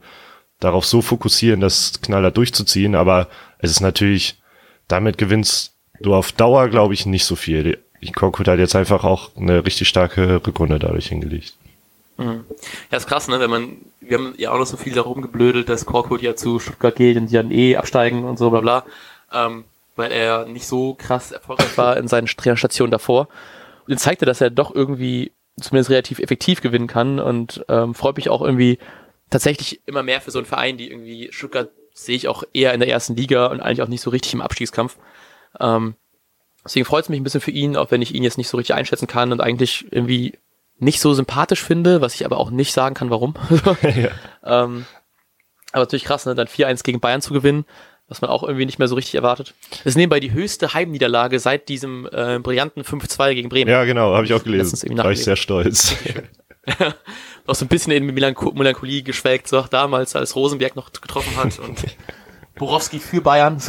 darauf 0.60 0.86
so 0.86 1.02
fokussieren, 1.02 1.60
das 1.60 2.02
Knaller 2.02 2.32
durchzuziehen. 2.32 2.96
Aber 2.96 3.28
es 3.60 3.72
ist 3.72 3.82
natürlich, 3.82 4.40
damit 4.88 5.18
gewinnst 5.18 5.76
du 6.02 6.16
auf 6.16 6.32
Dauer, 6.32 6.70
glaube 6.70 6.94
ich, 6.94 7.06
nicht 7.06 7.26
so 7.26 7.36
viel. 7.36 7.84
Ich 8.00 8.14
Korkut 8.14 8.48
hat 8.48 8.60
jetzt 8.60 8.76
einfach 8.76 9.04
auch 9.04 9.36
eine 9.36 9.66
richtig 9.66 9.90
starke 9.90 10.42
Rückrunde 10.46 10.80
dadurch 10.80 11.08
hingelegt. 11.08 11.56
Mhm. 12.18 12.46
Ja, 12.92 12.98
ist 12.98 13.08
krass, 13.08 13.28
ne? 13.28 13.40
Wenn 13.40 13.50
man, 13.50 13.78
wir 14.02 14.18
haben 14.18 14.34
ja 14.38 14.52
auch 14.52 14.58
noch 14.58 14.66
so 14.66 14.78
viel 14.78 14.94
darum 14.94 15.22
geblödelt, 15.22 15.70
dass 15.70 15.86
Korkut 15.86 16.22
ja 16.22 16.36
zu 16.36 16.60
Stuttgart 16.60 16.96
geht 16.96 17.18
und 17.18 17.28
die 17.28 17.34
dann 17.34 17.52
eh 17.52 17.78
absteigen 17.78 18.24
und 18.26 18.38
so, 18.38 18.50
bla 18.50 18.62
bla. 18.62 18.86
Ähm, 19.32 19.66
weil 19.96 20.12
er 20.12 20.46
nicht 20.46 20.68
so 20.68 20.94
krass 20.94 21.32
erfolgreich 21.32 21.78
war 21.78 21.98
in 21.98 22.08
seinen 22.08 22.28
Trainerstationen 22.28 22.92
davor. 22.92 23.28
Und 23.86 23.94
er 23.94 23.98
zeigte, 23.98 24.26
dass 24.26 24.42
er 24.42 24.50
doch 24.50 24.74
irgendwie 24.74 25.32
zumindest 25.60 25.90
relativ 25.90 26.20
effektiv 26.20 26.62
gewinnen 26.62 26.88
kann 26.88 27.20
und 27.20 27.66
ähm, 27.68 27.96
freut 27.96 28.18
mich 28.18 28.30
auch 28.30 28.42
irgendwie 28.42 28.78
tatsächlich 29.30 29.82
immer 29.86 30.04
mehr 30.04 30.22
für 30.22 30.32
so 30.32 30.40
einen 30.40 30.46
Verein, 30.46 30.78
die 30.78 30.90
irgendwie 30.90 31.30
Stuttgart 31.32 31.70
sehe 31.94 32.16
ich 32.16 32.28
auch 32.28 32.44
eher 32.54 32.74
in 32.74 32.80
der 32.80 32.90
ersten 32.90 33.16
Liga 33.16 33.48
und 33.48 33.60
eigentlich 33.60 33.82
auch 33.82 33.88
nicht 33.88 34.02
so 34.02 34.12
richtig 34.12 34.34
im 34.34 34.42
Abstiegskampf. 34.42 34.98
Ähm, 35.60 35.96
deswegen 36.64 36.86
freut 36.86 37.06
es 37.06 37.10
mich 37.10 37.20
ein 37.20 37.24
bisschen 37.24 37.42
für 37.42 37.52
ihn, 37.52 37.76
auch 37.76 37.90
wenn 37.90 38.04
ich 38.04 38.14
ihn 38.14 38.24
jetzt 38.24 38.38
nicht 38.38 38.50
so 38.50 38.58
richtig 38.58 38.76
einschätzen 38.76 39.08
kann 39.08 39.32
und 39.32 39.42
eigentlich 39.42 39.88
irgendwie 39.90 40.38
nicht 40.80 41.00
so 41.00 41.14
sympathisch 41.14 41.64
finde, 41.64 42.02
was 42.02 42.16
ich 42.16 42.26
aber 42.26 42.38
auch 42.38 42.52
nicht 42.52 42.74
sagen 42.74 42.96
kann, 42.96 43.10
warum. 43.10 43.36
ja. 43.82 44.10
ähm, 44.64 44.86
aber 45.72 45.84
natürlich 45.84 46.06
krass, 46.06 46.26
ne, 46.26 46.36
dann 46.36 46.48
4-1 46.48 46.84
gegen 46.84 47.00
Bayern 47.00 47.22
zu 47.22 47.34
gewinnen, 47.34 47.66
was 48.08 48.22
man 48.22 48.30
auch 48.30 48.44
irgendwie 48.44 48.66
nicht 48.66 48.80
mehr 48.80 48.88
so 48.88 48.96
richtig 48.96 49.16
erwartet. 49.16 49.54
Das 49.70 49.86
ist 49.86 49.96
nebenbei 49.96 50.20
die 50.20 50.32
höchste 50.32 50.74
Heimniederlage 50.74 51.40
seit 51.40 51.68
diesem 51.68 52.08
äh, 52.12 52.40
brillanten 52.40 52.84
5-2 52.84 53.34
gegen 53.34 53.50
Bremen. 53.50 53.70
Ja, 53.70 53.84
genau, 53.86 54.14
habe 54.14 54.26
ich 54.26 54.34
auch 54.34 54.44
gelesen. 54.44 54.98
War 54.98 55.12
ich 55.12 55.24
sehr 55.24 55.36
stolz. 55.36 55.96
auch 57.48 57.56
so 57.56 57.66
ein 57.66 57.70
bisschen 57.70 57.92
in 57.92 58.06
Melancholie 58.06 59.02
geschwelgt, 59.04 59.48
so 59.48 59.60
auch 59.60 59.68
damals, 59.68 60.16
als 60.16 60.36
Rosenberg 60.36 60.76
noch 60.76 60.92
getroffen 60.92 61.36
hat 61.38 61.60
und 61.60 61.78
Borowski 62.56 63.00
für 63.00 63.22
Bayern. 63.22 63.62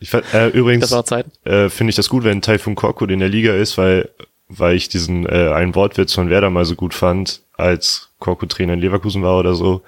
ich, 0.00 0.12
äh, 0.12 0.48
übrigens 0.48 0.90
äh, 0.92 1.68
finde 1.68 1.90
ich 1.90 1.96
das 1.96 2.08
gut, 2.08 2.24
wenn 2.24 2.42
Taifun 2.42 2.74
Korkut 2.74 3.10
in 3.10 3.20
der 3.20 3.28
Liga 3.28 3.54
ist, 3.54 3.78
weil 3.78 4.10
weil 4.58 4.76
ich 4.76 4.88
diesen 4.88 5.26
äh, 5.26 5.52
einen 5.52 5.74
Wortwitz 5.74 6.14
von 6.14 6.30
Werder 6.30 6.50
mal 6.50 6.64
so 6.64 6.74
gut 6.74 6.94
fand, 6.94 7.42
als 7.54 8.10
Korko-Trainer 8.18 8.74
in 8.74 8.80
Leverkusen 8.80 9.22
war 9.22 9.38
oder 9.38 9.54
so. 9.54 9.82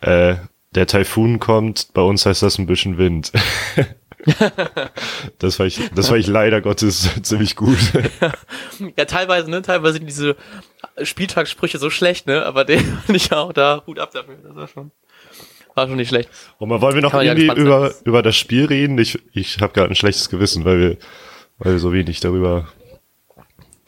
Äh, 0.00 0.36
der 0.74 0.86
Taifun 0.86 1.38
kommt, 1.38 1.92
bei 1.92 2.02
uns 2.02 2.24
heißt 2.24 2.42
das 2.42 2.58
ein 2.58 2.66
bisschen 2.66 2.98
Wind. 2.98 3.32
das 5.38 5.58
war 5.58 5.66
ich, 5.66 5.80
das 5.94 6.10
war 6.10 6.16
ich 6.16 6.26
leider 6.26 6.60
Gottes 6.60 7.10
ziemlich 7.22 7.56
gut. 7.56 7.78
ja, 8.96 9.04
teilweise, 9.04 9.50
ne, 9.50 9.62
teilweise 9.62 9.94
sind 9.94 10.06
diese 10.06 10.36
Spieltagssprüche 11.02 11.78
so 11.78 11.90
schlecht, 11.90 12.26
ne, 12.26 12.44
aber 12.44 12.64
den 12.64 12.80
fand 13.06 13.16
ich 13.16 13.32
auch 13.32 13.52
da, 13.52 13.82
Hut 13.86 13.98
ab 13.98 14.12
dafür, 14.12 14.36
das 14.42 14.54
war 14.54 14.68
schon, 14.68 14.90
war 15.74 15.88
schon 15.88 15.96
nicht 15.96 16.08
schlecht. 16.08 16.30
Und 16.58 16.68
mal 16.68 16.80
wollen 16.80 16.94
wir 16.94 17.02
noch 17.02 17.14
irgendwie 17.14 17.46
ja 17.46 17.54
über, 17.54 17.92
über 18.04 18.22
das 18.22 18.36
Spiel 18.36 18.64
reden? 18.66 18.98
Ich, 18.98 19.18
ich 19.32 19.60
habe 19.60 19.72
gerade 19.72 19.90
ein 19.90 19.96
schlechtes 19.96 20.30
Gewissen, 20.30 20.64
weil 20.64 20.78
wir, 20.78 20.96
weil 21.58 21.72
wir 21.72 21.78
so 21.78 21.92
wenig 21.92 22.20
darüber 22.20 22.68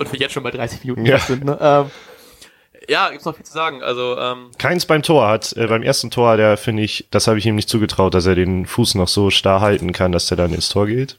und 0.05 0.12
wir 0.12 0.21
jetzt 0.21 0.33
schon 0.33 0.43
bei 0.43 0.51
30 0.51 0.85
Minuten 0.85 1.07
ja. 1.07 1.19
sind. 1.19 1.45
Ne? 1.45 1.59
Ähm, 1.61 1.90
ja, 2.88 3.11
gibt's 3.11 3.25
noch 3.25 3.35
viel 3.35 3.47
zu 3.47 3.53
sagen. 3.53 3.83
Also 3.83 4.19
ähm, 4.19 4.51
keins 4.59 4.87
beim 4.87 5.03
Tor 5.03 5.29
hat. 5.29 5.53
Äh, 5.57 5.67
beim 5.67 5.83
ersten 5.83 6.11
Tor, 6.11 6.37
der 6.37 6.57
finde 6.57 6.83
ich, 6.83 7.07
das 7.11 7.27
habe 7.27 7.38
ich 7.38 7.47
ihm 7.47 7.55
nicht 7.55 7.69
zugetraut, 7.69 8.14
dass 8.14 8.27
er 8.27 8.35
den 8.35 8.67
Fuß 8.67 8.95
noch 8.97 9.09
so 9.09 9.31
starr 9.31 9.61
halten 9.61 9.93
kann, 9.93 10.12
dass 10.12 10.27
der 10.27 10.37
dann 10.37 10.53
ins 10.53 10.69
Tor 10.69 10.87
geht. 10.87 11.19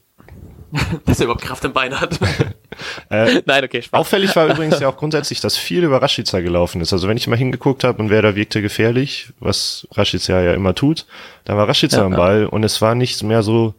dass 1.04 1.20
er 1.20 1.24
überhaupt 1.24 1.42
Kraft 1.42 1.64
im 1.64 1.72
Bein 1.72 1.98
hat. 1.98 2.18
äh, 3.10 3.42
Nein, 3.46 3.64
okay, 3.64 3.82
Spaß. 3.82 4.00
Auffällig 4.00 4.34
war 4.36 4.48
übrigens 4.48 4.80
ja 4.80 4.88
auch 4.88 4.96
grundsätzlich, 4.96 5.40
dass 5.40 5.56
viel 5.56 5.84
über 5.84 6.02
Rashica 6.02 6.40
gelaufen 6.40 6.80
ist. 6.80 6.92
Also 6.92 7.08
wenn 7.08 7.16
ich 7.16 7.26
mal 7.26 7.36
hingeguckt 7.36 7.84
habe 7.84 8.02
und 8.02 8.10
wer 8.10 8.22
da 8.22 8.34
wirkte 8.34 8.62
gefährlich, 8.62 9.32
was 9.38 9.86
Rashica 9.92 10.40
ja 10.40 10.54
immer 10.54 10.74
tut, 10.74 11.06
da 11.44 11.56
war 11.56 11.68
Rashica 11.68 11.98
ja, 11.98 12.04
am 12.04 12.12
Ball 12.12 12.42
ja. 12.42 12.46
und 12.48 12.64
es 12.64 12.82
war 12.82 12.94
nicht 12.94 13.22
mehr 13.22 13.42
so 13.42 13.74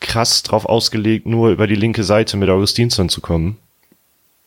krass 0.00 0.42
drauf 0.42 0.64
ausgelegt, 0.64 1.26
nur 1.26 1.50
über 1.50 1.66
die 1.66 1.74
linke 1.74 2.04
Seite 2.04 2.36
mit 2.36 2.48
Augustinsson 2.48 3.08
zu 3.08 3.20
kommen. 3.20 3.58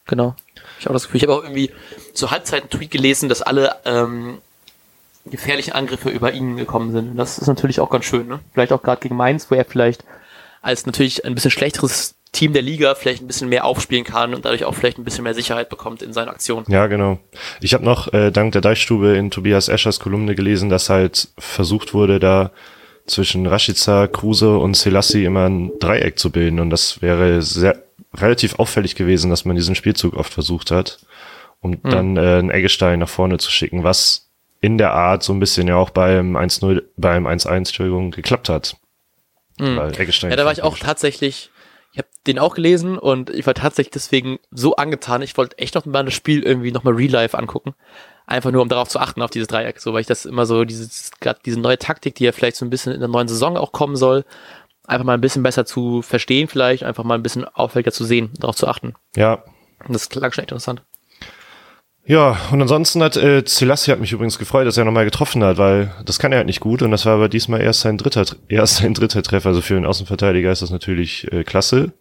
Genau. 0.05 0.35
Ich 0.79 0.85
habe 0.85 0.93
das 0.93 1.05
Gefühl, 1.05 1.17
ich 1.17 1.23
habe 1.23 1.33
auch 1.33 1.43
irgendwie 1.43 1.71
zur 2.13 2.31
Halbzeit 2.31 2.61
einen 2.61 2.69
Tweet 2.69 2.91
gelesen, 2.91 3.29
dass 3.29 3.41
alle 3.41 3.75
ähm, 3.85 4.39
gefährlichen 5.25 5.73
Angriffe 5.73 6.09
über 6.09 6.33
ihn 6.33 6.57
gekommen 6.57 6.91
sind. 6.91 7.11
Und 7.11 7.17
das 7.17 7.37
ist 7.37 7.47
natürlich 7.47 7.79
auch 7.79 7.89
ganz 7.89 8.05
schön, 8.05 8.27
ne? 8.27 8.39
Vielleicht 8.53 8.73
auch 8.73 8.83
gerade 8.83 9.01
gegen 9.01 9.15
Mainz, 9.15 9.49
wo 9.49 9.55
er 9.55 9.65
vielleicht 9.65 10.03
als 10.61 10.85
natürlich 10.85 11.25
ein 11.25 11.35
bisschen 11.35 11.51
schlechteres 11.51 12.15
Team 12.33 12.51
der 12.51 12.63
Liga 12.63 12.95
vielleicht 12.95 13.21
ein 13.21 13.27
bisschen 13.27 13.47
mehr 13.47 13.63
aufspielen 13.63 14.03
kann 14.03 14.33
und 14.33 14.43
dadurch 14.43 14.65
auch 14.65 14.73
vielleicht 14.73 14.97
ein 14.97 15.03
bisschen 15.03 15.23
mehr 15.23 15.35
Sicherheit 15.35 15.69
bekommt 15.69 16.01
in 16.01 16.13
seinen 16.13 16.29
Aktionen. 16.29 16.65
Ja, 16.67 16.87
genau. 16.87 17.19
Ich 17.61 17.73
habe 17.73 17.85
noch 17.85 18.11
äh, 18.11 18.31
dank 18.31 18.53
der 18.53 18.61
Deichstube 18.61 19.15
in 19.15 19.29
Tobias 19.29 19.69
Eschers 19.69 19.99
Kolumne 19.99 20.33
gelesen, 20.33 20.69
dass 20.69 20.89
halt 20.89 21.29
versucht 21.37 21.93
wurde, 21.93 22.19
da 22.19 22.51
zwischen 23.05 23.45
Rashica, 23.45 24.07
Kruse 24.07 24.57
und 24.57 24.75
Selassie 24.75 25.25
immer 25.25 25.47
ein 25.47 25.71
Dreieck 25.79 26.17
zu 26.17 26.31
bilden 26.31 26.59
und 26.59 26.69
das 26.69 27.01
wäre 27.01 27.41
sehr 27.41 27.83
relativ 28.15 28.59
auffällig 28.59 28.95
gewesen, 28.95 29.29
dass 29.29 29.45
man 29.45 29.55
diesen 29.55 29.75
Spielzug 29.75 30.15
oft 30.15 30.33
versucht 30.33 30.71
hat, 30.71 30.99
um 31.61 31.73
hm. 31.73 31.79
dann 31.83 32.17
äh, 32.17 32.37
einen 32.37 32.51
Eggestein 32.51 32.99
nach 32.99 33.09
vorne 33.09 33.37
zu 33.37 33.51
schicken, 33.51 33.83
was 33.83 34.29
in 34.63 34.77
der 34.77 34.93
Art 34.93 35.23
so 35.23 35.33
ein 35.33 35.39
bisschen 35.39 35.67
ja 35.67 35.75
auch 35.75 35.89
beim 35.89 36.37
1-0, 36.37 36.83
beim 36.95 37.27
1-1, 37.27 37.49
Entschuldigung, 37.49 38.11
geklappt 38.11 38.47
hat. 38.47 38.77
Mhm. 39.59 39.77
Weil 39.77 39.99
Eggestein 39.99 40.29
ja, 40.29 40.37
da 40.37 40.45
war 40.45 40.53
ich 40.53 40.63
auch 40.63 40.77
tatsächlich, 40.77 41.51
ich 41.91 41.97
habe 41.97 42.07
den 42.25 42.39
auch 42.39 42.55
gelesen 42.55 42.97
und 42.97 43.29
ich 43.29 43.45
war 43.45 43.53
tatsächlich 43.53 43.91
deswegen 43.91 44.39
so 44.51 44.77
angetan. 44.77 45.21
Ich 45.21 45.35
wollte 45.35 45.57
echt 45.57 45.75
noch 45.75 45.85
mal 45.85 46.05
das 46.05 46.13
Spiel 46.13 46.43
irgendwie 46.43 46.71
nochmal 46.71 46.93
real 46.93 47.11
life 47.11 47.37
angucken. 47.37 47.75
Einfach 48.25 48.51
nur, 48.51 48.61
um 48.61 48.69
darauf 48.69 48.87
zu 48.87 48.99
achten, 48.99 49.21
auf 49.21 49.31
dieses 49.31 49.49
Dreieck. 49.49 49.81
So, 49.81 49.91
weil 49.93 49.99
ich 49.99 50.07
das 50.07 50.25
immer 50.25 50.45
so, 50.45 50.63
dieses, 50.63 51.11
gerade 51.19 51.41
diese 51.45 51.59
neue 51.59 51.77
Taktik, 51.77 52.15
die 52.15 52.23
ja 52.23 52.31
vielleicht 52.31 52.55
so 52.55 52.65
ein 52.65 52.69
bisschen 52.69 52.93
in 52.93 53.01
der 53.01 53.09
neuen 53.09 53.27
Saison 53.27 53.57
auch 53.57 53.73
kommen 53.73 53.97
soll, 53.97 54.23
einfach 54.85 55.05
mal 55.05 55.13
ein 55.13 55.21
bisschen 55.21 55.43
besser 55.43 55.65
zu 55.65 56.01
verstehen, 56.01 56.47
vielleicht, 56.47 56.83
einfach 56.83 57.03
mal 57.03 57.15
ein 57.15 57.23
bisschen 57.23 57.45
auffälliger 57.45 57.91
zu 57.91 58.03
sehen, 58.03 58.31
darauf 58.39 58.55
zu 58.55 58.67
achten. 58.67 58.93
Ja. 59.15 59.43
Und 59.85 59.93
das 59.93 60.09
klang 60.09 60.31
schon 60.31 60.43
interessant. 60.43 60.83
Ja, 62.05 62.37
und 62.51 62.61
ansonsten 62.61 63.01
hat 63.01 63.15
äh, 63.15 63.43
Selassie 63.45 63.91
hat 63.91 64.01
mich 64.01 64.11
übrigens 64.11 64.37
gefreut, 64.37 64.67
dass 64.67 64.77
er 64.77 64.83
nochmal 64.83 65.05
getroffen 65.05 65.41
hat, 65.43 65.57
weil 65.57 65.93
das 66.03 66.19
kann 66.19 66.33
er 66.33 66.39
halt 66.39 66.47
nicht 66.47 66.59
gut 66.59 66.81
und 66.81 66.91
das 66.91 67.05
war 67.05 67.13
aber 67.13 67.29
diesmal 67.29 67.61
erst 67.61 67.81
sein 67.81 67.97
dritter, 67.97 68.25
erst 68.49 68.77
sein 68.77 68.93
dritter 68.93 69.23
Treffer. 69.23 69.49
Also 69.49 69.61
für 69.61 69.77
einen 69.77 69.85
Außenverteidiger 69.85 70.51
ist 70.51 70.61
das 70.61 70.69
natürlich 70.69 71.31
äh, 71.31 71.45
klasse. 71.45 71.93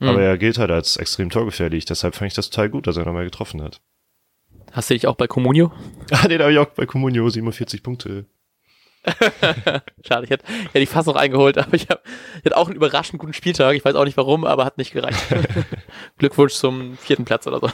Mhm. 0.00 0.08
Aber 0.08 0.22
er 0.22 0.38
gilt 0.38 0.58
halt 0.58 0.72
als 0.72 0.96
extrem 0.96 1.30
torgefährlich, 1.30 1.84
deshalb 1.84 2.16
fand 2.16 2.32
ich 2.32 2.34
das 2.34 2.50
total 2.50 2.70
gut, 2.70 2.88
dass 2.88 2.96
er 2.96 3.04
nochmal 3.04 3.24
getroffen 3.24 3.62
hat. 3.62 3.80
Hast 4.72 4.90
du 4.90 4.94
dich 4.94 5.06
auch 5.06 5.16
bei 5.16 5.28
Comunio? 5.28 5.70
Ah, 6.10 6.26
den 6.26 6.40
habe 6.40 6.52
ich 6.52 6.58
auch 6.58 6.66
bei 6.66 6.86
Comunio, 6.86 7.28
47 7.28 7.82
Punkte. 7.82 8.26
Schade, 10.06 10.24
ich 10.24 10.30
hätte, 10.30 10.44
ich 10.46 10.66
hätte 10.66 10.80
die 10.80 10.86
fast 10.86 11.08
noch 11.08 11.16
eingeholt, 11.16 11.58
aber 11.58 11.74
ich, 11.74 11.88
hab, 11.88 12.02
ich 12.38 12.44
hatte 12.44 12.56
auch 12.56 12.66
einen 12.66 12.76
überraschend 12.76 13.18
guten 13.18 13.32
Spieltag. 13.32 13.74
Ich 13.74 13.84
weiß 13.84 13.94
auch 13.96 14.04
nicht 14.04 14.16
warum, 14.16 14.44
aber 14.44 14.64
hat 14.64 14.78
nicht 14.78 14.92
gereicht. 14.92 15.20
Glückwunsch 16.18 16.54
zum 16.54 16.96
vierten 16.98 17.24
Platz 17.24 17.46
oder 17.46 17.58
so. 17.60 17.70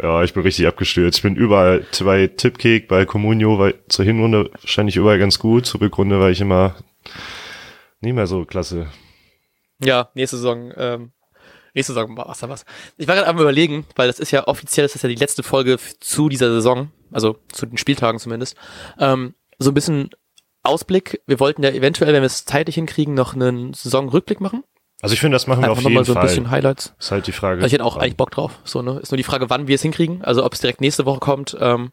Ja, 0.00 0.22
ich 0.22 0.32
bin 0.32 0.42
richtig 0.42 0.66
abgestürzt. 0.66 1.18
Ich 1.18 1.22
bin 1.22 1.36
überall 1.36 1.84
bei 2.02 2.26
Tipcake, 2.26 2.86
bei 2.88 3.04
Comunio, 3.04 3.58
weil 3.58 3.74
zur 3.88 4.04
Hinrunde 4.04 4.50
wahrscheinlich 4.60 4.96
überall 4.96 5.18
ganz 5.18 5.38
gut. 5.38 5.66
Zur 5.66 5.82
Rückrunde 5.82 6.18
war 6.18 6.30
ich 6.30 6.40
immer 6.40 6.76
nie 8.00 8.12
mehr 8.12 8.26
so 8.26 8.44
klasse. 8.44 8.86
Ja, 9.84 10.10
nächste 10.14 10.36
Saison, 10.36 10.72
ähm, 10.76 11.12
nächste 11.74 11.92
Saison 11.92 12.16
war 12.16 12.34
da 12.40 12.48
was. 12.48 12.64
Ich 12.96 13.08
war 13.08 13.14
gerade 13.14 13.28
am 13.28 13.38
überlegen, 13.38 13.84
weil 13.96 14.06
das 14.06 14.20
ist 14.20 14.30
ja 14.30 14.46
offiziell, 14.46 14.86
das 14.86 14.94
ist 14.94 15.02
ja 15.02 15.08
die 15.08 15.16
letzte 15.16 15.42
Folge 15.42 15.78
zu 16.00 16.28
dieser 16.28 16.50
Saison, 16.50 16.90
also 17.10 17.36
zu 17.50 17.66
den 17.66 17.78
Spieltagen 17.78 18.18
zumindest. 18.18 18.56
Ähm, 18.98 19.34
so 19.58 19.70
ein 19.70 19.74
bisschen 19.74 20.10
Ausblick. 20.62 21.20
Wir 21.26 21.40
wollten 21.40 21.62
ja 21.62 21.70
eventuell, 21.70 22.12
wenn 22.12 22.22
wir 22.22 22.26
es 22.26 22.44
zeitlich 22.44 22.76
hinkriegen, 22.76 23.14
noch 23.14 23.34
einen 23.34 23.74
Saisonrückblick 23.74 24.40
machen. 24.40 24.64
Also 25.00 25.14
ich 25.14 25.20
finde, 25.20 25.34
das 25.34 25.48
machen 25.48 25.62
wir 25.62 25.64
Einfach 25.64 25.78
auf 25.78 25.82
jeden 25.82 25.94
mal 25.94 26.04
so 26.04 26.14
ein 26.14 26.22
bisschen 26.22 26.50
Highlights. 26.50 26.94
Ist 26.98 27.10
halt 27.10 27.26
die 27.26 27.32
Frage. 27.32 27.56
Also 27.56 27.66
ich 27.66 27.72
hätte 27.72 27.84
auch 27.84 27.96
eigentlich 27.96 28.16
Bock 28.16 28.30
drauf. 28.30 28.60
So, 28.62 28.82
ne? 28.82 29.00
Ist 29.02 29.10
nur 29.10 29.16
die 29.16 29.24
Frage, 29.24 29.50
wann 29.50 29.66
wir 29.66 29.74
es 29.74 29.82
hinkriegen. 29.82 30.22
Also 30.22 30.44
ob 30.44 30.52
es 30.52 30.60
direkt 30.60 30.80
nächste 30.80 31.04
Woche 31.04 31.18
kommt. 31.18 31.56
Ähm, 31.60 31.90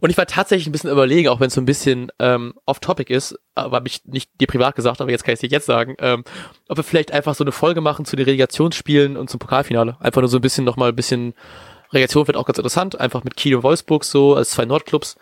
und 0.00 0.10
ich 0.10 0.18
war 0.18 0.26
tatsächlich 0.26 0.66
ein 0.66 0.72
bisschen 0.72 0.90
überlegen, 0.90 1.28
auch 1.28 1.38
wenn 1.38 1.46
es 1.46 1.54
so 1.54 1.60
ein 1.60 1.64
bisschen 1.64 2.10
ähm, 2.18 2.54
off-topic 2.66 3.14
ist, 3.14 3.38
aber 3.54 3.76
habe 3.76 3.86
ich 3.86 4.04
nicht 4.04 4.32
dir 4.40 4.48
privat 4.48 4.74
gesagt, 4.74 5.00
aber 5.00 5.12
jetzt 5.12 5.22
kann 5.22 5.34
ich 5.34 5.36
es 5.36 5.40
dir 5.42 5.50
jetzt 5.54 5.66
sagen, 5.66 5.94
ähm, 6.00 6.24
ob 6.68 6.76
wir 6.76 6.82
vielleicht 6.82 7.12
einfach 7.12 7.36
so 7.36 7.44
eine 7.44 7.52
Folge 7.52 7.80
machen 7.80 8.04
zu 8.04 8.16
den 8.16 8.24
Relegationsspielen 8.24 9.16
und 9.16 9.30
zum 9.30 9.38
Pokalfinale. 9.38 9.96
Einfach 10.00 10.20
nur 10.20 10.28
so 10.28 10.38
ein 10.38 10.42
bisschen 10.42 10.64
nochmal 10.64 10.88
ein 10.88 10.96
bisschen 10.96 11.34
Relegation 11.92 12.26
wird 12.26 12.36
auch 12.36 12.46
ganz 12.46 12.58
interessant, 12.58 12.98
einfach 12.98 13.22
mit 13.22 13.36
Kiel 13.36 13.54
und 13.54 13.62
Wolfsburg 13.62 14.02
so 14.02 14.34
als 14.34 14.50
zwei 14.50 14.64
Nordclubs. 14.64 15.16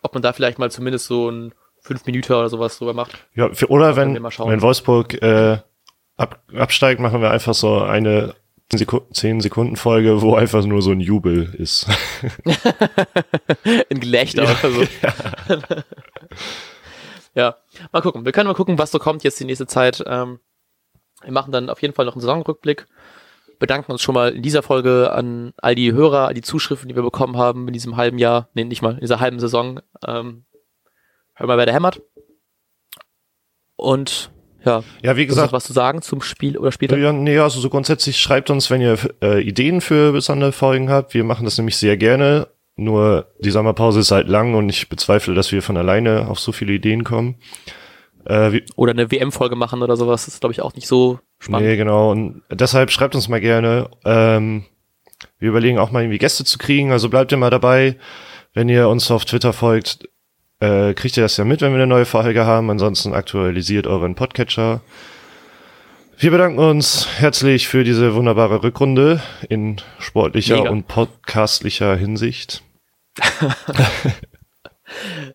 Ob 0.00 0.14
man 0.14 0.22
da 0.22 0.32
vielleicht 0.32 0.58
mal 0.58 0.70
zumindest 0.70 1.06
so 1.06 1.30
ein 1.30 1.52
fünf 1.82 2.06
Minuten 2.06 2.32
oder 2.32 2.48
sowas 2.48 2.78
drüber 2.78 2.94
macht. 2.94 3.26
Ja, 3.34 3.52
für, 3.52 3.68
oder 3.68 3.96
wenn, 3.96 4.14
wenn 4.14 4.62
Wolfsburg 4.62 5.20
äh, 5.20 5.58
ab, 6.16 6.42
absteigt, 6.54 7.00
machen 7.00 7.20
wir 7.20 7.30
einfach 7.30 7.54
so 7.54 7.80
eine 7.80 8.34
10 8.70 9.40
Sekunden 9.40 9.76
Folge, 9.76 10.22
wo 10.22 10.34
einfach 10.34 10.64
nur 10.64 10.80
so 10.80 10.92
ein 10.92 11.00
Jubel 11.00 11.54
ist. 11.54 11.86
ein 13.90 14.00
Gelächter 14.00 14.44
ja, 14.44 14.50
oder 14.50 14.70
so. 14.70 14.82
Ja. 15.02 15.84
ja. 17.34 17.56
mal 17.92 18.00
gucken. 18.00 18.24
Wir 18.24 18.32
können 18.32 18.46
mal 18.46 18.54
gucken, 18.54 18.78
was 18.78 18.90
so 18.90 18.98
kommt 18.98 19.24
jetzt 19.24 19.38
die 19.40 19.44
nächste 19.44 19.66
Zeit. 19.66 20.02
Ähm, 20.06 20.38
wir 21.22 21.32
machen 21.32 21.52
dann 21.52 21.68
auf 21.68 21.82
jeden 21.82 21.92
Fall 21.94 22.06
noch 22.06 22.14
einen 22.14 22.22
Saisonrückblick. 22.22 22.86
Bedanken 23.58 23.92
uns 23.92 24.00
schon 24.00 24.14
mal 24.14 24.32
in 24.32 24.42
dieser 24.42 24.62
Folge 24.62 25.12
an 25.12 25.52
all 25.58 25.74
die 25.74 25.92
Hörer, 25.92 26.28
all 26.28 26.34
die 26.34 26.42
Zuschriften, 26.42 26.88
die 26.88 26.96
wir 26.96 27.02
bekommen 27.02 27.36
haben 27.36 27.68
in 27.68 27.74
diesem 27.74 27.96
halben 27.96 28.18
Jahr, 28.18 28.48
nee, 28.54 28.64
nicht 28.64 28.82
mal, 28.82 28.94
in 28.94 29.00
dieser 29.00 29.20
halben 29.20 29.38
Saison. 29.38 29.80
Ähm, 30.06 30.44
hör 31.42 31.48
mal, 31.48 31.58
wer 31.58 31.66
der 31.66 31.74
hämmert. 31.74 32.00
Und 33.76 34.30
ja, 34.64 34.84
ja 35.02 35.16
wie 35.16 35.26
gesagt, 35.26 35.52
was 35.52 35.64
zu 35.64 35.72
sagen 35.72 36.02
zum 36.02 36.22
Spiel 36.22 36.56
oder 36.56 36.70
später? 36.70 36.96
Ja, 36.96 37.12
nee, 37.12 37.38
also 37.38 37.60
so 37.60 37.68
grundsätzlich 37.68 38.20
schreibt 38.20 38.48
uns, 38.48 38.70
wenn 38.70 38.80
ihr 38.80 38.96
äh, 39.20 39.42
Ideen 39.42 39.80
für 39.80 40.12
besondere 40.12 40.52
Folgen 40.52 40.88
habt. 40.88 41.14
Wir 41.14 41.24
machen 41.24 41.44
das 41.44 41.58
nämlich 41.58 41.76
sehr 41.76 41.96
gerne. 41.96 42.48
Nur 42.76 43.26
die 43.40 43.50
Sommerpause 43.50 44.00
ist 44.00 44.12
halt 44.12 44.28
lang 44.28 44.54
und 44.54 44.68
ich 44.68 44.88
bezweifle, 44.88 45.34
dass 45.34 45.52
wir 45.52 45.62
von 45.62 45.76
alleine 45.76 46.28
auf 46.28 46.38
so 46.38 46.52
viele 46.52 46.72
Ideen 46.72 47.02
kommen. 47.04 47.36
Äh, 48.24 48.62
oder 48.76 48.92
eine 48.92 49.10
WM-Folge 49.10 49.56
machen 49.56 49.82
oder 49.82 49.96
sowas. 49.96 50.24
Das 50.24 50.34
ist, 50.34 50.40
glaube 50.40 50.52
ich, 50.52 50.62
auch 50.62 50.74
nicht 50.74 50.86
so 50.86 51.18
spannend. 51.40 51.68
Nee, 51.68 51.76
genau. 51.76 52.12
Und 52.12 52.42
deshalb 52.50 52.92
schreibt 52.92 53.16
uns 53.16 53.28
mal 53.28 53.40
gerne. 53.40 53.90
Ähm, 54.04 54.64
wir 55.38 55.48
überlegen 55.48 55.78
auch 55.78 55.90
mal 55.90 56.02
irgendwie 56.02 56.18
Gäste 56.18 56.44
zu 56.44 56.58
kriegen. 56.58 56.92
Also 56.92 57.08
bleibt 57.08 57.32
ihr 57.32 57.38
mal 57.38 57.50
dabei. 57.50 57.96
Wenn 58.54 58.68
ihr 58.68 58.88
uns 58.88 59.10
auf 59.10 59.24
Twitter 59.24 59.52
folgt, 59.52 60.08
äh, 60.62 60.94
kriegt 60.94 61.16
ihr 61.16 61.24
das 61.24 61.36
ja 61.36 61.44
mit, 61.44 61.60
wenn 61.60 61.72
wir 61.72 61.78
eine 61.78 61.88
neue 61.88 62.04
Folge 62.04 62.46
haben. 62.46 62.70
Ansonsten 62.70 63.14
aktualisiert 63.14 63.88
euren 63.88 64.14
Podcatcher. 64.14 64.80
Wir 66.16 66.30
bedanken 66.30 66.60
uns 66.60 67.08
herzlich 67.18 67.66
für 67.66 67.82
diese 67.82 68.14
wunderbare 68.14 68.62
Rückrunde 68.62 69.20
in 69.48 69.80
sportlicher 69.98 70.58
Mega. 70.58 70.70
und 70.70 70.86
podcastlicher 70.86 71.96
Hinsicht. 71.96 72.62
ich 73.18 73.24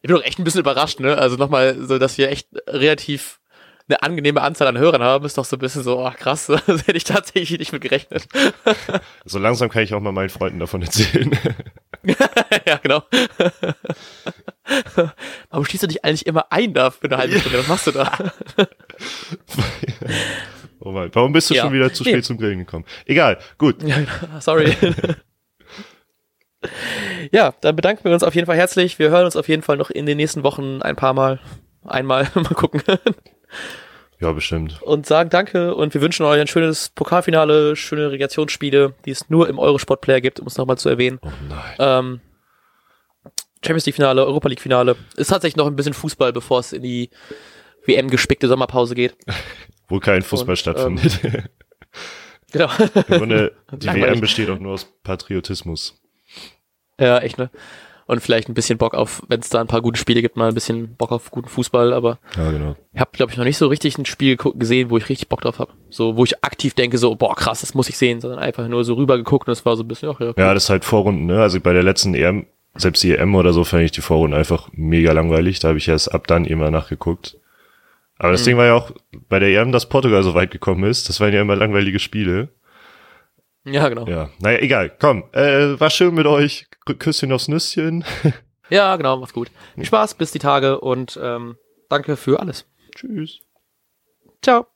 bin 0.01 0.15
doch 0.15 0.23
echt 0.23 0.39
ein 0.39 0.45
bisschen 0.45 0.61
überrascht, 0.61 1.01
ne? 1.01 1.17
Also 1.17 1.35
nochmal 1.35 1.75
so, 1.77 1.99
dass 1.99 2.17
wir 2.17 2.29
echt 2.29 2.47
relativ 2.65 3.41
eine 3.89 4.03
angenehme 4.03 4.41
Anzahl 4.41 4.67
an 4.67 4.77
Hörern 4.77 5.03
haben, 5.03 5.25
ist 5.25 5.37
doch 5.37 5.45
so 5.45 5.55
ein 5.55 5.59
bisschen 5.59 5.83
so, 5.83 6.05
ach 6.05 6.15
krass, 6.15 6.45
das 6.47 6.87
hätte 6.87 6.97
ich 6.97 7.03
tatsächlich 7.03 7.59
nicht 7.59 7.73
mit 7.73 7.81
gerechnet. 7.81 8.27
so 9.25 9.39
langsam 9.39 9.69
kann 9.69 9.83
ich 9.83 9.93
auch 9.93 9.99
mal 9.99 10.13
meinen 10.13 10.29
Freunden 10.29 10.59
davon 10.59 10.81
erzählen. 10.81 11.37
ja, 12.65 12.77
genau. 12.77 13.03
Warum 15.49 15.65
schließt 15.65 15.83
du 15.83 15.87
dich 15.87 16.03
eigentlich 16.03 16.25
immer 16.25 16.51
ein 16.51 16.73
da 16.73 16.91
für 16.91 17.07
eine 17.07 17.17
halbe 17.17 17.39
Stunde? 17.39 17.59
Was 17.59 17.67
machst 17.67 17.87
du 17.87 17.91
da? 17.91 18.11
oh 20.79 20.91
mein, 20.91 21.09
warum 21.13 21.33
bist 21.33 21.49
du 21.49 21.53
ja. 21.53 21.63
schon 21.63 21.73
wieder 21.73 21.93
zu 21.93 22.03
spät 22.03 22.15
nee. 22.15 22.21
zum 22.21 22.37
Grillen 22.37 22.59
gekommen? 22.59 22.85
Egal, 23.05 23.39
gut. 23.57 23.81
Ja, 23.83 23.99
sorry. 24.41 24.75
ja, 27.31 27.53
dann 27.61 27.75
bedanken 27.75 28.03
wir 28.03 28.13
uns 28.13 28.23
auf 28.23 28.35
jeden 28.35 28.45
Fall 28.45 28.57
herzlich. 28.57 28.99
Wir 28.99 29.09
hören 29.09 29.25
uns 29.25 29.35
auf 29.35 29.47
jeden 29.47 29.61
Fall 29.61 29.77
noch 29.77 29.89
in 29.89 30.05
den 30.05 30.17
nächsten 30.17 30.43
Wochen 30.43 30.81
ein 30.81 30.95
paar 30.95 31.13
Mal. 31.13 31.39
Einmal, 31.85 32.27
mal 32.35 32.53
gucken. 32.55 32.81
Ja, 34.19 34.31
bestimmt. 34.31 34.81
Und 34.81 35.05
sagen 35.05 35.29
Danke 35.29 35.75
und 35.75 35.93
wir 35.93 36.01
wünschen 36.01 36.25
euch 36.25 36.41
ein 36.41 36.47
schönes 36.47 36.89
Pokalfinale, 36.89 37.75
schöne 37.75 38.07
Relegationsspiele, 38.07 38.95
die 39.05 39.11
es 39.11 39.29
nur 39.29 39.47
im 39.47 39.59
Eurosport-Player 39.59 40.21
gibt, 40.21 40.39
um 40.39 40.47
es 40.47 40.57
nochmal 40.57 40.77
zu 40.77 40.89
erwähnen. 40.89 41.19
Oh 41.21 41.29
nein. 41.47 41.75
Ähm, 41.79 42.21
Champions 43.63 43.85
League-Finale, 43.85 44.25
Europa 44.25 44.49
League-Finale. 44.49 44.95
Ist 45.15 45.27
tatsächlich 45.27 45.57
noch 45.57 45.67
ein 45.67 45.75
bisschen 45.75 45.93
Fußball, 45.93 46.33
bevor 46.33 46.59
es 46.59 46.73
in 46.73 46.81
die 46.81 47.09
WM-gespickte 47.85 48.47
Sommerpause 48.47 48.95
geht. 48.95 49.15
Wo 49.87 49.99
kein 49.99 50.21
Fußball 50.21 50.51
und, 50.51 50.57
stattfindet. 50.57 51.19
Ähm, 51.23 51.43
genau. 52.51 52.69
Im 52.95 53.17
Grunde, 53.17 53.55
die 53.71 53.87
WM 53.87 54.19
besteht 54.19 54.49
auch 54.49 54.59
nur 54.59 54.73
aus 54.73 54.85
Patriotismus. 55.03 56.01
Ja, 56.99 57.19
echt, 57.19 57.37
ne? 57.37 57.51
Und 58.07 58.21
vielleicht 58.21 58.49
ein 58.49 58.53
bisschen 58.53 58.77
Bock 58.77 58.93
auf, 58.93 59.21
wenn 59.27 59.41
es 59.41 59.49
da 59.49 59.61
ein 59.61 59.67
paar 59.67 59.81
gute 59.81 59.99
Spiele 59.99 60.21
gibt, 60.21 60.37
mal 60.37 60.47
ein 60.47 60.53
bisschen 60.53 60.95
Bock 60.95 61.11
auf 61.11 61.29
guten 61.29 61.49
Fußball, 61.49 61.93
aber 61.93 62.19
ja, 62.35 62.51
genau. 62.51 62.75
ich 62.93 62.99
habe, 62.99 63.11
glaube 63.13 63.31
ich, 63.31 63.37
noch 63.37 63.43
nicht 63.43 63.57
so 63.57 63.67
richtig 63.67 63.97
ein 63.97 64.05
Spiel 64.05 64.37
gesehen, 64.37 64.89
wo 64.89 64.97
ich 64.97 65.09
richtig 65.09 65.27
Bock 65.27 65.41
drauf 65.41 65.59
habe. 65.59 65.73
So, 65.89 66.15
wo 66.15 66.23
ich 66.23 66.43
aktiv 66.43 66.73
denke, 66.73 66.97
so, 66.97 67.15
boah, 67.15 67.35
krass, 67.35 67.61
das 67.61 67.73
muss 67.73 67.89
ich 67.89 67.97
sehen, 67.97 68.21
sondern 68.21 68.39
einfach 68.39 68.67
nur 68.67 68.83
so 68.85 68.93
rüber 68.93 69.17
geguckt 69.17 69.47
und 69.47 69.51
es 69.51 69.65
war 69.65 69.75
so 69.75 69.83
ein 69.83 69.87
bisschen, 69.87 70.09
ach, 70.09 70.19
ja, 70.21 70.27
cool. 70.27 70.33
ja, 70.37 70.53
das 70.53 70.63
ist 70.63 70.69
halt 70.69 70.85
Vorrunden, 70.85 71.25
ne? 71.25 71.41
Also 71.41 71.59
bei 71.59 71.73
der 71.73 71.83
letzten 71.83 72.15
EM, 72.15 72.47
selbst 72.75 73.03
die 73.03 73.13
EM 73.13 73.35
oder 73.35 73.51
so, 73.51 73.65
fand 73.65 73.83
ich 73.83 73.91
die 73.91 74.01
Vorrunden 74.01 74.37
einfach 74.37 74.69
mega 74.71 75.11
langweilig. 75.11 75.59
Da 75.59 75.69
habe 75.69 75.77
ich 75.77 75.87
erst 75.87 76.13
ab 76.13 76.27
dann 76.27 76.45
immer 76.45 76.71
nachgeguckt. 76.71 77.37
Aber 78.19 78.31
das 78.31 78.41
mhm. 78.41 78.45
Ding 78.45 78.57
war 78.57 78.65
ja 78.65 78.73
auch 78.73 78.91
bei 79.27 79.39
der 79.39 79.49
EM, 79.49 79.71
dass 79.71 79.89
Portugal 79.89 80.23
so 80.23 80.33
weit 80.33 80.51
gekommen 80.51 80.85
ist. 80.85 81.09
Das 81.09 81.19
waren 81.19 81.33
ja 81.33 81.41
immer 81.41 81.55
langweilige 81.55 81.99
Spiele. 81.99 82.49
Ja, 83.65 83.89
genau. 83.89 84.07
Ja, 84.07 84.29
naja, 84.39 84.59
egal. 84.59 84.91
Komm, 84.97 85.25
äh, 85.33 85.77
war 85.79 85.89
schön 85.89 86.15
mit 86.15 86.25
euch. 86.25 86.66
Küsschen 86.95 87.31
aufs 87.31 87.47
Nüsschen. 87.47 88.05
ja, 88.69 88.95
genau, 88.95 89.17
macht's 89.17 89.33
gut. 89.33 89.51
Viel 89.75 89.85
Spaß, 89.85 90.15
bis 90.15 90.31
die 90.31 90.39
Tage 90.39 90.79
und 90.79 91.19
ähm, 91.21 91.57
danke 91.89 92.17
für 92.17 92.39
alles. 92.39 92.65
Tschüss. 92.95 93.39
Ciao. 94.41 94.67